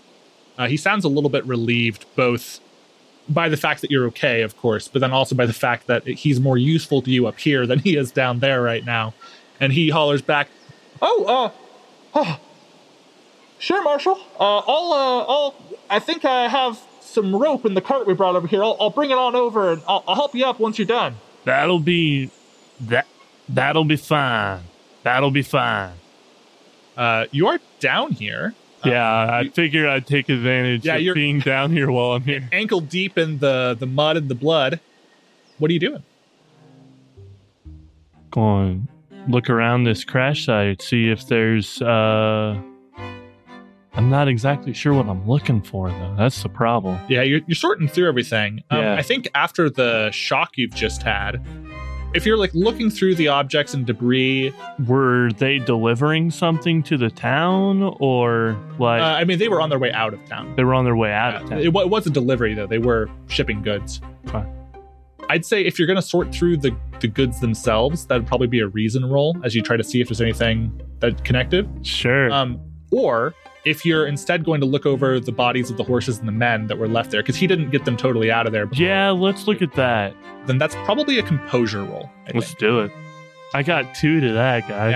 Uh, 0.57 0.69
he 0.69 0.79
sounds 0.79 1.05
a 1.05 1.09
little 1.09 1.29
bit 1.29 1.45
relieved, 1.45 2.07
both 2.17 2.61
by 3.29 3.51
the 3.51 3.59
fact 3.59 3.83
that 3.83 3.91
you're 3.91 4.07
okay, 4.07 4.41
of 4.41 4.57
course, 4.57 4.89
but 4.89 5.01
then 5.01 5.13
also 5.13 5.35
by 5.35 5.45
the 5.45 5.53
fact 5.53 5.87
that 5.87 6.07
he's 6.07 6.41
more 6.41 6.57
useful 6.57 7.03
to 7.03 7.11
you 7.11 7.27
up 7.27 7.39
here 7.39 7.67
than 7.67 7.79
he 7.79 7.97
is 7.97 8.11
down 8.11 8.39
there 8.39 8.63
right 8.63 8.87
now. 8.87 9.13
And 9.61 9.71
he 9.71 9.91
hollers 9.91 10.23
back, 10.23 10.49
"Oh, 11.03 11.25
uh, 11.25 11.51
oh, 12.15 12.41
sure, 13.59 13.83
Marshal. 13.85 14.19
Uh, 14.39 14.63
I'll, 14.67 14.93
uh, 14.93 15.25
I'll. 15.29 15.55
I 15.91 15.99
think 15.99 16.25
I 16.25 16.49
have 16.49 16.81
some 17.03 17.37
rope 17.37 17.67
in 17.67 17.75
the 17.75 17.83
cart 17.83 18.07
we 18.07 18.15
brought 18.15 18.35
over 18.35 18.47
here. 18.47 18.65
I'll, 18.65 18.79
I'll 18.81 18.91
bring 18.91 19.11
it 19.11 19.19
on 19.19 19.37
over, 19.37 19.73
and 19.73 19.83
I'll, 19.87 20.03
I'll 20.09 20.15
help 20.15 20.35
you 20.35 20.47
up 20.47 20.59
once 20.59 20.79
you're 20.79 20.87
done." 20.87 21.17
That'll 21.45 21.81
be 21.81 22.31
that 22.81 23.07
that'll 23.55 23.85
be 23.85 23.97
fine. 23.97 24.61
That'll 25.03 25.31
be 25.31 25.43
fine. 25.43 25.93
Uh, 26.97 27.27
you 27.31 27.47
are 27.47 27.59
down 27.79 28.13
here, 28.13 28.55
Yeah, 28.85 29.03
I 29.07 29.41
you- 29.43 29.51
figured 29.51 29.89
I'd 29.89 30.07
take 30.07 30.29
advantage 30.29 30.85
Yeah, 30.85 30.97
of 30.97 31.03
you're- 31.03 31.15
being 31.15 31.41
down 31.41 31.71
here 31.73 31.91
while 31.91 32.13
I'm 32.13 32.23
here. 32.25 32.49
ankle 32.53 32.81
deep 32.81 33.17
in 33.19 33.39
the 33.39 33.77
the 33.79 33.87
mud 33.87 34.17
and 34.17 34.29
the 34.29 34.35
blood. 34.35 34.81
What 35.59 35.71
are 35.71 35.75
you 35.75 35.81
doing? 35.81 36.03
Going 38.31 38.89
look 39.29 39.51
around 39.51 39.85
this 39.85 40.05
crash 40.05 40.47
site, 40.47 40.81
see 40.83 41.09
if 41.11 41.27
there's 41.27 41.81
uh 41.83 42.59
I'm 43.93 44.09
not 44.09 44.29
exactly 44.29 44.73
sure 44.73 44.95
what 44.95 45.09
I'm 45.09 45.27
looking 45.29 45.61
for 45.63 45.91
though. 45.91 46.15
That's 46.17 46.43
the 46.43 46.49
problem. 46.49 46.99
Yeah, 47.09 47.23
you're, 47.23 47.41
you're 47.47 47.55
sorting 47.57 47.89
through 47.89 48.09
everything. 48.09 48.63
Um, 48.71 48.81
Yeah. 48.81 48.95
I 48.95 49.03
think 49.03 49.29
after 49.35 49.69
the 49.69 50.11
shock 50.13 50.53
you've 50.57 50.75
just 50.75 51.03
had, 51.03 51.43
if 52.15 52.27
you're 52.27 52.37
like 52.37 52.53
looking 52.55 52.91
through 52.91 53.15
the 53.15 53.29
objects 53.29 53.75
and 53.75 53.87
debris, 53.87 54.53
Were 54.87 55.31
they 55.39 55.59
delivering 55.59 56.31
something 56.31 56.83
to 56.85 56.97
the 56.97 57.11
town 57.11 57.95
or 58.01 58.59
like 58.79 59.01
uh, 59.01 59.05
I 59.05 59.25
mean, 59.25 59.39
they 59.39 59.49
were 59.49 59.61
on 59.61 59.69
their 59.71 59.79
way 59.79 59.93
out 59.93 60.13
of 60.15 60.25
town. 60.27 60.55
they 60.57 60.65
were 60.65 60.75
on 60.75 60.85
their 60.85 60.97
way 60.97 61.13
out 61.13 61.35
Yeah, 61.35 61.41
of 61.43 61.49
town? 61.51 61.59
it, 61.61 61.67
it 61.67 61.91
was 61.91 62.07
a 62.07 62.11
delivery 62.11 62.55
though; 62.55 62.67
they 62.67 62.79
were 62.79 63.09
shipping 63.29 63.63
goods. 63.63 64.01
Okay. 64.29 64.45
I'd 65.29 65.45
say 65.47 65.65
if 65.65 65.79
you're 65.79 65.87
going 65.87 65.97
to 65.97 66.03
sort 66.03 66.35
through 66.35 66.57
the 66.57 66.77
the 67.01 67.07
goods 67.09 67.41
themselves, 67.41 68.07
that 68.07 68.17
would 68.17 68.27
probably 68.27 68.49
be 68.49 68.59
a 68.61 68.67
reason 68.67 69.05
roll 69.09 69.37
as 69.45 69.55
you 69.55 69.63
try 69.63 69.77
to 69.77 69.85
see 69.85 70.01
if 70.01 70.09
there's 70.09 70.21
anything 70.21 70.81
that 70.99 71.25
connected. 71.25 71.69
Sure. 71.87 72.31
Um, 72.33 72.61
or 72.91 73.33
if 73.65 73.85
you're 73.85 74.07
instead 74.07 74.45
going 74.45 74.61
to 74.61 74.67
look 74.67 74.87
over 74.87 75.21
the 75.21 75.33
bodies 75.33 75.71
of 75.71 75.77
the 75.77 75.85
horses 75.85 76.19
and 76.19 76.27
the 76.27 76.33
men 76.33 76.67
that 76.69 76.79
were 76.79 76.89
left 76.89 77.11
there, 77.11 77.23
because 77.23 77.37
he 77.37 77.47
didn't 77.47 77.71
get 77.71 77.85
them 77.85 77.97
totally 77.97 78.31
out 78.31 78.47
of 78.47 78.53
there, 78.53 78.69
yeah, 78.73 79.11
let's 79.11 79.47
look 79.47 79.61
at 79.63 79.73
that. 79.75 80.15
then 80.47 80.59
that's 80.59 80.75
probably 80.77 81.19
a 81.19 81.23
composure 81.23 81.85
roll. 81.85 82.09
I 82.27 82.31
Let's 82.35 82.49
think. 82.49 82.59
do 82.59 82.81
it. 82.81 82.93
I 83.55 83.63
got 83.63 83.95
two 83.95 84.21
to 84.21 84.33
that, 84.33 84.69
guys. 84.69 84.93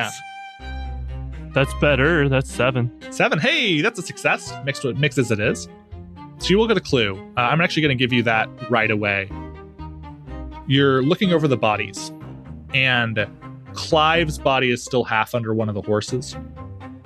Yeah. 0.60 1.50
That's 1.52 1.72
better. 1.74 2.28
That's 2.28 2.50
seven. 2.50 2.90
Seven. 3.12 3.38
Hey, 3.38 3.80
that's 3.80 3.98
a 3.98 4.02
success. 4.02 4.52
Mixed 4.64 4.82
with 4.84 4.96
mixed 4.98 5.18
as 5.18 5.30
it 5.30 5.38
is. 5.40 5.68
So 6.38 6.48
you 6.48 6.58
will 6.58 6.66
get 6.66 6.76
a 6.76 6.80
clue. 6.80 7.14
Uh, 7.36 7.40
I'm 7.42 7.60
actually 7.60 7.82
going 7.82 7.96
to 7.96 8.02
give 8.02 8.12
you 8.12 8.22
that 8.24 8.48
right 8.70 8.90
away. 8.90 9.28
You're 10.66 11.02
looking 11.02 11.32
over 11.32 11.46
the 11.46 11.56
bodies, 11.56 12.10
and 12.72 13.26
Clive's 13.74 14.38
body 14.38 14.70
is 14.70 14.82
still 14.82 15.04
half 15.04 15.34
under 15.34 15.52
one 15.54 15.68
of 15.68 15.74
the 15.74 15.82
horses. 15.82 16.36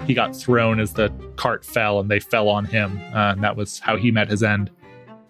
He 0.09 0.15
got 0.15 0.35
thrown 0.35 0.81
as 0.81 0.95
the 0.95 1.13
cart 1.37 1.65
fell, 1.65 2.01
and 2.01 2.11
they 2.11 2.19
fell 2.19 2.49
on 2.49 2.65
him, 2.65 2.99
uh, 3.15 3.33
and 3.33 3.45
that 3.45 3.57
was 3.57 3.79
how 3.79 3.97
he 3.97 4.11
met 4.11 4.29
his 4.29 4.43
end. 4.43 4.71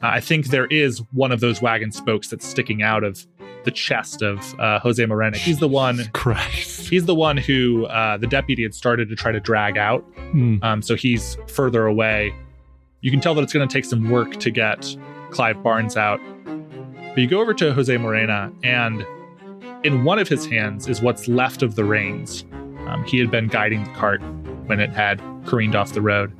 Uh, 0.01 0.07
I 0.07 0.21
think 0.21 0.47
there 0.47 0.67
is 0.67 1.03
one 1.13 1.33
of 1.33 1.41
those 1.41 1.61
wagon 1.61 1.91
spokes 1.91 2.29
that's 2.29 2.47
sticking 2.47 2.81
out 2.81 3.03
of 3.03 3.27
the 3.65 3.73
chest 3.73 4.23
of 4.23 4.59
uh, 4.61 4.79
Jose 4.79 5.05
Moreno. 5.05 5.37
He's 5.37 5.59
the 5.59 5.67
one. 5.67 6.09
Christ. 6.15 6.89
He's 6.89 7.07
the 7.07 7.15
one 7.15 7.37
who 7.37 7.87
uh, 7.87 8.17
the 8.19 8.29
deputy 8.29 8.63
had 8.63 8.73
started 8.73 9.09
to 9.09 9.17
try 9.17 9.33
to 9.33 9.41
drag 9.41 9.77
out. 9.77 10.03
Hmm. 10.31 10.59
Um, 10.63 10.81
so 10.81 10.95
he's 10.95 11.37
further 11.49 11.87
away. 11.87 12.33
You 13.01 13.11
can 13.11 13.21
tell 13.21 13.35
that 13.35 13.43
it's 13.43 13.53
going 13.53 13.69
to 13.69 13.73
take 13.73 13.85
some 13.85 14.11
work 14.11 14.37
to 14.37 14.51
get 14.51 14.97
Clive 15.31 15.61
Barnes 15.63 15.97
out. 15.97 16.21
But 16.45 17.19
you 17.19 17.27
go 17.27 17.41
over 17.41 17.53
to 17.55 17.75
Jose 17.75 17.97
Morena, 17.97 18.53
and 18.63 19.05
in 19.85 20.05
one 20.05 20.21
of 20.21 20.29
his 20.29 20.47
hands 20.47 20.87
is 20.87 21.03
what's 21.03 21.27
left 21.27 21.63
of 21.65 21.75
the 21.75 21.85
reins. 21.85 22.45
Um, 22.89 23.05
he 23.05 23.19
had 23.19 23.31
been 23.31 23.49
guiding 23.49 23.85
the 23.85 23.91
cart 23.91 24.23
when 24.67 24.81
it 24.81 24.91
had 24.91 25.21
careened 25.45 25.75
off 25.75 25.93
the 25.93 26.01
road. 26.01 26.33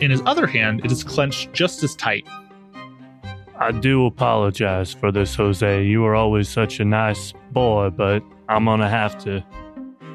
In 0.00 0.10
his 0.10 0.22
other 0.26 0.46
hand, 0.46 0.84
it 0.84 0.90
is 0.90 1.04
clenched 1.04 1.52
just 1.52 1.82
as 1.82 1.94
tight. 1.94 2.26
I 3.58 3.70
do 3.70 4.06
apologize 4.06 4.92
for 4.92 5.12
this, 5.12 5.34
Jose. 5.36 5.84
You 5.84 6.02
were 6.02 6.16
always 6.16 6.48
such 6.48 6.80
a 6.80 6.84
nice 6.84 7.32
boy, 7.52 7.90
but 7.90 8.24
I'm 8.48 8.64
gonna 8.64 8.88
have 8.88 9.22
to 9.24 9.44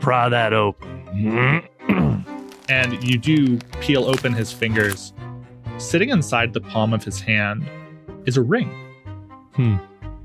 pry 0.02 0.28
that 0.28 0.52
open. 0.52 1.64
and 2.70 3.04
you 3.04 3.18
do 3.18 3.58
peel 3.80 4.06
open 4.06 4.34
his 4.34 4.52
fingers. 4.52 5.14
Sitting 5.78 6.10
inside 6.10 6.54
the 6.54 6.62
palm 6.62 6.94
of 6.94 7.04
his 7.04 7.22
hand 7.22 7.66
is 8.26 8.36
a 8.36 8.42
ring. 8.42 8.70
Hmm. 9.54 9.78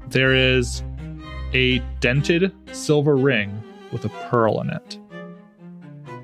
There 0.08 0.34
is 0.34 0.82
a 1.54 1.78
dented 2.00 2.52
silver 2.74 3.16
ring 3.16 3.62
with 3.92 4.04
a 4.04 4.08
pearl 4.30 4.60
in 4.60 4.70
it. 4.70 4.98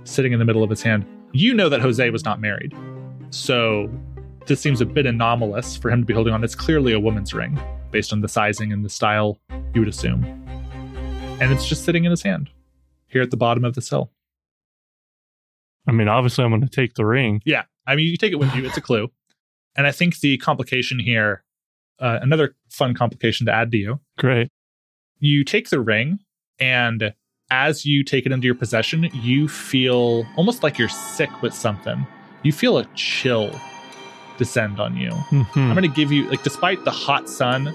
Sitting 0.09 0.33
in 0.33 0.39
the 0.39 0.45
middle 0.47 0.63
of 0.63 0.71
his 0.71 0.81
hand. 0.81 1.05
You 1.33 1.53
know 1.53 1.69
that 1.69 1.83
Jose 1.83 2.09
was 2.09 2.25
not 2.25 2.41
married. 2.41 2.75
So 3.29 3.91
this 4.47 4.59
seems 4.59 4.81
a 4.81 4.87
bit 4.87 5.05
anomalous 5.05 5.77
for 5.77 5.91
him 5.91 6.01
to 6.01 6.07
be 6.07 6.15
holding 6.15 6.33
on. 6.33 6.43
It's 6.43 6.55
clearly 6.55 6.95
a 6.95 6.99
woman's 6.99 7.35
ring, 7.35 7.61
based 7.91 8.11
on 8.11 8.23
the 8.23 8.29
sizing 8.29 8.73
and 8.73 8.83
the 8.83 8.89
style 8.89 9.39
you 9.75 9.83
would 9.83 9.89
assume. 9.89 10.25
And 11.41 11.53
it's 11.53 11.69
just 11.69 11.85
sitting 11.85 12.07
in 12.07 12.11
his 12.11 12.23
hand, 12.23 12.49
here 13.07 13.21
at 13.21 13.31
the 13.31 13.37
bottom 13.37 13.67
of 13.67 13.75
the 13.75 13.83
cell. 13.83 14.11
I 15.87 15.93
mean, 15.93 16.09
obviously, 16.09 16.43
I'm 16.43 16.53
gonna 16.53 16.69
take 16.69 16.95
the 16.95 17.05
ring. 17.05 17.43
Yeah. 17.45 17.65
I 17.87 17.95
mean, 17.95 18.07
you 18.07 18.17
take 18.17 18.33
it 18.33 18.37
with 18.37 18.55
you. 18.55 18.65
It's 18.65 18.77
a 18.77 18.83
clue. 18.83 19.11
And 19.77 19.87
I 19.87 19.93
think 19.93 20.19
the 20.19 20.39
complication 20.39 20.99
here, 20.99 21.45
uh, 22.01 22.19
another 22.21 22.57
fun 22.69 22.95
complication 22.95 23.47
to 23.47 23.53
add 23.53 23.71
to 23.71 23.77
you, 23.77 24.01
Great. 24.17 24.51
you 25.21 25.45
take 25.45 25.69
the 25.69 25.79
ring, 25.79 26.19
and 26.59 27.15
as 27.51 27.87
you 27.87 28.05
take 28.05 28.27
it 28.27 28.33
into 28.33 28.47
your 28.47 28.55
possession, 28.55 29.09
you 29.13 29.49
feel 29.49 30.27
almost 30.37 30.63
like 30.63 30.79
you're 30.79 30.89
sick 30.89 31.31
with 31.43 31.55
something. 31.55 32.07
You 32.43 32.53
feel 32.53 32.79
a 32.79 32.85
chill 32.95 33.59
descend 34.37 34.79
on 34.81 34.97
you. 34.97 35.11
Mhm. 35.11 35.47
I'm 35.57 35.71
going 35.75 35.83
to 35.83 35.89
give 35.89 36.13
you, 36.13 36.29
like, 36.31 36.43
despite 36.43 36.85
the 36.85 36.91
hot 36.91 37.29
sun 37.29 37.75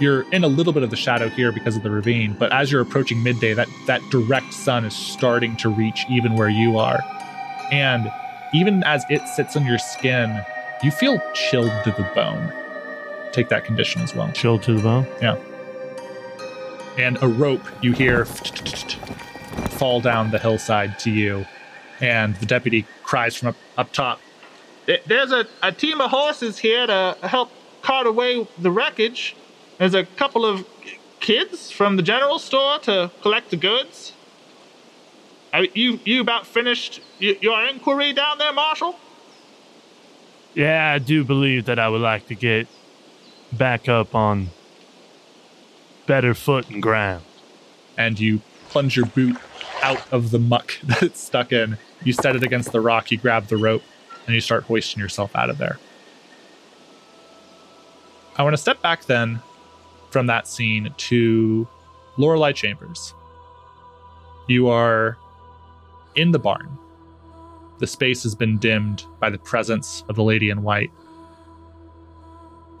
you're 0.00 0.22
in 0.32 0.44
a 0.44 0.48
little 0.48 0.72
bit 0.72 0.82
of 0.82 0.90
the 0.90 0.96
shadow 0.96 1.28
here 1.28 1.52
because 1.52 1.76
of 1.76 1.82
the 1.82 1.90
ravine, 1.90 2.34
but 2.38 2.52
as 2.52 2.70
you're 2.72 2.80
approaching 2.80 3.22
midday, 3.22 3.54
that, 3.54 3.68
that 3.86 4.00
direct 4.10 4.52
sun 4.52 4.84
is 4.84 4.94
starting 4.94 5.56
to 5.56 5.68
reach 5.68 6.04
even 6.10 6.34
where 6.34 6.48
you 6.48 6.78
are. 6.78 7.00
And 7.70 8.10
even 8.52 8.82
as 8.84 9.04
it 9.08 9.26
sits 9.28 9.56
on 9.56 9.64
your 9.64 9.78
skin, 9.78 10.44
you 10.82 10.90
feel 10.90 11.20
chilled 11.34 11.72
to 11.84 11.90
the 11.92 12.02
bone. 12.14 12.52
Take 13.32 13.48
that 13.48 13.64
condition 13.64 14.02
as 14.02 14.14
well. 14.14 14.30
Chilled 14.32 14.62
to 14.64 14.74
the 14.74 14.82
bone. 14.82 15.06
And 16.96 17.18
a 17.22 17.28
rope 17.28 17.62
you 17.82 17.92
hear 17.92 18.24
fall 18.24 20.00
down 20.00 20.30
the 20.30 20.38
hillside 20.38 20.98
to 21.00 21.10
you. 21.10 21.46
And 22.00 22.36
the 22.36 22.46
deputy 22.46 22.86
cries 23.02 23.36
from 23.36 23.48
up, 23.48 23.56
up 23.76 23.92
top 23.92 24.20
There's 25.06 25.32
a, 25.32 25.46
a 25.62 25.72
team 25.72 26.00
of 26.00 26.10
horses 26.10 26.58
here 26.58 26.86
to 26.86 27.16
help 27.22 27.50
cart 27.82 28.06
away 28.06 28.46
the 28.58 28.70
wreckage. 28.70 29.36
There's 29.78 29.94
a 29.94 30.04
couple 30.04 30.44
of 30.44 30.66
kids 31.20 31.70
from 31.70 31.96
the 31.96 32.02
general 32.02 32.38
store 32.38 32.78
to 32.80 33.10
collect 33.22 33.50
the 33.50 33.56
goods. 33.56 34.12
You 35.74 36.00
you 36.04 36.20
about 36.20 36.46
finished 36.46 37.00
your 37.20 37.64
inquiry 37.66 38.12
down 38.12 38.38
there, 38.38 38.52
Marshal? 38.52 38.96
Yeah, 40.54 40.92
I 40.92 40.98
do 40.98 41.24
believe 41.24 41.64
that 41.66 41.78
I 41.78 41.88
would 41.88 42.00
like 42.00 42.26
to 42.26 42.34
get 42.34 42.66
back 43.52 43.88
up 43.88 44.14
on 44.14 44.50
better 46.06 46.34
foot 46.34 46.68
and 46.70 46.82
ground. 46.82 47.24
And 47.96 48.18
you 48.18 48.40
plunge 48.68 48.96
your 48.96 49.06
boot 49.06 49.36
out 49.82 50.02
of 50.12 50.30
the 50.30 50.38
muck 50.38 50.78
that 50.84 51.02
it's 51.02 51.20
stuck 51.20 51.52
in. 51.52 51.78
You 52.02 52.12
set 52.12 52.36
it 52.36 52.42
against 52.42 52.72
the 52.72 52.80
rock, 52.80 53.10
you 53.10 53.18
grab 53.18 53.46
the 53.46 53.56
rope, 53.56 53.82
and 54.26 54.34
you 54.34 54.40
start 54.40 54.64
hoisting 54.64 55.00
yourself 55.00 55.34
out 55.34 55.50
of 55.50 55.58
there. 55.58 55.78
I 58.36 58.42
want 58.42 58.54
to 58.54 58.60
step 58.60 58.82
back 58.82 59.04
then 59.04 59.40
from 60.10 60.26
that 60.26 60.48
scene 60.48 60.92
to 60.96 61.68
Lorelai 62.18 62.54
Chambers. 62.54 63.14
You 64.48 64.68
are 64.68 65.16
in 66.14 66.32
the 66.32 66.38
barn. 66.38 66.78
The 67.78 67.86
space 67.86 68.22
has 68.22 68.34
been 68.34 68.58
dimmed 68.58 69.04
by 69.20 69.30
the 69.30 69.38
presence 69.38 70.04
of 70.08 70.16
the 70.16 70.22
lady 70.22 70.50
in 70.50 70.62
white. 70.62 70.90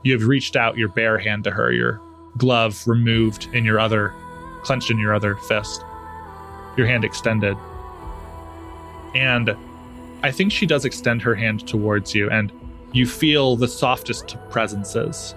You 0.02 0.12
have 0.12 0.28
reached 0.28 0.56
out 0.56 0.76
your 0.76 0.88
bare 0.88 1.18
hand 1.18 1.44
to 1.44 1.50
her, 1.50 1.72
your 1.72 2.00
glove 2.36 2.82
removed 2.86 3.48
in 3.52 3.64
your 3.64 3.78
other, 3.78 4.14
clenched 4.62 4.90
in 4.90 4.98
your 4.98 5.14
other 5.14 5.36
fist, 5.36 5.84
your 6.76 6.86
hand 6.86 7.04
extended. 7.04 7.56
And 9.14 9.56
I 10.22 10.30
think 10.30 10.52
she 10.52 10.66
does 10.66 10.84
extend 10.84 11.22
her 11.22 11.34
hand 11.34 11.66
towards 11.68 12.14
you, 12.14 12.30
and 12.30 12.52
you 12.92 13.06
feel 13.06 13.56
the 13.56 13.68
softest 13.68 14.36
presences 14.50 15.34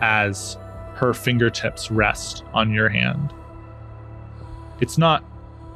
as 0.00 0.56
her 0.94 1.12
fingertips 1.14 1.90
rest 1.90 2.44
on 2.54 2.72
your 2.72 2.88
hand. 2.88 3.32
It's 4.80 4.98
not 4.98 5.24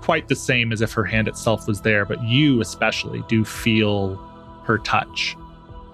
quite 0.01 0.29
the 0.29 0.37
same 0.37 0.73
as 0.73 0.81
if 0.81 0.93
her 0.93 1.05
hand 1.05 1.29
itself 1.29 1.66
was 1.66 1.81
there, 1.81 2.05
but 2.05 2.23
you 2.23 2.61
especially 2.61 3.23
do 3.29 3.45
feel 3.45 4.16
her 4.64 4.79
touch. 4.79 5.37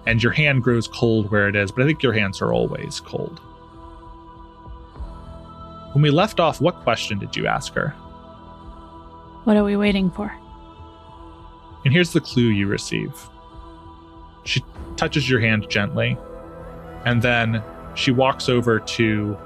And 0.05 0.21
your 0.21 0.31
hand 0.31 0.63
grows 0.63 0.87
cold 0.87 1.31
where 1.31 1.47
it 1.47 1.55
is, 1.55 1.71
but 1.71 1.83
I 1.83 1.85
think 1.85 2.01
your 2.01 2.13
hands 2.13 2.41
are 2.41 2.53
always 2.53 2.99
cold. 2.99 3.41
When 5.93 6.01
we 6.01 6.11
left 6.11 6.39
off, 6.39 6.61
what 6.61 6.75
question 6.81 7.19
did 7.19 7.35
you 7.35 7.47
ask 7.47 7.73
her? 7.73 7.89
What 9.45 9.57
are 9.57 9.63
we 9.63 9.75
waiting 9.75 10.11
for? 10.11 10.31
And 11.85 11.93
here's 11.93 12.13
the 12.13 12.21
clue 12.21 12.49
you 12.49 12.67
receive. 12.67 13.13
She 14.43 14.63
touches 14.97 15.29
your 15.29 15.39
hand 15.39 15.67
gently, 15.69 16.17
and 17.05 17.21
then 17.21 17.63
she 17.95 18.11
walks 18.11 18.49
over 18.49 18.79
to 18.79 19.37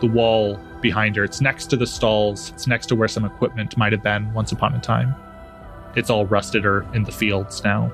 the 0.00 0.06
wall 0.06 0.58
behind 0.80 1.16
her. 1.16 1.24
It's 1.24 1.40
next 1.40 1.66
to 1.66 1.76
the 1.76 1.86
stalls, 1.86 2.50
it's 2.50 2.66
next 2.66 2.86
to 2.86 2.94
where 2.94 3.08
some 3.08 3.24
equipment 3.24 3.76
might 3.76 3.92
have 3.92 4.02
been 4.02 4.32
once 4.34 4.52
upon 4.52 4.74
a 4.74 4.80
time. 4.80 5.14
It's 5.94 6.10
all 6.10 6.26
rusted 6.26 6.66
or 6.66 6.86
in 6.92 7.04
the 7.04 7.12
fields 7.12 7.62
now. 7.62 7.92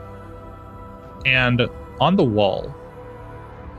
And 1.27 1.69
on 2.01 2.17
the 2.17 2.25
wall, 2.25 2.75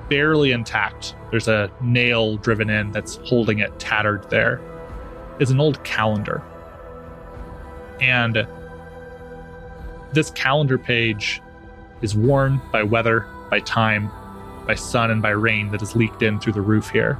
barely 0.09 0.51
intact, 0.51 1.15
there's 1.31 1.47
a 1.47 1.71
nail 1.81 2.37
driven 2.37 2.69
in 2.69 2.91
that's 2.91 3.17
holding 3.23 3.59
it 3.59 3.77
tattered 3.79 4.29
there, 4.29 4.59
is 5.39 5.51
an 5.51 5.59
old 5.59 5.83
calendar. 5.83 6.41
And 8.01 8.47
this 10.13 10.31
calendar 10.31 10.77
page 10.77 11.41
is 12.01 12.15
worn 12.15 12.61
by 12.71 12.83
weather, 12.83 13.27
by 13.49 13.59
time, 13.59 14.11
by 14.65 14.75
sun, 14.75 15.11
and 15.11 15.21
by 15.21 15.29
rain 15.29 15.71
that 15.71 15.79
has 15.81 15.95
leaked 15.95 16.21
in 16.21 16.39
through 16.39 16.53
the 16.53 16.61
roof 16.61 16.89
here. 16.89 17.17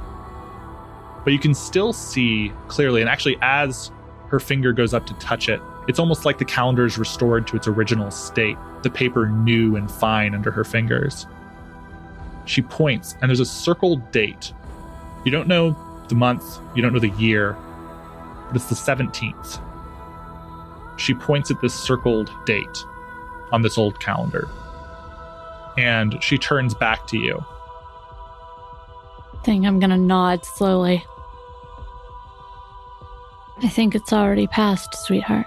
But 1.24 1.32
you 1.32 1.38
can 1.38 1.54
still 1.54 1.92
see 1.92 2.52
clearly, 2.68 3.00
and 3.00 3.10
actually, 3.10 3.36
as 3.42 3.90
her 4.28 4.40
finger 4.40 4.72
goes 4.72 4.94
up 4.94 5.06
to 5.06 5.14
touch 5.14 5.48
it, 5.48 5.60
it's 5.88 5.98
almost 5.98 6.24
like 6.24 6.38
the 6.38 6.44
calendar 6.44 6.84
is 6.84 6.98
restored 6.98 7.46
to 7.48 7.56
its 7.56 7.66
original 7.66 8.10
state, 8.10 8.56
the 8.82 8.90
paper 8.90 9.26
new 9.28 9.76
and 9.76 9.90
fine 9.90 10.34
under 10.34 10.50
her 10.50 10.64
fingers. 10.64 11.26
She 12.46 12.62
points, 12.62 13.16
and 13.20 13.28
there's 13.28 13.40
a 13.40 13.46
circled 13.46 14.10
date. 14.10 14.52
You 15.24 15.30
don't 15.30 15.48
know 15.48 15.76
the 16.08 16.14
month, 16.14 16.58
you 16.74 16.82
don't 16.82 16.92
know 16.92 16.98
the 16.98 17.10
year, 17.10 17.56
but 18.46 18.56
it's 18.56 18.68
the 18.68 18.74
17th. 18.74 19.60
She 20.98 21.14
points 21.14 21.50
at 21.50 21.60
this 21.60 21.74
circled 21.74 22.30
date 22.44 22.84
on 23.52 23.62
this 23.62 23.78
old 23.78 24.00
calendar. 24.00 24.48
And 25.78 26.22
she 26.22 26.36
turns 26.36 26.74
back 26.74 27.06
to 27.08 27.16
you. 27.16 27.42
I 29.32 29.42
think 29.44 29.64
I'm 29.64 29.78
gonna 29.78 29.96
nod 29.96 30.44
slowly. 30.44 31.04
I 33.62 33.68
think 33.68 33.94
it's 33.94 34.12
already 34.12 34.46
passed, 34.46 34.94
sweetheart. 35.06 35.46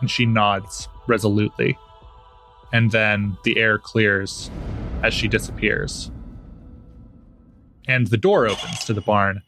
And 0.00 0.10
she 0.10 0.26
nods 0.26 0.88
resolutely. 1.06 1.78
And 2.72 2.90
then 2.90 3.36
the 3.44 3.58
air 3.58 3.78
clears 3.78 4.50
as 5.02 5.14
she 5.14 5.28
disappears. 5.28 6.10
And 7.88 8.08
the 8.08 8.16
door 8.16 8.46
opens 8.46 8.84
to 8.84 8.94
the 8.94 9.00
barn. 9.00 9.42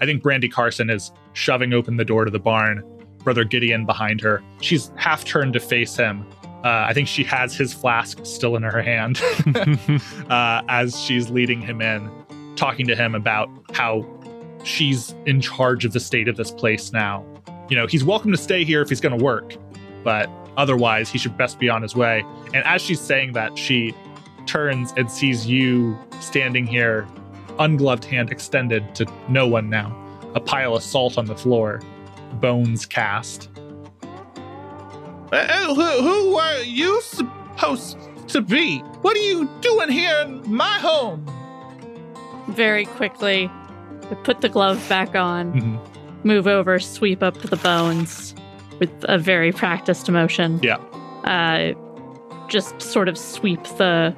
I 0.00 0.06
think 0.06 0.22
Brandy 0.22 0.48
Carson 0.48 0.90
is 0.90 1.10
shoving 1.32 1.72
open 1.72 1.96
the 1.96 2.04
door 2.04 2.24
to 2.24 2.30
the 2.30 2.38
barn. 2.38 2.84
Brother 3.24 3.44
Gideon 3.44 3.84
behind 3.84 4.20
her. 4.20 4.42
She's 4.60 4.92
half 4.96 5.24
turned 5.24 5.54
to 5.54 5.60
face 5.60 5.96
him. 5.96 6.26
Uh, 6.64 6.86
I 6.88 6.92
think 6.92 7.08
she 7.08 7.24
has 7.24 7.54
his 7.54 7.72
flask 7.72 8.18
still 8.24 8.56
in 8.56 8.62
her 8.62 8.82
hand 8.82 9.20
uh, 10.30 10.62
as 10.68 11.00
she's 11.00 11.30
leading 11.30 11.60
him 11.60 11.80
in, 11.80 12.10
talking 12.56 12.86
to 12.86 12.96
him 12.96 13.14
about 13.14 13.48
how 13.72 14.06
she's 14.64 15.14
in 15.26 15.40
charge 15.40 15.84
of 15.84 15.92
the 15.92 16.00
state 16.00 16.28
of 16.28 16.36
this 16.36 16.50
place 16.50 16.92
now. 16.92 17.24
You 17.68 17.76
know, 17.76 17.86
he's 17.86 18.04
welcome 18.04 18.32
to 18.32 18.38
stay 18.38 18.64
here 18.64 18.82
if 18.82 18.88
he's 18.88 19.00
going 19.00 19.16
to 19.16 19.24
work, 19.24 19.54
but 20.02 20.28
otherwise, 20.58 21.08
he 21.08 21.16
should 21.16 21.38
best 21.38 21.58
be 21.58 21.70
on 21.70 21.80
his 21.80 21.96
way. 21.96 22.22
And 22.52 22.62
as 22.64 22.82
she's 22.82 23.00
saying 23.00 23.32
that, 23.32 23.56
she 23.56 23.94
turns 24.44 24.92
and 24.96 25.10
sees 25.10 25.46
you 25.46 25.96
standing 26.20 26.66
here, 26.66 27.06
ungloved 27.58 28.04
hand 28.04 28.30
extended 28.30 28.94
to 28.96 29.06
no 29.28 29.46
one 29.46 29.70
now, 29.70 29.96
a 30.34 30.40
pile 30.40 30.76
of 30.76 30.82
salt 30.82 31.16
on 31.16 31.24
the 31.26 31.36
floor, 31.36 31.80
bones 32.34 32.84
cast. 32.84 33.48
Uh, 35.32 35.74
who, 35.74 35.84
who 36.02 36.36
are 36.36 36.58
you 36.62 37.00
supposed 37.02 37.98
to 38.28 38.40
be? 38.40 38.78
What 39.02 39.16
are 39.16 39.20
you 39.20 39.48
doing 39.60 39.90
here 39.90 40.18
in 40.20 40.42
my 40.52 40.78
home? 40.78 41.24
Very 42.48 42.86
quickly, 42.86 43.50
I 44.10 44.14
put 44.24 44.40
the 44.40 44.48
glove 44.48 44.82
back 44.88 45.14
on, 45.14 45.52
Mhm. 45.52 46.24
move 46.24 46.46
over, 46.46 46.78
sweep 46.78 47.22
up 47.22 47.36
the 47.38 47.56
bones 47.56 48.34
with 48.78 48.90
a 49.04 49.18
very 49.18 49.52
practiced 49.52 50.10
motion. 50.10 50.60
Yeah. 50.62 50.76
Uh, 51.24 51.74
just 52.48 52.80
sort 52.80 53.08
of 53.08 53.18
sweep 53.18 53.62
the 53.76 54.14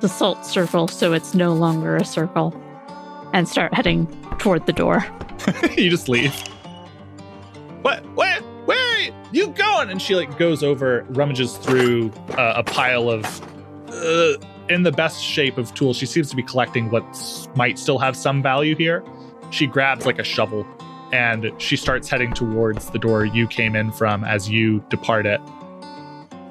the 0.00 0.08
salt 0.08 0.44
circle 0.44 0.88
so 0.88 1.12
it's 1.12 1.32
no 1.32 1.54
longer 1.54 1.96
a 1.96 2.04
circle, 2.04 2.54
and 3.32 3.48
start 3.48 3.72
heading 3.72 4.06
toward 4.38 4.66
the 4.66 4.72
door. 4.72 5.04
you 5.76 5.88
just 5.88 6.08
leave. 6.08 6.34
What? 7.82 8.04
Where? 8.14 8.40
Where 8.64 8.78
are 8.78 9.12
you 9.32 9.48
going? 9.48 9.90
And 9.90 10.00
she 10.00 10.14
like 10.14 10.38
goes 10.38 10.62
over, 10.62 11.04
rummages 11.10 11.56
through 11.56 12.12
uh, 12.38 12.54
a 12.56 12.62
pile 12.62 13.10
of, 13.10 13.24
uh, 13.88 14.36
in 14.68 14.82
the 14.82 14.92
best 14.92 15.22
shape 15.22 15.58
of 15.58 15.74
tools. 15.74 15.96
She 15.96 16.06
seems 16.06 16.30
to 16.30 16.36
be 16.36 16.42
collecting 16.42 16.90
what 16.90 17.04
might 17.56 17.78
still 17.78 17.98
have 17.98 18.16
some 18.16 18.42
value 18.42 18.76
here. 18.76 19.04
She 19.50 19.66
grabs 19.66 20.06
like 20.06 20.18
a 20.18 20.24
shovel, 20.24 20.66
and 21.12 21.52
she 21.58 21.76
starts 21.76 22.08
heading 22.08 22.32
towards 22.32 22.90
the 22.90 22.98
door 22.98 23.24
you 23.24 23.46
came 23.46 23.76
in 23.76 23.92
from 23.92 24.24
as 24.24 24.48
you 24.48 24.82
depart 24.88 25.26
it. 25.26 25.38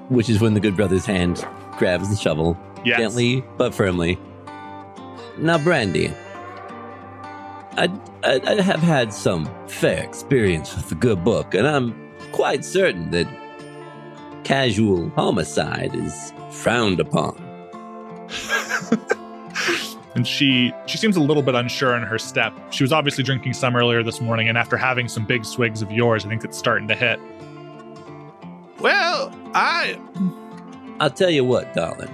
Which 0.10 0.30
is 0.30 0.40
when 0.40 0.54
the 0.54 0.60
good 0.60 0.76
brother's 0.76 1.06
hand 1.06 1.46
grabs 1.78 2.10
the 2.10 2.16
shovel 2.16 2.58
Yes. 2.86 2.98
gently 3.00 3.44
but 3.58 3.74
firmly. 3.76 4.18
Now, 5.38 5.58
Brandy, 5.58 6.12
I, 7.78 7.90
I, 8.24 8.42
I 8.46 8.62
have 8.62 8.80
had 8.82 9.14
some 9.14 9.50
fair 9.68 10.04
experience 10.04 10.76
with 10.76 10.90
the 10.90 10.96
good 10.96 11.24
book, 11.24 11.54
and 11.54 11.68
I'm 11.68 12.12
quite 12.32 12.66
certain 12.66 13.12
that 13.12 13.28
casual 14.44 15.10
homicide 15.12 15.96
is 15.96 16.34
frowned 16.52 17.00
upon. 17.00 17.38
and 20.16 20.28
she 20.28 20.74
she 20.86 20.98
seems 20.98 21.16
a 21.16 21.22
little 21.22 21.44
bit 21.44 21.56
unsure 21.56 21.96
in 21.96 22.04
her 22.04 22.20
step. 22.20 22.54
She 22.72 22.84
was 22.84 22.92
obviously 22.92 23.24
drinking 23.24 23.54
some 23.54 23.76
earlier 23.76 24.04
this 24.04 24.22
morning, 24.22 24.50
and 24.50 24.58
after 24.58 24.78
having 24.78 25.08
some 25.08 25.26
big 25.26 25.46
swigs 25.46 25.82
of 25.82 25.92
yours, 25.92 26.26
I 26.26 26.30
think 26.30 26.44
it's 26.44 26.58
starting 26.58 26.88
to 26.88 26.96
hit. 26.96 27.20
Well, 28.80 29.32
I 29.54 30.00
I'll 31.00 31.10
tell 31.10 31.30
you 31.30 31.44
what, 31.44 31.74
darling. 31.74 32.10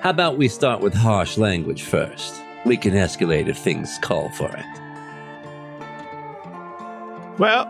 How 0.00 0.10
about 0.10 0.36
we 0.36 0.48
start 0.48 0.80
with 0.80 0.94
harsh 0.94 1.38
language 1.38 1.82
first? 1.82 2.34
We 2.64 2.76
can 2.76 2.92
escalate 2.92 3.48
if 3.48 3.58
things 3.58 3.98
call 4.02 4.30
for 4.30 4.48
it. 4.48 4.64
well, 7.38 7.66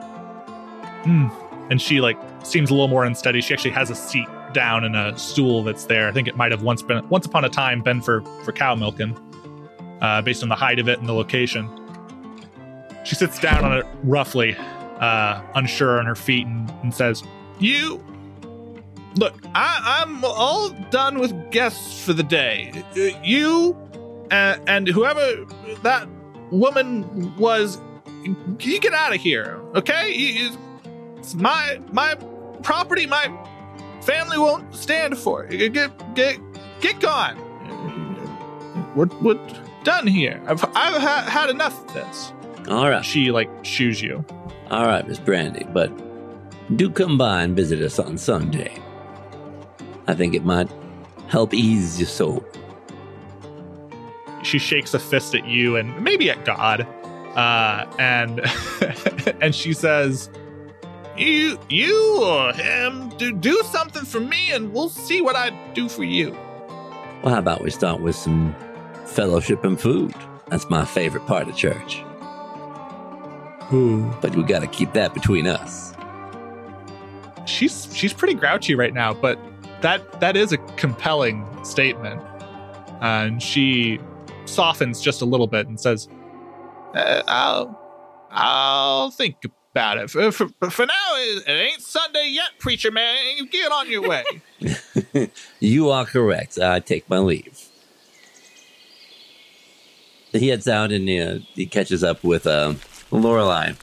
hmm. 1.04 1.28
and 1.70 1.80
she 1.80 2.00
like 2.00 2.18
seems 2.42 2.70
a 2.70 2.72
little 2.72 2.88
more 2.88 3.04
unsteady. 3.04 3.40
She 3.40 3.54
actually 3.54 3.72
has 3.72 3.90
a 3.90 3.94
seat 3.94 4.28
down 4.52 4.84
in 4.84 4.94
a 4.94 5.16
stool 5.18 5.62
that's 5.62 5.86
there. 5.86 6.08
I 6.08 6.12
think 6.12 6.28
it 6.28 6.36
might 6.36 6.52
have 6.52 6.62
once 6.62 6.82
been 6.82 7.06
once 7.08 7.26
upon 7.26 7.44
a 7.44 7.48
time 7.48 7.82
been 7.82 8.00
for 8.00 8.22
for 8.44 8.52
cow 8.52 8.74
milking, 8.74 9.16
uh, 10.02 10.20
based 10.20 10.42
on 10.42 10.50
the 10.50 10.54
height 10.54 10.78
of 10.78 10.88
it 10.88 10.98
and 10.98 11.08
the 11.08 11.14
location. 11.14 11.70
She 13.04 13.14
sits 13.14 13.38
down 13.38 13.64
on 13.64 13.78
it 13.78 13.86
roughly, 14.04 14.54
uh, 15.00 15.42
unsure 15.54 15.98
on 15.98 16.06
her 16.06 16.14
feet, 16.14 16.46
and, 16.46 16.70
and 16.82 16.94
says, 16.94 17.22
"You 17.58 18.04
look. 19.16 19.34
I, 19.54 20.02
I'm 20.02 20.22
all 20.24 20.70
done 20.90 21.18
with 21.18 21.50
guests 21.50 22.04
for 22.04 22.12
the 22.12 22.22
day. 22.22 22.84
You 23.24 23.76
uh, 24.30 24.56
and 24.66 24.88
whoever 24.88 25.44
that 25.82 26.08
woman 26.50 27.36
was, 27.36 27.78
you 28.60 28.80
get 28.80 28.94
out 28.94 29.14
of 29.14 29.20
here, 29.20 29.60
okay? 29.74 30.10
It's 31.18 31.34
my 31.34 31.80
my 31.92 32.14
property. 32.62 33.06
My 33.06 33.30
family 34.02 34.38
won't 34.38 34.74
stand 34.74 35.18
for 35.18 35.44
it. 35.44 35.72
Get 35.72 36.14
get 36.14 36.40
get 36.80 37.00
gone. 37.00 37.36
We're, 38.94 39.06
we're 39.20 39.38
done 39.84 40.06
here. 40.06 40.40
I've 40.46 40.64
I've 40.74 41.00
ha- 41.02 41.26
had 41.28 41.50
enough 41.50 41.78
of 41.86 41.94
this. 41.94 42.32
All 42.68 42.88
right. 42.88 43.04
She 43.04 43.30
like 43.30 43.50
shoes 43.64 44.00
you. 44.02 44.24
All 44.70 44.86
right, 44.86 45.06
Miss 45.06 45.18
Brandy, 45.18 45.66
but 45.72 45.90
do 46.76 46.88
come 46.90 47.18
by 47.18 47.42
and 47.42 47.54
visit 47.54 47.80
us 47.82 47.98
on 47.98 48.16
Sunday. 48.16 48.72
I 50.06 50.14
think 50.14 50.34
it 50.34 50.44
might 50.44 50.68
help 51.28 51.52
ease 51.54 51.98
your 51.98 52.08
soul. 52.08 52.44
she 54.42 54.58
shakes 54.58 54.92
a 54.94 54.98
fist 54.98 55.34
at 55.34 55.46
you 55.46 55.76
and 55.76 56.02
maybe 56.02 56.30
at 56.30 56.44
God, 56.44 56.80
uh, 57.36 57.86
and 57.98 58.40
and 59.42 59.54
she 59.54 59.72
says, 59.72 60.30
"You, 61.16 61.58
you, 61.68 62.20
or 62.24 62.52
him, 62.52 63.10
do 63.18 63.32
do 63.32 63.60
something 63.70 64.04
for 64.04 64.20
me, 64.20 64.50
and 64.52 64.72
we'll 64.72 64.88
see 64.88 65.20
what 65.20 65.36
I 65.36 65.50
do 65.74 65.88
for 65.88 66.04
you." 66.04 66.32
Well, 67.22 67.32
how 67.34 67.38
about 67.38 67.62
we 67.62 67.70
start 67.70 68.00
with 68.00 68.16
some 68.16 68.54
fellowship 69.12 69.64
and 69.64 69.80
food? 69.80 70.14
That's 70.48 70.68
my 70.68 70.84
favorite 70.84 71.26
part 71.26 71.48
of 71.48 71.56
church. 71.56 72.02
But 74.20 74.36
we 74.36 74.42
got 74.42 74.60
to 74.60 74.66
keep 74.66 74.92
that 74.92 75.14
between 75.14 75.46
us. 75.46 75.94
She's 77.46 77.88
she's 77.94 78.12
pretty 78.12 78.34
grouchy 78.34 78.74
right 78.74 78.92
now, 78.92 79.14
but 79.14 79.38
that 79.80 80.20
that 80.20 80.36
is 80.36 80.52
a 80.52 80.58
compelling 80.76 81.46
statement, 81.64 82.22
and 83.00 83.42
she 83.42 83.98
softens 84.44 85.00
just 85.00 85.22
a 85.22 85.24
little 85.24 85.46
bit 85.46 85.66
and 85.66 85.80
says, 85.80 86.08
uh, 86.94 87.22
"I'll 87.26 87.78
I'll 88.30 89.10
think 89.10 89.36
about 89.72 89.98
it. 89.98 90.10
For, 90.10 90.30
for, 90.30 90.48
for 90.70 90.86
now, 90.86 91.14
it, 91.14 91.48
it 91.48 91.50
ain't 91.50 91.80
Sunday 91.80 92.28
yet, 92.30 92.50
preacher 92.58 92.90
man. 92.90 93.16
You 93.36 93.46
get 93.46 93.72
on 93.72 93.90
your 93.90 94.08
way." 94.08 94.24
You 95.60 95.90
are 95.90 96.04
correct. 96.04 96.58
I 96.58 96.80
take 96.80 97.08
my 97.08 97.18
leave. 97.18 97.71
He 100.32 100.48
heads 100.48 100.66
out 100.66 100.92
and 100.92 101.08
uh, 101.08 101.44
he 101.54 101.66
catches 101.66 102.02
up 102.02 102.24
with 102.24 102.46
uh, 102.46 102.74
Lorelai. 103.10 103.76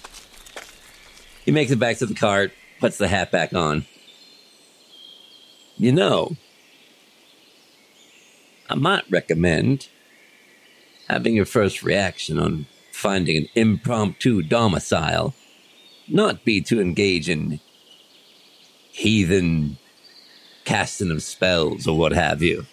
He 1.46 1.52
makes 1.52 1.72
it 1.72 1.80
back 1.80 1.98
to 1.98 2.06
the 2.06 2.16
cart, 2.16 2.52
puts 2.80 2.98
the 2.98 3.08
hat 3.08 3.32
back 3.32 3.54
on. 3.54 3.86
You 5.78 5.92
know, 5.92 6.36
I 8.70 8.76
might 8.76 9.10
recommend 9.10 9.88
having 11.08 11.36
your 11.36 11.46
first 11.46 11.84
reaction 11.84 12.38
on 12.38 12.66
finding 12.92 13.38
an 13.38 13.48
impromptu 13.56 14.42
domicile 14.42 15.34
not 16.08 16.44
be 16.44 16.62
to 16.62 16.82
engage 16.82 17.30
in 17.30 17.60
heathen 18.92 19.78
casting 20.66 21.10
of 21.10 21.24
spells 21.24 21.88
or 21.88 21.98
what 21.98 22.12
have 22.12 22.44
you. 22.44 22.66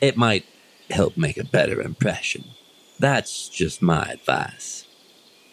It 0.00 0.16
might 0.16 0.46
help 0.90 1.16
make 1.16 1.36
a 1.36 1.44
better 1.44 1.80
impression. 1.80 2.44
That's 3.02 3.48
just 3.48 3.82
my 3.82 4.12
advice. 4.12 4.86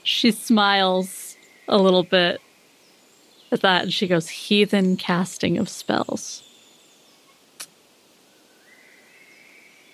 She 0.03 0.29
smiles 0.29 1.35
a 1.67 1.79
little 1.79 2.03
bit 2.03 2.41
at 3.51 3.61
that 3.61 3.81
and 3.81 3.91
she 3.91 4.07
goes, 4.07 4.29
Heathen 4.29 4.97
casting 4.97 5.57
of 5.57 5.67
spells. 5.67 6.43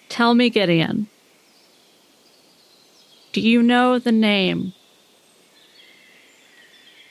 Tell 0.10 0.34
me, 0.34 0.50
Gideon, 0.50 1.08
do 3.32 3.40
you 3.40 3.64
know 3.64 4.00
the 4.00 4.12
name 4.12 4.74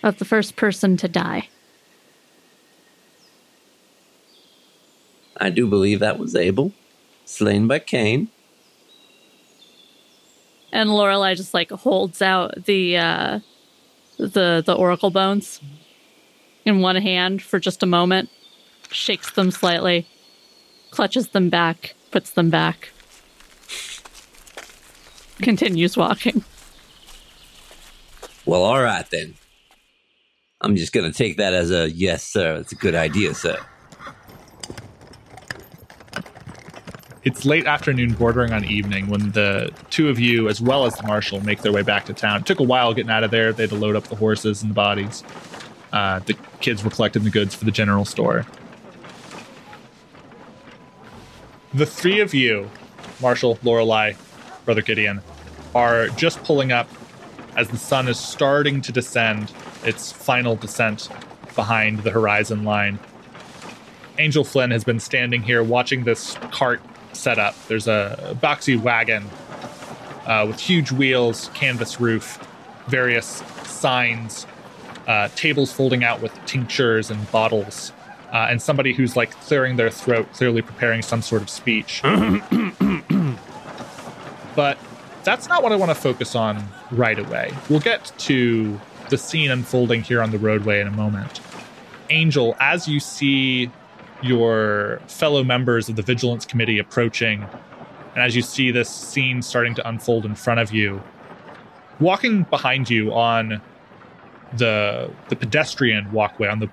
of 0.02 0.18
the 0.18 0.26
first 0.26 0.56
person 0.56 0.98
to 0.98 1.08
die? 1.08 1.48
I 5.38 5.48
do 5.48 5.66
believe 5.66 6.00
that 6.00 6.18
was 6.18 6.36
Abel, 6.36 6.74
slain 7.24 7.66
by 7.66 7.78
Cain. 7.78 8.28
And 10.74 10.90
Lorelai 10.90 11.36
just 11.36 11.54
like 11.54 11.70
holds 11.70 12.20
out 12.20 12.64
the 12.64 12.98
uh 12.98 13.40
the 14.18 14.62
the 14.66 14.74
oracle 14.74 15.10
bones 15.10 15.60
in 16.64 16.80
one 16.80 16.96
hand 16.96 17.40
for 17.40 17.60
just 17.60 17.82
a 17.82 17.86
moment, 17.86 18.28
shakes 18.90 19.30
them 19.30 19.52
slightly, 19.52 20.06
clutches 20.90 21.28
them 21.28 21.48
back, 21.48 21.94
puts 22.10 22.30
them 22.30 22.50
back, 22.50 22.90
continues 25.42 25.96
walking. 25.96 26.44
Well, 28.44 28.64
all 28.64 28.82
right 28.82 29.08
then. 29.10 29.34
I'm 30.60 30.76
just 30.76 30.92
going 30.92 31.10
to 31.10 31.16
take 31.16 31.36
that 31.36 31.52
as 31.54 31.70
a 31.70 31.90
yes, 31.90 32.24
sir. 32.24 32.56
It's 32.56 32.72
a 32.72 32.76
good 32.76 32.94
idea, 32.94 33.34
sir. 33.34 33.58
It's 37.24 37.46
late 37.46 37.66
afternoon, 37.66 38.12
bordering 38.12 38.52
on 38.52 38.66
evening, 38.66 39.08
when 39.08 39.30
the 39.30 39.72
two 39.88 40.10
of 40.10 40.20
you, 40.20 40.46
as 40.50 40.60
well 40.60 40.84
as 40.84 40.94
the 40.94 41.06
marshal, 41.06 41.40
make 41.40 41.62
their 41.62 41.72
way 41.72 41.80
back 41.80 42.04
to 42.06 42.12
town. 42.12 42.40
It 42.40 42.46
took 42.46 42.60
a 42.60 42.64
while 42.64 42.92
getting 42.92 43.10
out 43.10 43.24
of 43.24 43.30
there. 43.30 43.50
They 43.50 43.62
had 43.62 43.70
to 43.70 43.76
load 43.76 43.96
up 43.96 44.04
the 44.04 44.16
horses 44.16 44.60
and 44.60 44.70
the 44.70 44.74
bodies. 44.74 45.24
Uh, 45.90 46.18
the 46.18 46.34
kids 46.60 46.84
were 46.84 46.90
collecting 46.90 47.24
the 47.24 47.30
goods 47.30 47.54
for 47.54 47.64
the 47.64 47.70
general 47.70 48.04
store. 48.04 48.44
The 51.72 51.86
three 51.86 52.20
of 52.20 52.34
you, 52.34 52.70
Marshall, 53.22 53.56
Lorelai, 53.62 54.16
Brother 54.66 54.82
Gideon, 54.82 55.22
are 55.74 56.08
just 56.08 56.44
pulling 56.44 56.72
up 56.72 56.90
as 57.56 57.68
the 57.68 57.78
sun 57.78 58.06
is 58.06 58.20
starting 58.20 58.82
to 58.82 58.92
descend 58.92 59.50
its 59.82 60.12
final 60.12 60.56
descent 60.56 61.08
behind 61.54 62.00
the 62.00 62.10
horizon 62.10 62.64
line. 62.64 62.98
Angel 64.18 64.44
Flynn 64.44 64.72
has 64.72 64.84
been 64.84 65.00
standing 65.00 65.42
here 65.42 65.62
watching 65.62 66.04
this 66.04 66.34
cart 66.52 66.82
set 67.16 67.38
up. 67.38 67.54
There's 67.68 67.88
a 67.88 68.36
boxy 68.42 68.80
wagon 68.80 69.28
uh, 70.26 70.44
with 70.48 70.58
huge 70.60 70.92
wheels, 70.92 71.50
canvas 71.54 72.00
roof, 72.00 72.38
various 72.88 73.42
signs, 73.64 74.46
uh, 75.06 75.28
tables 75.36 75.72
folding 75.72 76.02
out 76.04 76.20
with 76.20 76.32
tinctures 76.46 77.10
and 77.10 77.30
bottles, 77.30 77.92
uh, 78.32 78.48
and 78.50 78.60
somebody 78.60 78.92
who's 78.92 79.16
like 79.16 79.30
clearing 79.42 79.76
their 79.76 79.90
throat, 79.90 80.32
clearly 80.32 80.62
preparing 80.62 81.02
some 81.02 81.22
sort 81.22 81.42
of 81.42 81.50
speech. 81.50 82.00
but 84.56 84.78
that's 85.24 85.48
not 85.48 85.62
what 85.62 85.72
I 85.72 85.76
want 85.76 85.90
to 85.90 85.94
focus 85.94 86.34
on 86.34 86.66
right 86.90 87.18
away. 87.18 87.52
We'll 87.68 87.80
get 87.80 88.12
to 88.18 88.80
the 89.10 89.18
scene 89.18 89.50
unfolding 89.50 90.02
here 90.02 90.22
on 90.22 90.30
the 90.30 90.38
roadway 90.38 90.80
in 90.80 90.86
a 90.86 90.90
moment. 90.90 91.40
Angel, 92.10 92.56
as 92.60 92.86
you 92.88 93.00
see 93.00 93.70
your 94.24 95.00
fellow 95.06 95.44
members 95.44 95.88
of 95.88 95.96
the 95.96 96.02
Vigilance 96.02 96.46
Committee 96.46 96.78
approaching, 96.78 97.42
and 98.14 98.22
as 98.22 98.34
you 98.34 98.42
see 98.42 98.70
this 98.70 98.88
scene 98.88 99.42
starting 99.42 99.74
to 99.74 99.88
unfold 99.88 100.24
in 100.24 100.34
front 100.34 100.60
of 100.60 100.72
you, 100.72 101.02
walking 102.00 102.44
behind 102.44 102.88
you 102.88 103.12
on 103.12 103.60
the 104.56 105.10
the 105.28 105.36
pedestrian 105.36 106.10
walkway 106.12 106.48
on 106.48 106.60
the 106.60 106.70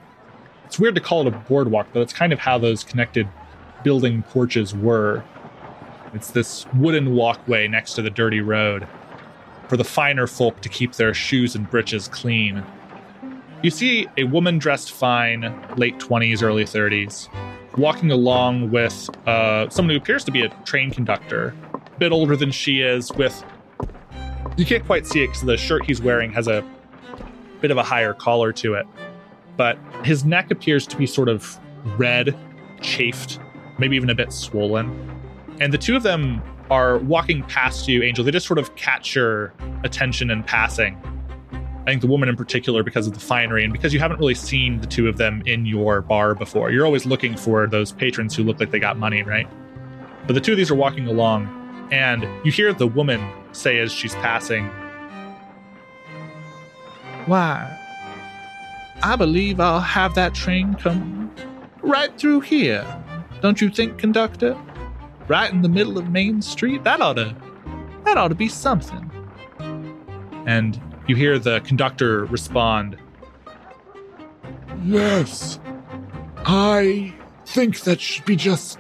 it's 0.66 0.80
weird 0.80 0.96
to 0.96 1.02
call 1.02 1.28
it 1.28 1.28
a 1.28 1.38
boardwalk, 1.38 1.88
but 1.92 2.00
it's 2.00 2.14
kind 2.14 2.32
of 2.32 2.40
how 2.40 2.58
those 2.58 2.84
connected 2.84 3.28
building 3.84 4.24
porches 4.24 4.74
were. 4.74 5.22
It's 6.14 6.32
this 6.32 6.66
wooden 6.76 7.14
walkway 7.14 7.68
next 7.68 7.96
to 7.96 8.02
the 8.02 8.10
dirty 8.10 8.40
road 8.40 8.88
for 9.68 9.76
the 9.76 9.84
finer 9.84 10.28
folk 10.28 10.62
to 10.62 10.70
keep 10.70 10.94
their 10.94 11.14
shoes 11.14 11.56
and 11.56 11.70
breeches 11.70 12.08
clean. 12.08 12.64
You 13.64 13.70
see 13.70 14.08
a 14.18 14.24
woman 14.24 14.58
dressed 14.58 14.92
fine, 14.92 15.42
late 15.78 16.00
20s, 16.00 16.42
early 16.42 16.64
30s, 16.66 17.30
walking 17.78 18.10
along 18.10 18.72
with 18.72 19.08
uh, 19.28 19.70
someone 19.70 19.92
who 19.92 19.98
appears 19.98 20.24
to 20.24 20.32
be 20.32 20.42
a 20.42 20.50
train 20.66 20.90
conductor, 20.90 21.54
a 21.74 22.00
bit 22.00 22.12
older 22.12 22.36
than 22.36 22.50
she 22.50 22.82
is, 22.82 23.12
with 23.14 23.44
you 24.58 24.66
can't 24.66 24.84
quite 24.86 25.06
see 25.06 25.24
it 25.24 25.28
because 25.28 25.42
the 25.42 25.58
shirt 25.58 25.86
he's 25.86 26.02
wearing 26.02 26.32
has 26.32 26.48
a 26.48 26.68
bit 27.62 27.70
of 27.70 27.78
a 27.78 27.84
higher 27.84 28.16
collar 28.16 28.52
to 28.54 28.74
it, 28.74 28.88
but 29.58 29.78
his 30.04 30.26
neck 30.26 30.50
appears 30.50 30.88
to 30.88 30.98
be 30.98 31.06
sort 31.06 31.30
of 31.30 31.60
red, 31.98 32.36
chafed, 32.82 33.40
maybe 33.78 33.96
even 33.96 34.10
a 34.10 34.16
bit 34.16 34.34
swollen. 34.34 34.90
And 35.60 35.72
the 35.72 35.78
two 35.78 35.96
of 35.96 36.02
them 36.02 36.42
are 36.72 36.98
walking 36.98 37.44
past 37.44 37.88
you, 37.88 38.02
Angel. 38.02 38.26
They 38.26 38.32
just 38.32 38.48
sort 38.48 38.58
of 38.58 38.76
catch 38.76 39.14
your 39.14 39.54
attention 39.84 40.32
in 40.32 40.42
passing. 40.42 41.00
I 41.82 41.86
think 41.86 42.02
the 42.02 42.08
woman 42.08 42.30
in 42.30 42.36
particular, 42.36 42.84
because 42.84 43.08
of 43.08 43.14
the 43.14 43.20
finery 43.20 43.64
and 43.64 43.74
because 43.74 43.92
you 43.92 44.00
haven't 44.00 44.20
really 44.20 44.36
seen 44.36 44.82
the 44.82 44.88
two 44.88 45.08
of 45.08 45.18
them 45.18 45.42
in 45.48 45.66
your 45.66 46.02
bar 46.02 46.36
before. 46.36 46.70
You're 46.70 46.86
always 46.86 47.08
looking 47.08 47.36
for 47.36 47.66
those 47.66 47.92
patrons 47.92 48.36
who 48.36 48.44
look 48.44 48.60
like 48.60 48.70
they 48.70 48.80
got 48.80 48.98
money, 48.98 49.24
right? 49.24 49.48
But 50.28 50.34
the 50.34 50.42
two 50.42 50.52
of 50.52 50.58
these 50.58 50.70
are 50.70 50.76
walking 50.76 51.08
along, 51.08 51.90
and 51.92 52.28
you 52.46 52.52
hear 52.52 52.72
the 52.72 52.86
woman 52.86 53.20
say 53.52 53.80
as 53.80 53.92
she's 53.92 54.14
passing, 54.16 54.68
Why, 57.26 57.78
I 59.02 59.16
believe 59.16 59.60
I'll 59.60 59.80
have 59.80 60.14
that 60.14 60.36
train 60.36 60.76
come 60.76 61.34
right 61.82 62.16
through 62.20 62.42
here. 62.42 62.86
Don't 63.42 63.60
you 63.60 63.72
think, 63.72 63.98
conductor? 63.98 64.56
Right 65.28 65.52
in 65.52 65.64
the 65.64 65.70
middle 65.70 65.98
of 65.98 66.10
Main 66.10 66.44
Street? 66.44 66.84
That 66.84 67.02
ought 67.02 67.14
to 67.14 67.36
that 68.04 68.18
ought 68.18 68.28
to 68.28 68.36
be 68.36 68.48
something. 68.48 69.10
And 70.46 70.80
you 71.08 71.16
hear 71.16 71.38
the 71.40 71.60
conductor 71.62 72.26
respond, 72.26 72.98
Yes. 74.84 75.60
I 76.46 77.14
think 77.46 77.82
that 77.82 78.02
should 78.02 78.26
be 78.26 78.36
just 78.36 78.80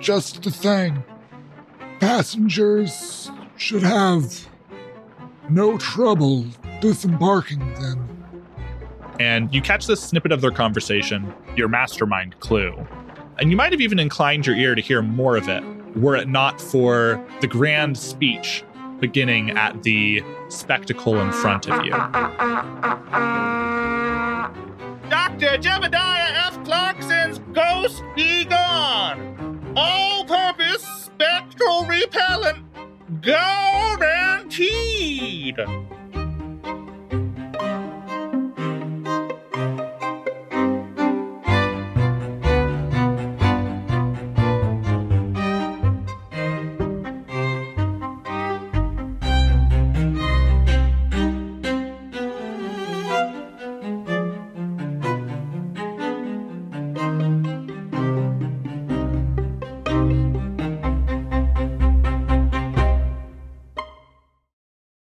just 0.00 0.42
the 0.42 0.50
thing. 0.50 1.02
Passengers 1.98 3.30
should 3.56 3.82
have 3.82 4.48
no 5.48 5.78
trouble 5.78 6.44
disembarking 6.80 7.60
then. 7.74 8.06
and 9.18 9.52
you 9.54 9.60
catch 9.62 9.86
this 9.86 10.02
snippet 10.02 10.32
of 10.32 10.40
their 10.40 10.50
conversation, 10.50 11.32
your 11.56 11.68
mastermind 11.68 12.38
clue. 12.40 12.74
And 13.38 13.50
you 13.50 13.56
might 13.56 13.72
have 13.72 13.80
even 13.80 13.98
inclined 13.98 14.46
your 14.46 14.56
ear 14.56 14.74
to 14.74 14.80
hear 14.82 15.02
more 15.02 15.36
of 15.36 15.48
it, 15.48 15.62
were 15.96 16.16
it 16.16 16.28
not 16.28 16.60
for 16.60 17.22
the 17.40 17.46
grand 17.46 17.96
speech 17.98 18.62
beginning 19.00 19.50
at 19.50 19.82
the 19.82 20.22
spectacle 20.48 21.20
in 21.20 21.32
front 21.32 21.68
of 21.68 21.84
you. 21.84 21.92
Dr. 25.10 25.58
Jebediah 25.58 26.46
F. 26.46 26.64
Clarkson's 26.64 27.38
Ghost 27.52 28.02
Be 28.14 28.44
Gone! 28.44 29.72
All 29.76 30.24
purpose 30.24 30.84
spectral 30.84 31.84
repellent 31.86 32.64
guaranteed! 33.20 34.40